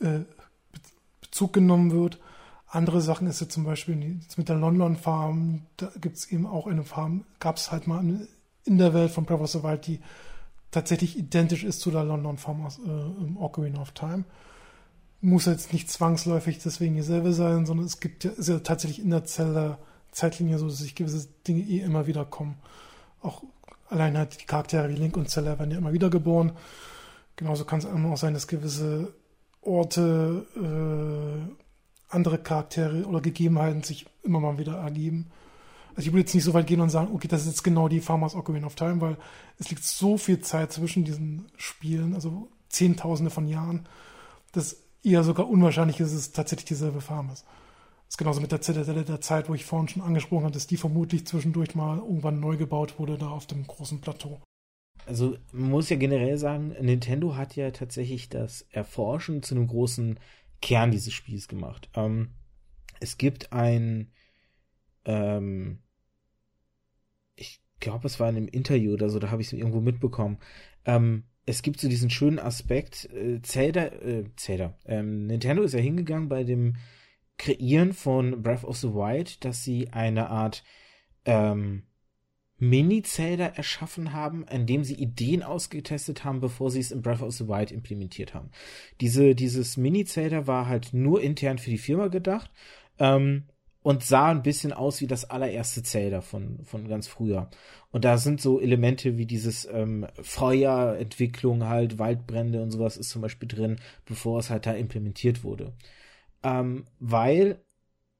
[0.00, 0.20] äh,
[1.20, 2.18] Bezug genommen wird.
[2.68, 6.46] Andere Sachen ist ja zum Beispiel jetzt mit der London Farm, da gibt es eben
[6.46, 8.02] auch eine Farm, gab es halt mal
[8.64, 10.00] in der Welt von Breath of Wild, die
[10.72, 14.24] tatsächlich identisch ist zu der London Farm aus äh, Ocarina of Time.
[15.20, 19.10] Muss jetzt nicht zwangsläufig deswegen dieselbe sein, sondern es gibt ja, ist ja tatsächlich in
[19.10, 19.78] der Zelda
[20.12, 22.56] Zeitlinie so, dass sich gewisse Dinge eh immer wieder kommen.
[23.20, 23.42] Auch
[23.88, 26.52] allein halt die Charaktere wie Link und Zelda werden ja immer wieder geboren.
[27.36, 29.12] Genauso kann es auch sein, dass gewisse
[29.60, 31.65] Orte äh,
[32.08, 35.30] andere Charaktere oder Gegebenheiten sich immer mal wieder ergeben.
[35.96, 37.88] Also ich würde jetzt nicht so weit gehen und sagen, okay, das ist jetzt genau
[37.88, 39.16] die Farmers Ocarina of Time, weil
[39.58, 43.88] es liegt so viel Zeit zwischen diesen Spielen, also Zehntausende von Jahren,
[44.52, 47.44] dass eher sogar unwahrscheinlich ist, dass es tatsächlich dieselbe Farm ist.
[47.44, 50.66] Das ist genauso mit der Zitadelle der Zeit, wo ich vorhin schon angesprochen habe, dass
[50.66, 54.40] die vermutlich zwischendurch mal irgendwann neu gebaut wurde, da auf dem großen Plateau.
[55.06, 60.18] Also man muss ja generell sagen, Nintendo hat ja tatsächlich das Erforschen zu einem großen
[60.60, 61.88] Kern dieses Spiels gemacht.
[61.94, 62.34] Ähm,
[63.00, 64.12] es gibt ein,
[65.04, 65.82] ähm,
[67.34, 70.38] ich glaube, es war in einem Interview oder so, da habe ich es irgendwo mitbekommen.
[70.84, 75.80] Ähm, es gibt so diesen schönen Aspekt, äh, Zelda, äh, Zelda, ähm, Nintendo ist ja
[75.80, 76.76] hingegangen bei dem
[77.38, 80.64] Kreieren von Breath of the Wild, dass sie eine Art,
[81.24, 81.84] ähm,
[82.58, 87.48] Mini-Zelda erschaffen haben, indem sie Ideen ausgetestet haben, bevor sie es in Breath of the
[87.48, 88.50] Wild implementiert haben.
[89.00, 92.50] Diese, dieses Mini-Zelda war halt nur intern für die Firma gedacht
[92.98, 93.44] ähm,
[93.82, 97.50] und sah ein bisschen aus wie das allererste Zelda von, von ganz früher.
[97.90, 103.22] Und da sind so Elemente wie dieses ähm, Feuerentwicklung halt, Waldbrände und sowas ist zum
[103.22, 103.76] Beispiel drin,
[104.06, 105.74] bevor es halt da implementiert wurde.
[106.42, 107.60] Ähm, weil,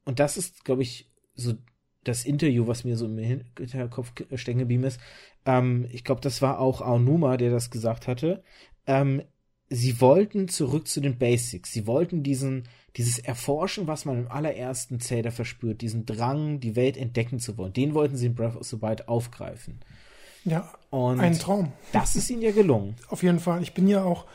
[0.05, 1.55] und das ist, glaube ich, so
[2.09, 5.01] das Interview, was mir so im Hinterkopf stecken geblieben ist,
[5.45, 8.43] ähm, ich glaube, das war auch Aonuma, der das gesagt hatte,
[8.87, 9.23] ähm,
[9.69, 11.73] sie wollten zurück zu den Basics.
[11.73, 12.65] Sie wollten diesen,
[12.97, 17.73] dieses Erforschen, was man im allerersten Zelda verspürt, diesen Drang, die Welt entdecken zu wollen,
[17.73, 19.81] den wollten sie in Breath of the Wild aufgreifen.
[20.45, 21.73] Ja, Und ein Traum.
[21.93, 22.95] Das ist ihnen ja gelungen.
[23.09, 23.62] Auf jeden Fall.
[23.62, 24.27] Ich bin ja auch,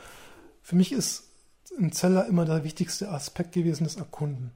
[0.60, 1.30] für mich ist
[1.78, 4.52] in Zelda immer der wichtigste Aspekt gewesen, das Erkunden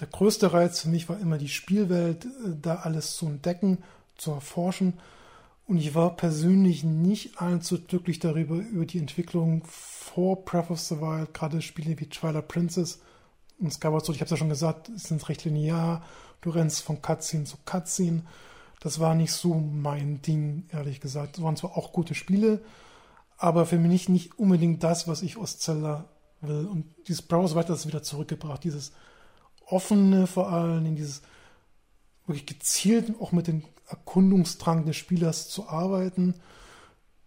[0.00, 2.28] der größte Reiz für mich war immer die Spielwelt, äh,
[2.60, 3.78] da alles zu entdecken,
[4.16, 4.94] zu erforschen.
[5.66, 11.00] Und ich war persönlich nicht allzu glücklich darüber, über die Entwicklung vor Breath of the
[11.00, 13.00] Wild, gerade Spiele wie Twilight Princess
[13.58, 16.02] und Skyward Sword, ich habe es ja schon gesagt, sind recht linear,
[16.40, 18.22] du rennst von Cutscene zu Cutscene.
[18.80, 21.38] Das war nicht so mein Ding, ehrlich gesagt.
[21.38, 22.60] Es waren zwar auch gute Spiele,
[23.38, 26.04] aber für mich nicht unbedingt das, was ich aus Zelda
[26.42, 26.66] will.
[26.66, 28.92] Und dieses Browser weiter ist wieder zurückgebracht, dieses
[29.66, 31.22] offene vor allem, in dieses
[32.26, 36.34] wirklich gezielt auch mit dem Erkundungsdrang des Spielers zu arbeiten.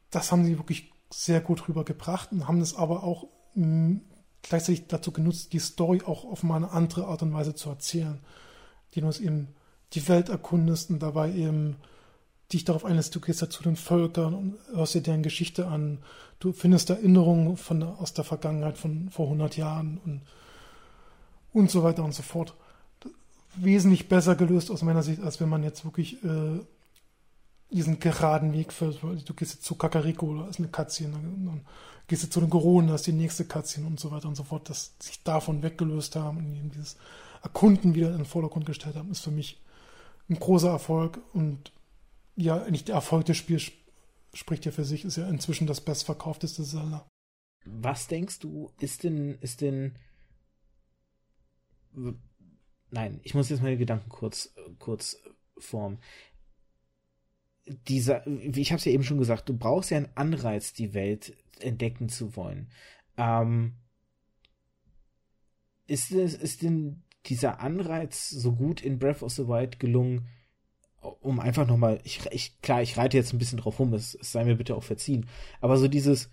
[0.09, 4.01] Das haben sie wirklich sehr gut rübergebracht und haben es aber auch mh, hm,
[4.41, 8.19] gleichzeitig dazu genutzt, die Story auch auf mal eine andere Art und Weise zu erzählen.
[8.93, 9.49] Die du eben
[9.93, 11.77] die Welt erkundest und dabei eben
[12.51, 15.99] dich darauf einlässt, du gehst ja zu den Völkern und hörst dir deren Geschichte an.
[16.39, 20.21] Du findest Erinnerungen von, aus der Vergangenheit von vor 100 Jahren und
[21.57, 22.55] und so weiter und so fort.
[23.55, 26.59] Wesentlich besser gelöst aus meiner Sicht, als wenn man jetzt wirklich äh,
[27.71, 29.01] diesen geraden Weg fährt.
[29.01, 31.65] Du gehst jetzt zu Kakariko, da ist eine Cutscene, dann
[32.07, 34.43] gehst du zu den Goronen, da ist die nächste Cutscene und so weiter und so
[34.43, 36.97] fort, dass sich davon weggelöst haben und eben dieses
[37.41, 39.61] Erkunden wieder in den Vordergrund gestellt haben, ist für mich
[40.29, 41.71] ein großer Erfolg und
[42.35, 43.71] ja, eigentlich der Erfolg des Spiels
[44.33, 47.07] spricht ja für sich, ist ja inzwischen das bestverkaufteste Zelda.
[47.65, 49.95] Was denkst du, ist denn, ist denn
[52.91, 55.17] nein, ich muss jetzt meine Gedanken kurz, kurz
[55.57, 55.99] formen.
[57.87, 60.93] Dieser, wie ich habe es ja eben schon gesagt, du brauchst ja einen Anreiz, die
[60.93, 62.71] Welt entdecken zu wollen.
[63.17, 63.73] Ähm,
[65.87, 70.27] ist, ist denn dieser Anreiz so gut in Breath of the Wild gelungen,
[71.01, 74.31] um einfach nochmal, ich, ich, klar, ich reite jetzt ein bisschen drauf rum, es, es
[74.31, 75.27] sei mir bitte auch verziehen,
[75.61, 76.29] aber so dieses,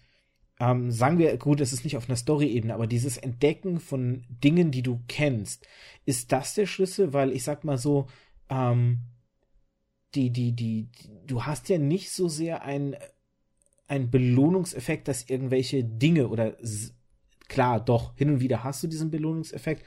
[0.60, 4.70] ähm, sagen wir, gut, es ist nicht auf einer Story-Ebene, aber dieses Entdecken von Dingen,
[4.70, 5.66] die du kennst,
[6.04, 7.12] ist das der Schlüssel?
[7.12, 8.06] Weil ich sag mal so,
[8.48, 9.00] ähm,
[10.14, 12.96] die, die, die, die, du hast ja nicht so sehr ein,
[13.88, 16.56] ein Belohnungseffekt, dass irgendwelche Dinge oder
[17.48, 19.84] klar, doch, hin und wieder hast du diesen Belohnungseffekt,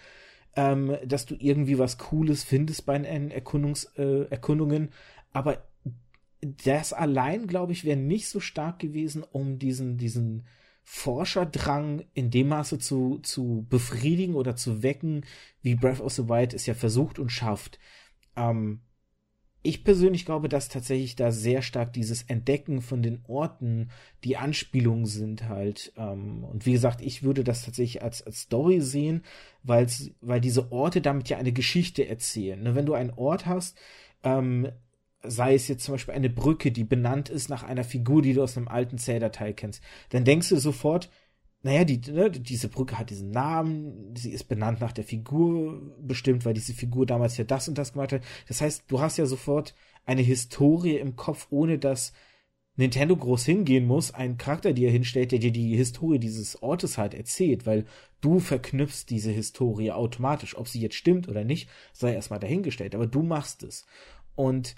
[0.55, 4.89] ähm, dass du irgendwie was Cooles findest bei den Erkundungs, äh, Erkundungen,
[5.31, 5.63] aber
[6.41, 10.45] das allein, glaube ich, wäre nicht so stark gewesen, um diesen, diesen
[10.83, 15.25] Forscherdrang in dem Maße zu, zu befriedigen oder zu wecken,
[15.61, 17.79] wie Breath of the Wild es ja versucht und schafft.
[18.35, 18.81] Ähm,
[19.63, 23.89] ich persönlich glaube, dass tatsächlich da sehr stark dieses Entdecken von den Orten
[24.23, 25.91] die Anspielungen sind halt.
[25.97, 29.23] Ähm, und wie gesagt, ich würde das tatsächlich als, als Story sehen,
[29.63, 29.87] weil
[30.39, 32.63] diese Orte damit ja eine Geschichte erzählen.
[32.63, 32.75] Ne?
[32.75, 33.77] Wenn du einen Ort hast,
[34.23, 34.69] ähm,
[35.29, 38.43] sei es jetzt zum Beispiel eine Brücke, die benannt ist nach einer Figur, die du
[38.43, 41.09] aus einem alten Zähldatei kennst, dann denkst du sofort,
[41.63, 46.45] naja, die, ne, diese Brücke hat diesen Namen, sie ist benannt nach der Figur bestimmt,
[46.45, 48.23] weil diese Figur damals ja das und das gemacht hat.
[48.47, 49.73] Das heißt, du hast ja sofort
[50.05, 52.13] eine Historie im Kopf, ohne dass
[52.77, 57.15] Nintendo groß hingehen muss, einen Charakter dir hinstellt, der dir die Historie dieses Ortes halt
[57.15, 57.85] erzählt, weil
[58.21, 60.55] du verknüpfst diese Historie automatisch.
[60.55, 63.87] Ob sie jetzt stimmt oder nicht, sei erstmal dahingestellt, aber du machst es.
[64.35, 64.75] Und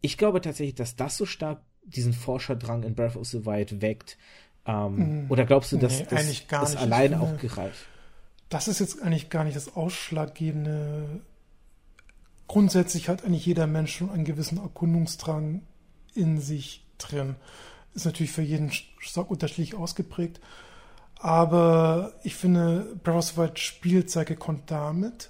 [0.00, 4.16] ich glaube tatsächlich, dass das so stark diesen Forscherdrang in Breath of the Wild weckt.
[4.66, 7.86] Ähm, mm, oder glaubst du, dass nee, das, das allein auch gereicht?
[8.48, 11.20] Das ist jetzt eigentlich gar nicht das Ausschlaggebende.
[12.48, 15.62] Grundsätzlich hat eigentlich jeder Mensch schon einen gewissen Erkundungsdrang
[16.14, 17.36] in sich drin.
[17.94, 20.40] Ist natürlich für jeden stark unterschiedlich ausgeprägt.
[21.16, 25.29] Aber ich finde, Breath of the Wild spielt sehr gekonnt damit,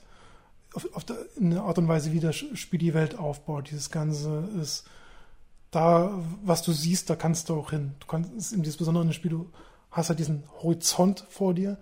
[0.74, 3.70] auf, auf der, in der Art und Weise, wie das Spiel die Welt aufbaut.
[3.70, 4.84] Dieses Ganze ist
[5.70, 6.10] da,
[6.42, 7.94] was du siehst, da kannst du auch hin.
[8.00, 9.50] Du kannst, insbesondere in dem Spiel, du
[9.90, 11.78] hast halt diesen Horizont vor dir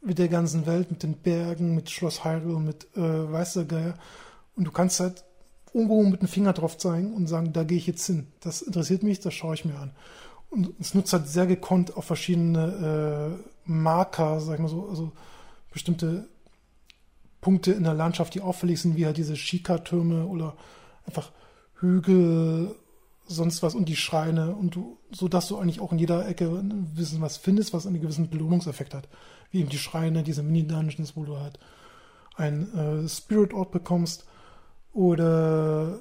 [0.00, 3.94] mit der ganzen Welt, mit den Bergen, mit Schloss Hyrule, mit äh, Weißer Geier.
[4.54, 5.24] Und du kannst halt
[5.72, 8.28] irgendwo mit dem Finger drauf zeigen und sagen, da gehe ich jetzt hin.
[8.40, 9.92] Das interessiert mich, das schaue ich mir an.
[10.48, 15.12] Und es nutzt halt sehr gekonnt auf verschiedene äh, Marker, sag ich mal so, also
[15.72, 16.28] bestimmte
[17.46, 20.56] Punkte in der Landschaft, die auffällig sind, wie halt diese Shika-Türme oder
[21.06, 21.30] einfach
[21.78, 22.74] Hügel,
[23.24, 26.48] sonst was und die Schreine und du, so dass du eigentlich auch in jeder Ecke
[26.96, 29.08] bisschen was findest, was einen gewissen Belohnungseffekt hat.
[29.52, 31.60] Wie eben die Schreine, diese Mini-Dungeons, wo du halt
[32.34, 34.26] ein äh, Spirit-Ort bekommst
[34.92, 36.00] oder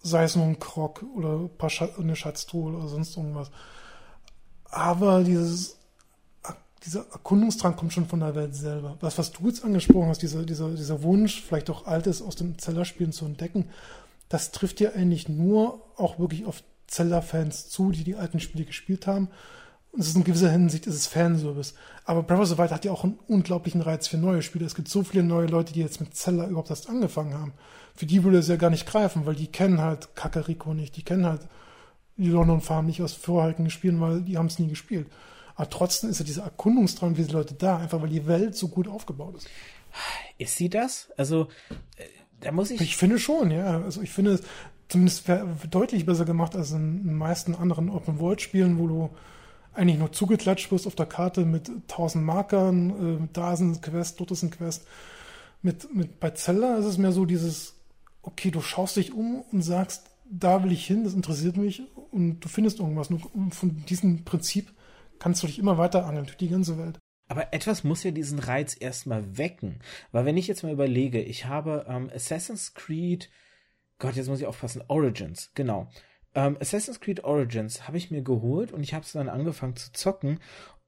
[0.00, 3.50] sei es nur ein Krog oder ein paar Schat eine Schatztruhe oder sonst irgendwas.
[4.64, 5.77] Aber dieses
[6.84, 8.96] dieser Erkundungsdrang kommt schon von der Welt selber.
[9.00, 12.58] Was, was du jetzt angesprochen hast, dieser, dieser, dieser Wunsch, vielleicht auch Altes aus den
[12.58, 13.66] Zellerspielen zu entdecken,
[14.28, 19.06] das trifft ja eigentlich nur auch wirklich auf Zelda-Fans zu, die die alten Spiele gespielt
[19.06, 19.28] haben.
[19.92, 21.74] Und es ist in gewisser Hinsicht ist es Fanservice.
[22.04, 24.66] Aber Breath of the Wild hat ja auch einen unglaublichen Reiz für neue Spiele.
[24.66, 27.52] Es gibt so viele neue Leute, die jetzt mit Zelda überhaupt erst angefangen haben.
[27.94, 31.02] Für die würde es ja gar nicht greifen, weil die kennen halt Kakariko nicht, die
[31.02, 31.40] kennen halt
[32.16, 35.08] die London Farm nicht aus vorherigen Spielen, weil die haben es nie gespielt.
[35.58, 38.68] Aber trotzdem ist ja dieser Erkundungsdrang für diese Leute da, einfach weil die Welt so
[38.68, 39.48] gut aufgebaut ist.
[40.38, 41.10] Ist sie das?
[41.16, 41.48] Also,
[41.96, 42.04] äh,
[42.40, 42.80] da muss ich.
[42.80, 43.82] Ich finde schon, ja.
[43.82, 44.38] Also ich finde,
[44.88, 45.24] zumindest
[45.68, 49.10] deutlich besser gemacht als in den meisten anderen Open-World-Spielen, wo du
[49.74, 54.20] eigentlich nur zugeklatscht wirst auf der Karte mit tausend Markern, äh, da ist ein Quest,
[54.20, 54.86] dort ist ein Quest.
[55.60, 57.74] Mit, mit, bei Zelda ist es mehr so dieses,
[58.22, 61.82] okay, du schaust dich um und sagst, da will ich hin, das interessiert mich
[62.12, 63.10] und du findest irgendwas.
[63.10, 63.20] Nur
[63.50, 64.70] von diesem Prinzip
[65.18, 66.98] kannst du dich immer weiter angeln durch die ganze Welt.
[67.28, 69.80] Aber etwas muss ja diesen Reiz erstmal wecken.
[70.12, 73.30] Weil wenn ich jetzt mal überlege, ich habe ähm, Assassin's Creed,
[73.98, 75.90] Gott, jetzt muss ich aufpassen, Origins, genau.
[76.34, 79.92] Ähm, Assassin's Creed Origins habe ich mir geholt und ich habe es dann angefangen zu
[79.92, 80.40] zocken.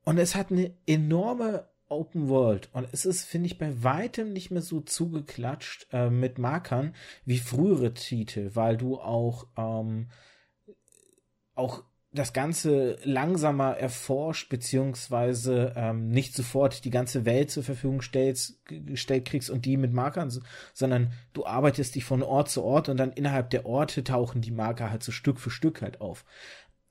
[0.04, 2.70] Und es hat eine enorme Open World.
[2.72, 6.94] Und es ist, finde ich, bei weitem nicht mehr so zugeklatscht äh, mit Markern
[7.26, 10.08] wie frühere Titel, weil du auch, ähm,
[11.54, 18.64] auch das Ganze langsamer erforscht, beziehungsweise ähm, nicht sofort die ganze Welt zur Verfügung stellst,
[18.64, 20.32] gestellt kriegst und die mit Markern,
[20.72, 24.50] sondern du arbeitest dich von Ort zu Ort und dann innerhalb der Orte tauchen die
[24.50, 26.24] Marker halt so Stück für Stück halt auf.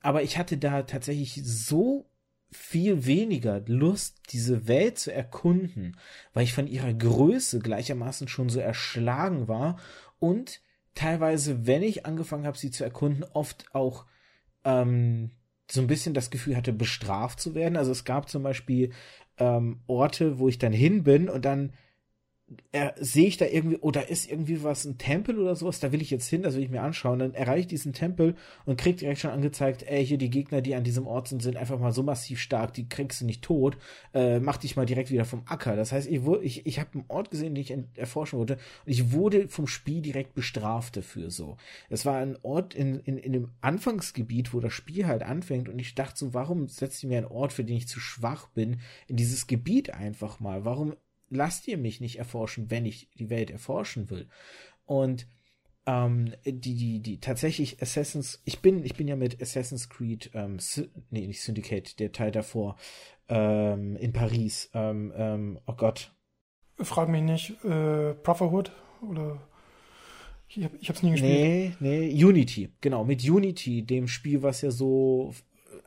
[0.00, 2.06] Aber ich hatte da tatsächlich so
[2.50, 5.98] viel weniger Lust, diese Welt zu erkunden,
[6.32, 9.78] weil ich von ihrer Größe gleichermaßen schon so erschlagen war
[10.18, 10.62] und
[10.94, 14.06] teilweise, wenn ich angefangen habe, sie zu erkunden, oft auch
[14.64, 15.30] ähm,
[15.70, 17.76] so ein bisschen das Gefühl hatte, bestraft zu werden.
[17.76, 18.92] Also es gab zum Beispiel
[19.38, 21.72] ähm, Orte, wo ich dann hin bin und dann
[22.72, 26.02] er, sehe ich da irgendwie, oder ist irgendwie was, ein Tempel oder sowas, da will
[26.02, 27.20] ich jetzt hin, das will ich mir anschauen.
[27.20, 30.74] Dann erreiche ich diesen Tempel und krieg direkt schon angezeigt, ey, hier die Gegner, die
[30.74, 33.76] an diesem Ort sind, sind einfach mal so massiv stark, die kriegst du nicht tot,
[34.14, 35.76] äh, mach dich mal direkt wieder vom Acker.
[35.76, 39.12] Das heißt, ich, ich, ich habe einen Ort gesehen, den ich erforschen wollte, und ich
[39.12, 41.56] wurde vom Spiel direkt bestraft dafür so.
[41.88, 45.78] Es war ein Ort in, in, in dem Anfangsgebiet, wo das Spiel halt anfängt, und
[45.78, 48.80] ich dachte so, warum setzt ihr mir einen Ort, für den ich zu schwach bin,
[49.06, 50.64] in dieses Gebiet einfach mal?
[50.64, 50.94] Warum
[51.30, 54.28] lasst ihr mich nicht erforschen, wenn ich die Welt erforschen will.
[54.84, 55.26] Und
[55.86, 60.58] ähm, die, die, die tatsächlich Assassin's, ich bin, ich bin ja mit Assassin's Creed, ähm,
[61.10, 62.76] nee, nicht Syndicate, der Teil davor,
[63.28, 66.12] ähm, in Paris, ähm, ähm, oh Gott.
[66.78, 68.72] Frag mich nicht, äh, Brotherhood
[69.08, 69.40] oder
[70.48, 71.76] ich, hab, ich hab's nie gespielt.
[71.80, 75.32] Nee, nee, Unity, genau, mit Unity, dem Spiel, was ja so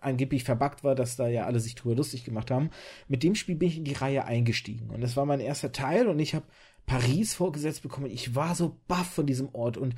[0.04, 2.70] angeblich verbuggt war, dass da ja alle sich drüber lustig gemacht haben.
[3.08, 6.08] Mit dem Spiel bin ich in die Reihe eingestiegen und das war mein erster Teil
[6.08, 6.46] und ich habe
[6.86, 8.08] Paris vorgesetzt bekommen.
[8.08, 9.96] Ich war so baff von diesem Ort und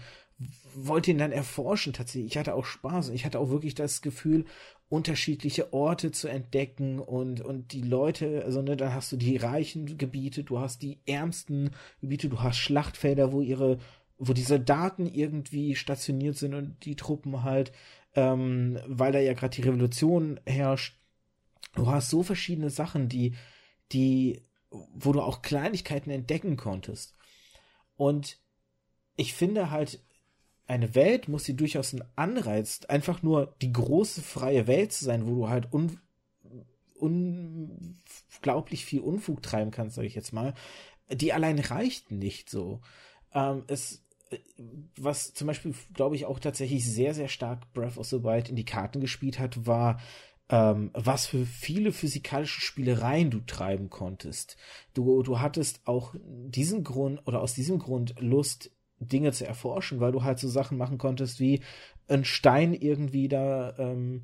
[0.75, 2.33] wollte ihn dann erforschen tatsächlich.
[2.33, 4.45] Ich hatte auch Spaß und ich hatte auch wirklich das Gefühl,
[4.89, 9.97] unterschiedliche Orte zu entdecken und, und die Leute, also ne, dann hast du die reichen
[9.97, 11.71] Gebiete, du hast die ärmsten
[12.01, 13.79] Gebiete, du hast Schlachtfelder, wo ihre,
[14.17, 17.71] wo die Soldaten irgendwie stationiert sind und die Truppen halt
[18.15, 20.97] ähm, weil da ja gerade die Revolution herrscht.
[21.75, 23.35] Du hast so verschiedene Sachen, die,
[23.91, 27.13] die, wo du auch Kleinigkeiten entdecken konntest.
[27.97, 28.39] Und
[29.17, 29.99] ich finde halt,
[30.67, 35.27] eine Welt muss sie durchaus einen Anreiz, einfach nur die große freie Welt zu sein,
[35.27, 35.99] wo du halt un,
[36.95, 40.53] unglaublich viel Unfug treiben kannst, sage ich jetzt mal.
[41.11, 42.81] Die allein reicht nicht so.
[43.33, 44.04] Ähm, es,
[44.97, 48.55] was zum Beispiel, glaube ich, auch tatsächlich sehr, sehr stark Breath of the Wild in
[48.55, 49.99] die Karten gespielt hat, war,
[50.49, 54.57] ähm, was für viele physikalische Spielereien du treiben konntest.
[54.93, 60.13] Du, du hattest auch diesen Grund oder aus diesem Grund Lust, Dinge zu erforschen, weil
[60.13, 61.61] du halt so Sachen machen konntest wie
[62.07, 64.23] ein Stein irgendwie da ähm,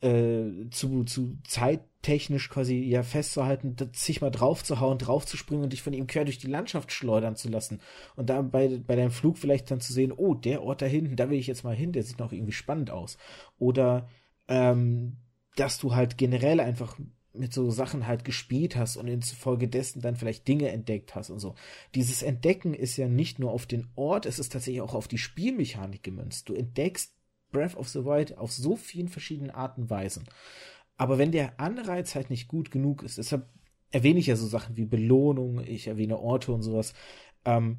[0.00, 5.92] äh, zu, zu Zeit technisch quasi ja festzuhalten, sich mal draufzuhauen, draufzuspringen und dich von
[5.92, 7.80] ihm quer durch die Landschaft schleudern zu lassen.
[8.14, 11.16] Und da bei, bei deinem Flug vielleicht dann zu sehen, oh, der Ort da hinten,
[11.16, 13.18] da will ich jetzt mal hin, der sieht noch irgendwie spannend aus.
[13.58, 14.08] Oder
[14.46, 15.16] ähm,
[15.56, 16.98] dass du halt generell einfach
[17.34, 21.54] mit so Sachen halt gespielt hast und infolgedessen dann vielleicht Dinge entdeckt hast und so.
[21.94, 25.18] Dieses Entdecken ist ja nicht nur auf den Ort, es ist tatsächlich auch auf die
[25.18, 26.48] Spielmechanik gemünzt.
[26.48, 27.14] Du entdeckst
[27.50, 30.24] Breath of the Wild auf so vielen verschiedenen Arten und Weisen.
[30.98, 33.48] Aber wenn der Anreiz halt nicht gut genug ist, deshalb
[33.90, 36.92] erwähne ich ja so Sachen wie Belohnung, ich erwähne Orte und sowas,
[37.46, 37.78] ähm,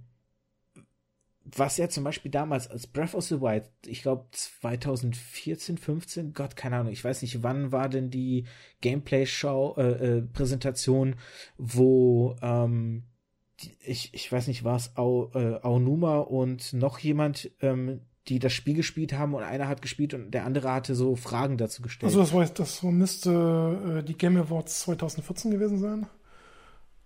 [1.44, 6.56] was ja zum Beispiel damals als Breath of the Wild, ich glaube 2014, 15, Gott,
[6.56, 8.46] keine Ahnung, ich weiß nicht, wann war denn die
[8.82, 11.16] Gameplay-Show, äh, äh, Präsentation,
[11.58, 13.04] wo, ähm,
[13.62, 18.53] die, ich, ich weiß nicht, war es Au, äh, und noch jemand, ähm, die das
[18.53, 22.10] Spiel gespielt haben und einer hat gespielt und der andere hatte so Fragen dazu gestellt.
[22.10, 26.07] Also das, war, das müsste äh, die Game Awards 2014 gewesen sein.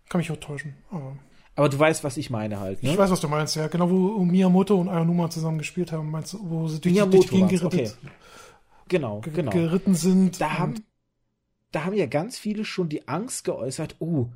[0.10, 1.18] Kann mich auch täuschen, aber
[1.56, 2.82] aber du weißt, was ich meine halt.
[2.82, 2.92] Ne?
[2.92, 3.68] Ich weiß, was du meinst, ja.
[3.68, 7.30] Genau, wo Miyamoto und Ayanuma zusammen gespielt haben, meinst du, wo sie durch, Miyamoto durch
[7.30, 7.92] die Gegend okay.
[8.88, 9.52] genau, genau.
[9.52, 10.42] geritten sind.
[10.42, 10.84] Da haben,
[11.72, 14.30] da haben ja ganz viele schon die Angst geäußert, oh,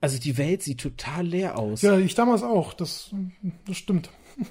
[0.00, 1.82] also die Welt sieht total leer aus.
[1.82, 3.12] Ja, ich damals auch, das,
[3.66, 4.10] das stimmt.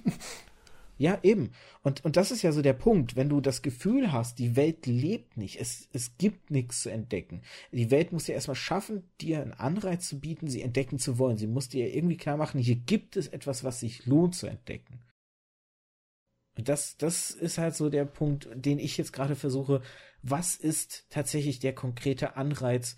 [0.98, 1.52] Ja, eben.
[1.82, 4.86] Und, und das ist ja so der Punkt, wenn du das Gefühl hast, die Welt
[4.86, 7.42] lebt nicht, es, es gibt nichts zu entdecken.
[7.72, 11.38] Die Welt muss ja erstmal schaffen, dir einen Anreiz zu bieten, sie entdecken zu wollen.
[11.38, 15.00] Sie muss dir irgendwie klar machen, hier gibt es etwas, was sich lohnt zu entdecken.
[16.56, 19.82] Und das, das ist halt so der Punkt, den ich jetzt gerade versuche.
[20.22, 22.98] Was ist tatsächlich der konkrete Anreiz,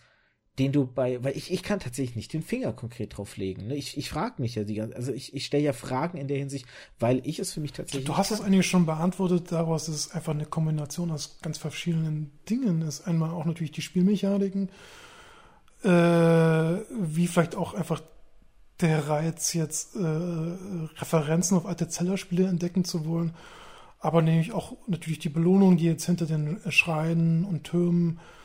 [0.59, 3.67] den du bei, weil ich, ich kann tatsächlich nicht den Finger konkret drauf legen.
[3.67, 3.75] Ne?
[3.75, 6.65] Ich, ich frage mich ja, die, also ich, ich stelle ja Fragen in der Hinsicht,
[6.97, 8.05] weil ich es für mich tatsächlich.
[8.05, 12.31] Du hast es eigentlich schon beantwortet, daraus ist es einfach eine Kombination aus ganz verschiedenen
[12.49, 12.81] Dingen.
[12.83, 14.69] Ist einmal auch natürlich die Spielmechaniken,
[15.83, 18.01] äh, wie vielleicht auch einfach
[18.79, 23.33] der Reiz, jetzt äh, Referenzen auf alte Zellerspiele entdecken zu wollen,
[23.99, 28.44] aber nämlich auch natürlich die Belohnung, die jetzt hinter den Schreien und Türmen äh,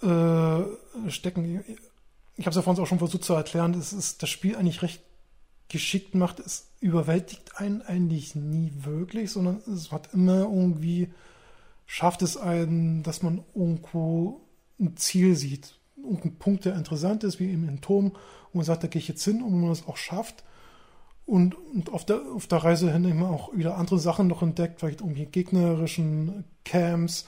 [0.00, 1.64] stecken.
[2.36, 5.02] Ich habe es ja vorhin auch schon versucht zu erklären, es das Spiel eigentlich recht
[5.68, 6.40] geschickt macht.
[6.40, 11.08] Es überwältigt einen eigentlich nie wirklich, sondern es hat immer irgendwie,
[11.86, 14.42] schafft es einen, dass man irgendwo
[14.78, 15.78] ein Ziel sieht.
[15.96, 18.12] Irgendein Punkt, der interessant ist, wie eben im Turm,
[18.52, 20.44] wo man sagt, da gehe ich jetzt hin und man es auch schafft.
[21.26, 24.80] Und, und auf, der, auf der Reise hin immer auch wieder andere Sachen noch entdeckt,
[24.80, 27.26] vielleicht irgendwie gegnerischen Camps,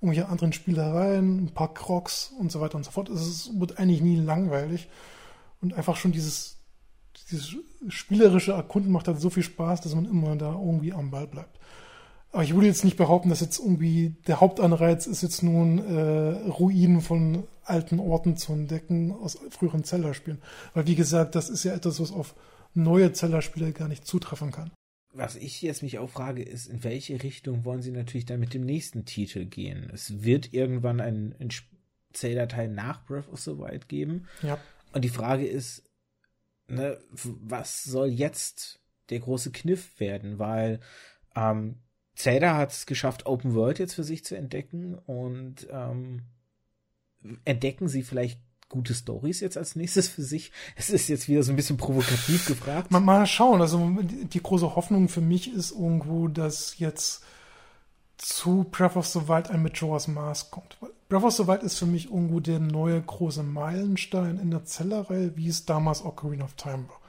[0.00, 3.10] irgendwelche anderen Spielereien, ein paar Crocs und so weiter und so fort.
[3.10, 4.88] Es wird eigentlich nie langweilig.
[5.60, 6.56] Und einfach schon dieses,
[7.30, 7.56] dieses
[7.88, 11.58] spielerische Erkunden macht halt so viel Spaß, dass man immer da irgendwie am Ball bleibt.
[12.32, 16.48] Aber ich würde jetzt nicht behaupten, dass jetzt irgendwie der Hauptanreiz ist jetzt nun äh,
[16.48, 20.40] Ruinen von alten Orten zu entdecken aus früheren Zellerspielen.
[20.72, 22.34] Weil wie gesagt, das ist ja etwas, was auf
[22.72, 24.70] neue Zellerspiele gar nicht zutreffen kann
[25.12, 28.54] was ich jetzt mich auch frage, ist, in welche Richtung wollen sie natürlich dann mit
[28.54, 29.90] dem nächsten Titel gehen?
[29.92, 31.50] Es wird irgendwann ein, ein
[32.12, 34.28] Zelda-Teil nach Breath of the Wild geben.
[34.42, 34.58] Ja.
[34.92, 35.82] Und die Frage ist,
[36.68, 38.80] ne, was soll jetzt
[39.10, 40.38] der große Kniff werden?
[40.38, 40.80] Weil
[41.34, 41.80] ähm,
[42.14, 46.26] Zelda hat es geschafft, Open World jetzt für sich zu entdecken und ähm,
[47.44, 48.40] entdecken sie vielleicht
[48.70, 50.52] gute Stories jetzt als nächstes für sich?
[50.76, 52.90] Es ist jetzt wieder so ein bisschen provokativ gefragt.
[52.90, 53.60] Mal, mal schauen.
[53.60, 57.22] Also die große Hoffnung für mich ist irgendwo, dass jetzt
[58.16, 60.78] zu Breath of the Wild ein Majora's Mask kommt.
[61.08, 65.32] Breath of the Wild ist für mich irgendwo der neue große Meilenstein in der Zellerei,
[65.34, 67.00] wie es damals Ocarina of Time war.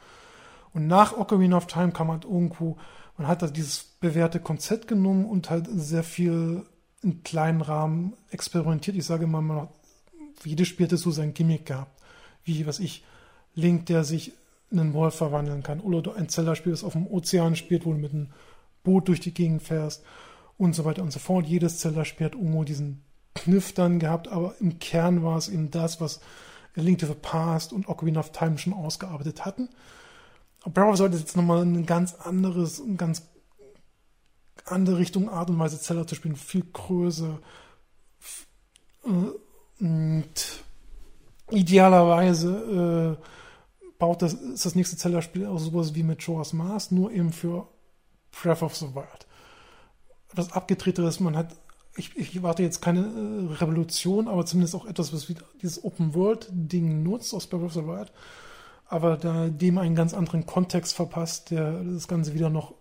[0.74, 2.78] Und nach Ocarina of Time kam halt irgendwo,
[3.18, 6.66] man hat da dieses bewährte Konzept genommen und halt sehr viel
[7.04, 8.96] in kleinen Rahmen experimentiert.
[8.96, 9.70] Ich sage mal, man hat
[10.44, 12.02] jedes Spiel hatte so sein Gimmick gehabt.
[12.44, 13.04] Wie, was ich,
[13.54, 14.34] Link, der sich
[14.72, 15.82] in einen Wolf verwandeln kann.
[15.82, 18.30] Oder ein Zelda-Spiel, das auf dem Ozean spielt, wo du mit einem
[18.84, 20.04] Boot durch die Gegend fährst
[20.58, 21.46] und so weiter und so fort.
[21.46, 23.04] Jedes Zelda-Spiel hat irgendwo diesen
[23.36, 26.22] Kniff dann gehabt, aber im Kern war es eben das, was
[26.76, 29.70] Link to the Past und Ocarina of Time schon ausgearbeitet hatten.
[30.66, 33.28] Bravo sollte jetzt nochmal eine ganz anderes, eine ganz
[34.66, 37.40] andere Richtung, Art und Weise Zelda zu spielen, viel größer,
[39.06, 39.10] äh,
[39.82, 40.64] und
[41.50, 43.26] idealerweise äh,
[43.98, 47.68] baut das, ist das nächste Zelda-Spiel auch sowas wie mit Joas Mars, nur eben für
[48.32, 49.28] Breath of the Wild.
[50.32, 51.56] Etwas abgedrehtes, man hat,
[51.96, 57.02] ich, ich warte jetzt keine äh, Revolution, aber zumindest auch etwas, was wieder dieses Open-World-Ding
[57.02, 58.12] nutzt aus Breath of the Wild,
[58.86, 62.76] aber da dem einen ganz anderen Kontext verpasst, der das Ganze wieder noch,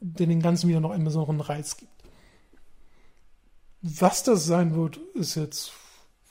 [0.00, 1.92] der den Ganzen wieder noch einen besonderen Reiz gibt.
[3.82, 5.72] Was das sein wird, ist jetzt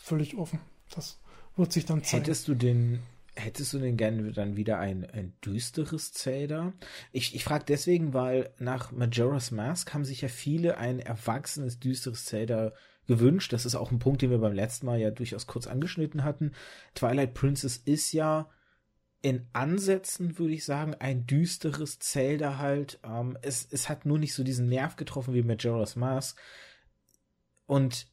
[0.10, 0.60] völlig offen.
[0.94, 1.20] Das
[1.56, 2.24] wird sich dann zeigen.
[2.24, 3.00] Hättest du den,
[3.36, 6.74] hättest du denn gerne dann wieder ein, ein düsteres Zelda?
[7.12, 12.26] Ich, ich frage deswegen, weil nach Majora's Mask haben sich ja viele ein erwachsenes, düsteres
[12.26, 12.74] Zelda
[13.08, 13.54] gewünscht.
[13.54, 16.54] Das ist auch ein Punkt, den wir beim letzten Mal ja durchaus kurz angeschnitten hatten.
[16.96, 18.50] Twilight Princess ist ja
[19.22, 23.00] in Ansätzen, würde ich sagen, ein düsteres Zelda halt.
[23.04, 26.40] Ähm, es, es hat nur nicht so diesen Nerv getroffen wie Majora's Mask.
[27.66, 28.08] Und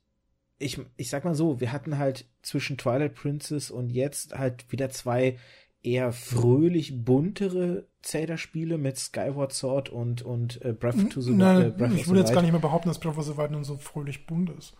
[0.58, 4.90] ich, ich sag mal so, wir hatten halt zwischen Twilight Princess und jetzt halt wieder
[4.90, 5.38] zwei
[5.82, 11.80] eher fröhlich buntere Zelda-Spiele mit Skyward Sword und, und äh, Breath to the Wild.
[11.80, 13.76] Äh, ich würde jetzt gar nicht mehr behaupten, dass Breath of the Wild nun so
[13.76, 14.74] fröhlich bunt ist.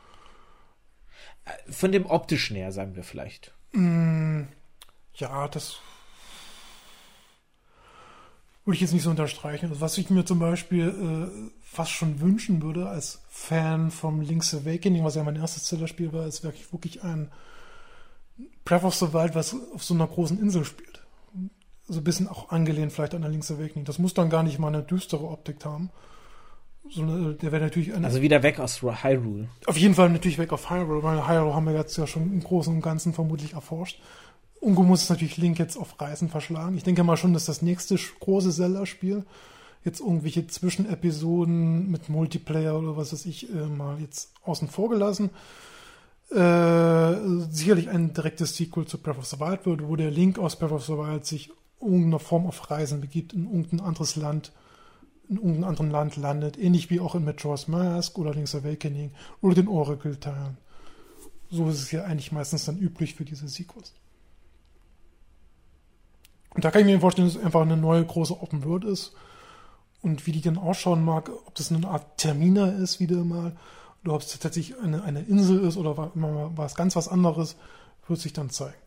[1.44, 3.54] Äh, von dem optischen her, sagen wir vielleicht.
[3.72, 4.42] Mm,
[5.14, 5.78] ja, das
[8.66, 9.68] würde ich jetzt nicht so unterstreichen.
[9.68, 14.52] Also was ich mir zum Beispiel äh, fast schon wünschen würde als Fan vom Link's
[14.52, 17.30] Awakening, was ja mein erstes Zelda-Spiel war, ist wirklich, wirklich ein
[18.64, 21.04] Breath of the Wild, was auf so einer großen Insel spielt.
[21.86, 23.84] So ein bisschen auch angelehnt vielleicht an der Link's Awakening.
[23.84, 25.90] Das muss dann gar nicht mal eine düstere Optik haben.
[26.90, 29.48] Sondern äh, der wäre natürlich eine, Also wieder weg aus Hyrule.
[29.66, 32.42] Auf jeden Fall natürlich weg auf Hyrule, weil Hyrule haben wir jetzt ja schon im
[32.42, 34.00] Großen und Ganzen vermutlich erforscht.
[34.60, 36.76] Ungo muss natürlich Link jetzt auf Reisen verschlagen.
[36.76, 39.24] Ich denke mal schon, dass das nächste große Zelda-Spiel
[39.84, 45.30] jetzt irgendwelche Zwischenepisoden mit Multiplayer oder was weiß ich äh, mal jetzt außen vor gelassen.
[46.30, 47.14] Äh,
[47.50, 50.72] sicherlich ein direktes Sequel zu Breath of the Wild wird, wo der Link aus Breath
[50.72, 51.50] of the Wild sich
[51.80, 54.52] in irgendeiner Form auf Reisen begibt, in irgendein anderes Land,
[55.28, 59.54] in irgendeinem anderen Land landet, ähnlich wie auch in Majora's Mask oder Link's Awakening oder
[59.54, 60.56] den Oracle-Teilen.
[61.48, 63.94] So ist es ja eigentlich meistens dann üblich für diese Sequels.
[66.56, 69.14] Und da kann ich mir vorstellen, dass es einfach eine neue große Open World ist.
[70.00, 73.56] Und wie die dann ausschauen mag, ob das eine Art Terminer ist, wieder mal,
[74.02, 76.12] oder ob es tatsächlich eine, eine Insel ist oder
[76.64, 77.56] es ganz was anderes,
[78.08, 78.78] wird sich dann zeigen.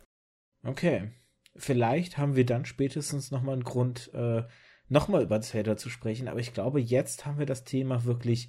[0.64, 1.12] Okay.
[1.54, 4.42] Vielleicht haben wir dann spätestens nochmal einen Grund, äh,
[4.88, 6.28] nochmal über Zelda zu sprechen.
[6.28, 8.48] Aber ich glaube, jetzt haben wir das Thema wirklich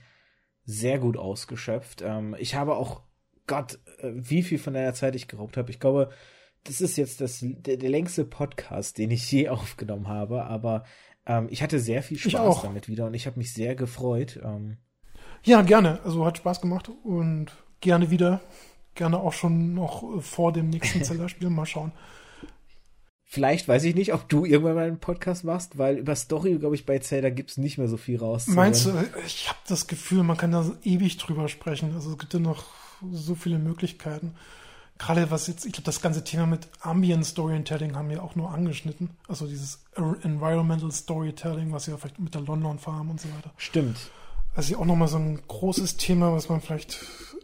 [0.63, 2.01] sehr gut ausgeschöpft.
[2.01, 3.03] Ähm, ich habe auch,
[3.45, 5.69] Gott, äh, wie viel von deiner Zeit ich geraubt habe.
[5.69, 6.09] Ich glaube,
[6.63, 10.83] das ist jetzt das, der, der, längste Podcast, den ich je aufgenommen habe, aber
[11.25, 14.39] ähm, ich hatte sehr viel Spaß damit wieder und ich habe mich sehr gefreut.
[14.43, 14.77] Ähm.
[15.43, 15.99] Ja, gerne.
[16.03, 17.47] Also hat Spaß gemacht und
[17.79, 18.41] gerne wieder.
[18.93, 21.93] Gerne auch schon noch vor dem nächsten Zelda-Spiel mal schauen.
[23.23, 26.75] Vielleicht weiß ich nicht, ob du irgendwann mal einen Podcast machst, weil über Story, glaube
[26.75, 28.47] ich, bei Zelda gibt es nicht mehr so viel raus.
[28.47, 28.93] Meinst du,
[29.25, 31.93] ich habe das Gefühl, man kann da ewig drüber sprechen.
[31.95, 32.65] Also es gibt ja noch
[33.09, 34.35] so viele Möglichkeiten
[35.01, 38.51] gerade was jetzt, ich glaube, das ganze Thema mit Ambient Storytelling haben wir auch nur
[38.51, 39.09] angeschnitten.
[39.27, 43.51] Also dieses Environmental Storytelling, was ja vielleicht mit der London Farm und so weiter.
[43.57, 43.97] Stimmt.
[44.53, 46.99] Also auch nochmal so ein großes Thema, was man vielleicht,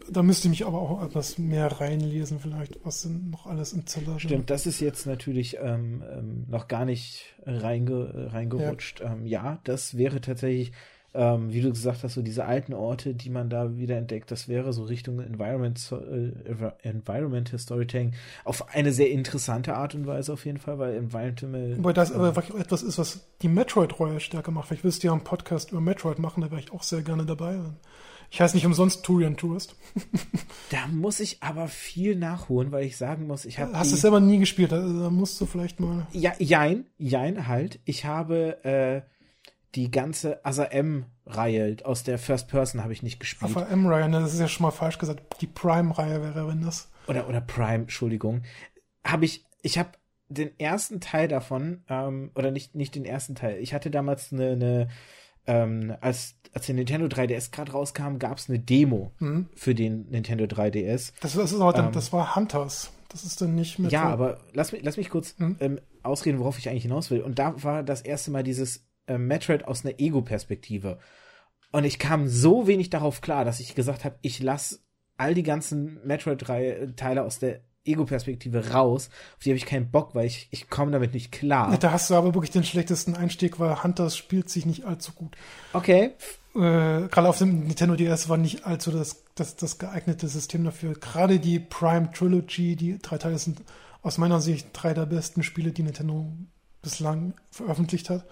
[0.10, 3.88] da müsste ich mich aber auch etwas mehr reinlesen, vielleicht, was sind noch alles im
[3.88, 4.20] Zeller.
[4.20, 9.00] Stimmt, das ist jetzt natürlich ähm, ähm, noch gar nicht reinge, reingerutscht.
[9.00, 9.14] Ja.
[9.14, 10.74] Ähm, ja, das wäre tatsächlich
[11.18, 14.48] ähm, wie du gesagt hast, so diese alten Orte, die man da wieder entdeckt, das
[14.48, 18.14] wäre so Richtung Environment, äh, Environmental Storytelling
[18.44, 21.78] auf eine sehr interessante Art und Weise auf jeden Fall, weil Environmental.
[21.80, 24.68] Wobei das aber wirklich etwas ist, was die Metroid-Reihe stärker macht.
[24.68, 27.26] Vielleicht willst du ja einen Podcast über Metroid machen, da wäre ich auch sehr gerne
[27.26, 27.58] dabei.
[28.30, 29.76] Ich heiße nicht umsonst Turian Tourist.
[30.70, 33.74] da muss ich aber viel nachholen, weil ich sagen muss, ich habe.
[33.74, 34.72] Hast du es selber nie gespielt?
[34.72, 36.06] Da, da, musst du vielleicht mal.
[36.12, 37.80] Ja, jein, jein halt.
[37.86, 39.02] Ich habe äh,
[39.76, 43.56] die ganze ASA-M-Reihe aus der First Person habe ich nicht gespielt.
[43.56, 45.42] ASA-M-Reihe, ne, das ist ja schon mal falsch gesagt.
[45.42, 46.90] Die Prime-Reihe wäre, wenn das.
[47.08, 48.44] Oder, oder Prime, Entschuldigung.
[49.04, 49.92] Habe ich, ich habe
[50.30, 53.60] den ersten Teil davon, ähm, oder nicht, nicht den ersten Teil.
[53.60, 54.88] Ich hatte damals eine, eine
[55.46, 59.48] ähm, als, als der Nintendo 3DS gerade rauskam, gab es eine Demo mhm.
[59.56, 61.14] für den Nintendo 3DS.
[61.22, 62.92] Das, das, ist aber dann, ähm, das war Hunters.
[63.10, 63.92] Das ist dann nicht mit.
[63.92, 65.56] Ja, aber lass mich, lass mich kurz mhm.
[65.62, 67.22] ähm, ausreden, worauf ich eigentlich hinaus will.
[67.22, 71.00] Und da war das erste Mal dieses äh, Metroid aus einer Ego-Perspektive.
[71.72, 74.80] Und ich kam so wenig darauf klar, dass ich gesagt habe, ich lasse
[75.18, 79.10] all die ganzen Metroid-Teile aus der Ego-Perspektive raus.
[79.38, 81.76] Auf die habe ich keinen Bock, weil ich, ich komme damit nicht klar.
[81.78, 85.36] Da hast du aber wirklich den schlechtesten Einstieg, weil Hunters spielt sich nicht allzu gut.
[85.74, 86.12] Okay.
[86.54, 90.94] Äh, gerade auf dem Nintendo DS war nicht allzu das, das, das geeignete System dafür.
[90.94, 93.62] Gerade die Prime Trilogy, die drei Teile sind
[94.02, 96.32] aus meiner Sicht drei der besten Spiele, die Nintendo
[96.82, 98.26] bislang veröffentlicht hat.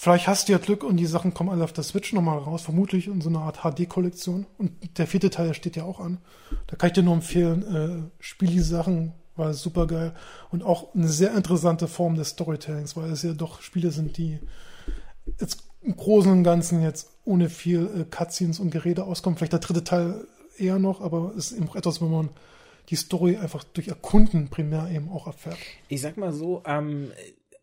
[0.00, 2.62] Vielleicht hast du ja Glück und die Sachen kommen alle auf der Switch nochmal raus,
[2.62, 4.46] vermutlich in so einer Art HD-Kollektion.
[4.56, 6.18] Und der vierte Teil steht ja auch an.
[6.68, 10.14] Da kann ich dir nur empfehlen, äh, spiel die Sachen, war super geil.
[10.52, 14.38] Und auch eine sehr interessante Form des Storytellings, weil es ja doch Spiele sind, die
[15.40, 19.36] jetzt im Großen und Ganzen jetzt ohne viel äh, Cutscenes und Gerede auskommen.
[19.36, 22.28] Vielleicht der dritte Teil eher noch, aber es ist eben auch etwas, wo man
[22.90, 25.58] die Story einfach durch Erkunden primär eben auch erfährt.
[25.88, 27.10] Ich sag mal so, ähm,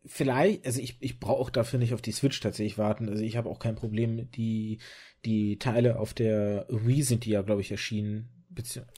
[0.05, 3.09] vielleicht, also ich, ich brauche auch dafür nicht auf die Switch tatsächlich warten.
[3.09, 4.79] Also ich habe auch kein Problem, die,
[5.25, 8.29] die Teile auf der Wii sind die ja, glaube ich, erschienen.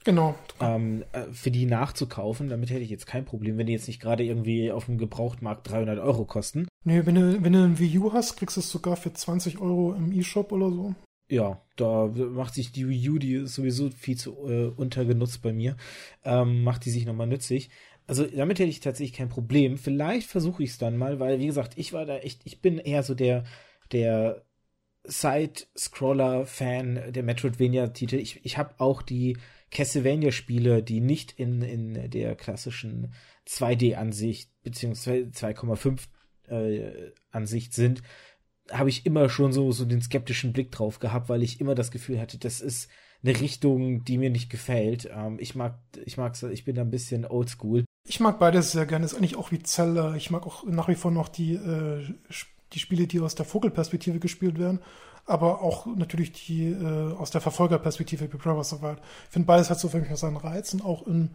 [0.03, 0.35] Genau.
[0.59, 3.99] Ähm, äh, für die nachzukaufen, damit hätte ich jetzt kein Problem, wenn die jetzt nicht
[3.99, 6.67] gerade irgendwie auf dem Gebrauchtmarkt 300 Euro kosten.
[6.83, 9.59] Nee, wenn du, wenn du ein Wii U hast, kriegst du es sogar für 20
[9.59, 10.93] Euro im E-Shop oder so.
[11.29, 15.51] Ja, da macht sich die Wii U, die ist sowieso viel zu äh, untergenutzt bei
[15.51, 15.75] mir,
[16.23, 17.69] ähm, macht die sich nochmal nützlich.
[18.07, 19.77] Also damit hätte ich tatsächlich kein Problem.
[19.77, 22.77] Vielleicht versuche ich es dann mal, weil wie gesagt, ich war da echt, ich bin
[22.77, 23.43] eher so der
[23.91, 24.43] der
[25.07, 28.17] Side-Scroller-Fan der Metroidvania-Titel.
[28.17, 29.37] Ich, ich habe auch die
[29.71, 33.13] Castlevania-Spiele, die nicht in, in der klassischen
[33.47, 36.07] 2D-Ansicht beziehungsweise 2,5
[36.49, 38.01] äh, Ansicht sind,
[38.71, 41.91] habe ich immer schon so, so den skeptischen Blick drauf gehabt, weil ich immer das
[41.91, 42.89] Gefühl hatte, das ist
[43.23, 45.09] eine Richtung, die mir nicht gefällt.
[45.11, 47.85] Ähm, ich mag, ich mag's, ich bin da ein bisschen oldschool.
[48.09, 49.03] Ich mag beides sehr gerne.
[49.03, 50.15] Ist eigentlich auch wie Zelda.
[50.15, 52.07] Ich mag auch nach wie vor noch die, äh,
[52.71, 54.79] die Spiele, die aus der Vogelperspektive gespielt werden,
[55.25, 58.99] aber auch natürlich die äh, aus der Verfolgerperspektive wie Breath of the Wild.
[59.25, 61.31] Ich finde beides hat so für mich seinen Reiz und auch in,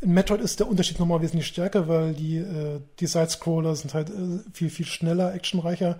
[0.00, 4.08] in Metroid ist der Unterschied nochmal wesentlich stärker, weil die, äh, die Sidescroller sind halt
[4.08, 5.98] äh, viel, viel schneller, actionreicher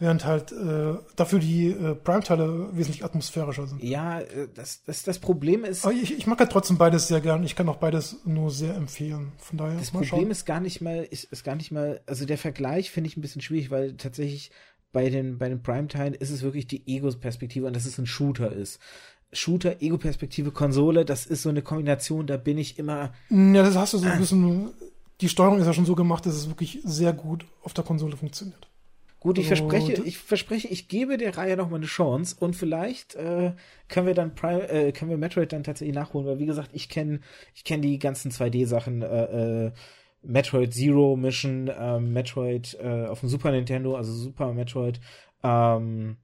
[0.00, 3.82] während halt äh, dafür die äh, Prime-Teile wesentlich atmosphärischer sind.
[3.82, 5.84] Ja, äh, das, das, das Problem ist.
[5.84, 7.44] Aber ich, ich mag halt trotzdem beides sehr gern.
[7.44, 9.32] Ich kann auch beides nur sehr empfehlen.
[9.36, 9.78] Von daher.
[9.78, 10.30] Das Problem schauen.
[10.30, 13.20] ist gar nicht mal, ist, ist gar nicht mal, also der Vergleich finde ich ein
[13.20, 14.50] bisschen schwierig, weil tatsächlich
[14.90, 18.50] bei den, bei den Prime-Teilen ist es wirklich die Ego-Perspektive und dass es ein Shooter
[18.50, 18.80] ist.
[19.32, 23.12] Shooter, Ego-Perspektive, Konsole, das ist so eine Kombination, da bin ich immer.
[23.28, 24.70] Ja, das hast du so ein bisschen.
[25.20, 28.16] Die Steuerung ist ja schon so gemacht, dass es wirklich sehr gut auf der Konsole
[28.16, 28.69] funktioniert.
[29.20, 33.16] Gut, ich verspreche, ich verspreche, ich gebe der Reihe noch mal eine Chance und vielleicht
[33.16, 33.52] äh,
[33.88, 36.88] können wir dann Prime, äh, können wir Metroid dann tatsächlich nachholen, weil wie gesagt, ich
[36.88, 37.20] kenne
[37.54, 39.72] ich kenne die ganzen 2D-Sachen, äh, äh,
[40.22, 45.00] Metroid Zero Mission, äh, Metroid äh, auf dem Super Nintendo, also Super Metroid.
[45.42, 46.16] Ähm,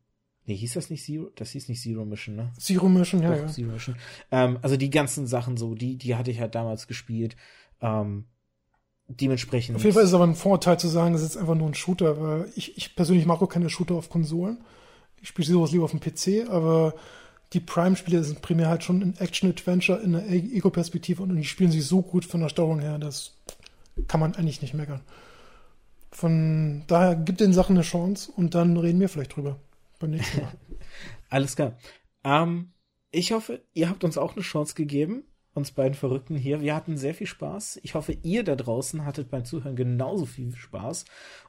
[0.47, 1.31] nee, hieß das nicht Zero?
[1.37, 2.53] Das hieß nicht Zero Mission, ne?
[2.59, 3.47] Zero Mission, ja, Doch, ja.
[3.47, 3.97] Zero Mission.
[4.31, 7.37] Ähm, also die ganzen Sachen so, die die hatte ich halt damals gespielt.
[7.83, 8.25] Ähm,
[9.09, 9.77] dementsprechend.
[9.77, 11.75] Auf jeden Fall ist es aber ein Vorteil zu sagen, es ist einfach nur ein
[11.75, 14.59] Shooter, weil ich, ich persönlich mag auch keine Shooter auf Konsolen.
[15.21, 16.95] Ich spiele sowas lieber auf dem PC, aber
[17.53, 21.87] die Prime-Spiele sind primär halt schon ein Action-Adventure in der Ego-Perspektive und die spielen sich
[21.87, 23.37] so gut von der Steuerung her, das
[24.09, 25.01] kann man eigentlich nicht meckern.
[26.11, 29.59] Von daher gibt den Sachen eine Chance und dann reden wir vielleicht drüber
[29.99, 30.53] beim nächsten Mal.
[31.31, 31.77] Alles klar.
[32.25, 32.73] Ähm,
[33.11, 35.25] ich hoffe, ihr habt uns auch eine Chance gegeben
[35.57, 36.61] uns beiden Verrückten hier.
[36.61, 37.81] Wir hatten sehr viel Spaß.
[37.83, 41.07] Ich hoffe, ihr da draußen hattet beim Zuhören genauso viel Spaß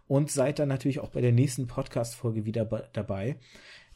[0.07, 3.37] und seid dann natürlich auch bei der nächsten Podcast-Folge wieder dabei.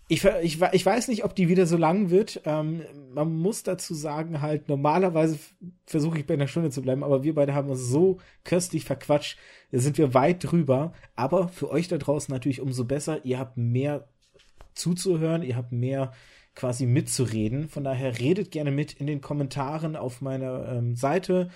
[0.10, 2.42] Ich, ich, ich, weiß nicht, ob die wieder so lang wird.
[2.44, 2.82] Ähm,
[3.14, 5.40] man muss dazu sagen, halt, normalerweise
[5.86, 9.40] versuche ich bei einer Stunde zu bleiben, aber wir beide haben uns so köstlich verquatscht.
[9.72, 10.92] Da sind wir weit drüber.
[11.16, 13.24] Aber für euch da draußen natürlich umso besser.
[13.24, 14.10] Ihr habt mehr
[14.74, 16.12] zuzuhören, ihr habt mehr
[16.56, 17.70] quasi mitzureden.
[17.70, 21.50] Von daher redet gerne mit in den Kommentaren auf meiner ähm, Seite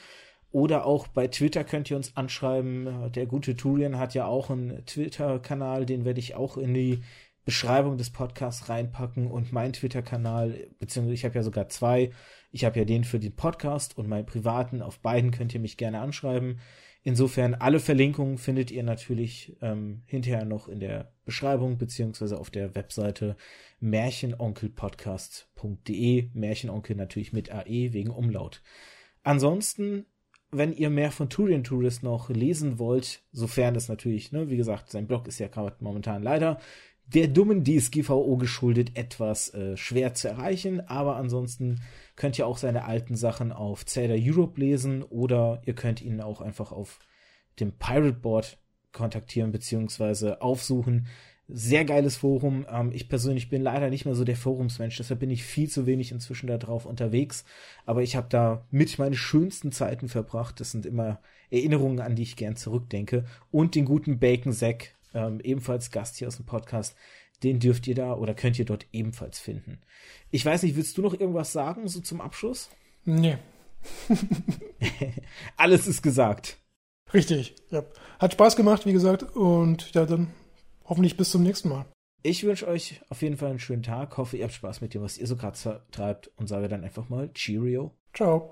[0.56, 3.12] oder auch bei Twitter könnt ihr uns anschreiben.
[3.12, 7.02] Der gute Turian hat ja auch einen Twitter-Kanal, den werde ich auch in die
[7.44, 12.12] Beschreibung des Podcasts reinpacken und mein Twitter-Kanal, beziehungsweise ich habe ja sogar zwei.
[12.52, 14.82] Ich habe ja den für den Podcast und meinen privaten.
[14.82, 16.60] Auf beiden könnt ihr mich gerne anschreiben.
[17.08, 22.74] Insofern, alle Verlinkungen findet ihr natürlich ähm, hinterher noch in der Beschreibung beziehungsweise auf der
[22.74, 23.36] Webseite
[23.80, 26.30] märchenonkelpodcast.de.
[26.34, 28.64] Märchenonkel natürlich mit AE wegen Umlaut.
[29.22, 30.08] Ansonsten,
[30.50, 34.90] wenn ihr mehr von Turian Tourist noch lesen wollt, sofern das natürlich, ne, wie gesagt,
[34.90, 36.60] sein Blog ist ja gerade momentan leider
[37.08, 41.82] der dummen DSGVO geschuldet etwas äh, schwer zu erreichen, aber ansonsten
[42.16, 46.42] könnt ihr auch seine alten Sachen auf Zelda Europe lesen oder ihr könnt ihn auch
[46.42, 47.00] einfach auf
[47.60, 48.58] dem Pirate Board
[48.92, 50.36] kontaktieren bzw.
[50.40, 51.08] aufsuchen.
[51.48, 52.66] Sehr geiles Forum.
[52.72, 55.86] Ähm, ich persönlich bin leider nicht mehr so der Forumsmensch, deshalb bin ich viel zu
[55.86, 57.46] wenig inzwischen da drauf unterwegs.
[57.86, 60.60] Aber ich habe da mit meine schönsten Zeiten verbracht.
[60.60, 61.20] Das sind immer
[61.52, 63.26] Erinnerungen, an die ich gern zurückdenke.
[63.52, 66.96] Und den guten Bacon Zack, ähm, ebenfalls Gast hier aus dem Podcast,
[67.46, 69.80] den dürft ihr da oder könnt ihr dort ebenfalls finden.
[70.32, 72.70] Ich weiß nicht, willst du noch irgendwas sagen, so zum Abschluss?
[73.06, 73.38] Nee.
[75.58, 76.58] Alles ist gesagt.
[77.14, 77.84] Richtig, ja.
[78.20, 80.34] Hat Spaß gemacht, wie gesagt, und ja, dann
[80.86, 81.86] hoffentlich bis zum nächsten Mal.
[82.24, 84.18] Ich wünsche euch auf jeden Fall einen schönen Tag.
[84.18, 87.08] Hoffe, ihr habt Spaß mit dem, was ihr so gerade treibt und sage dann einfach
[87.10, 87.92] mal Cheerio.
[88.14, 88.52] Ciao.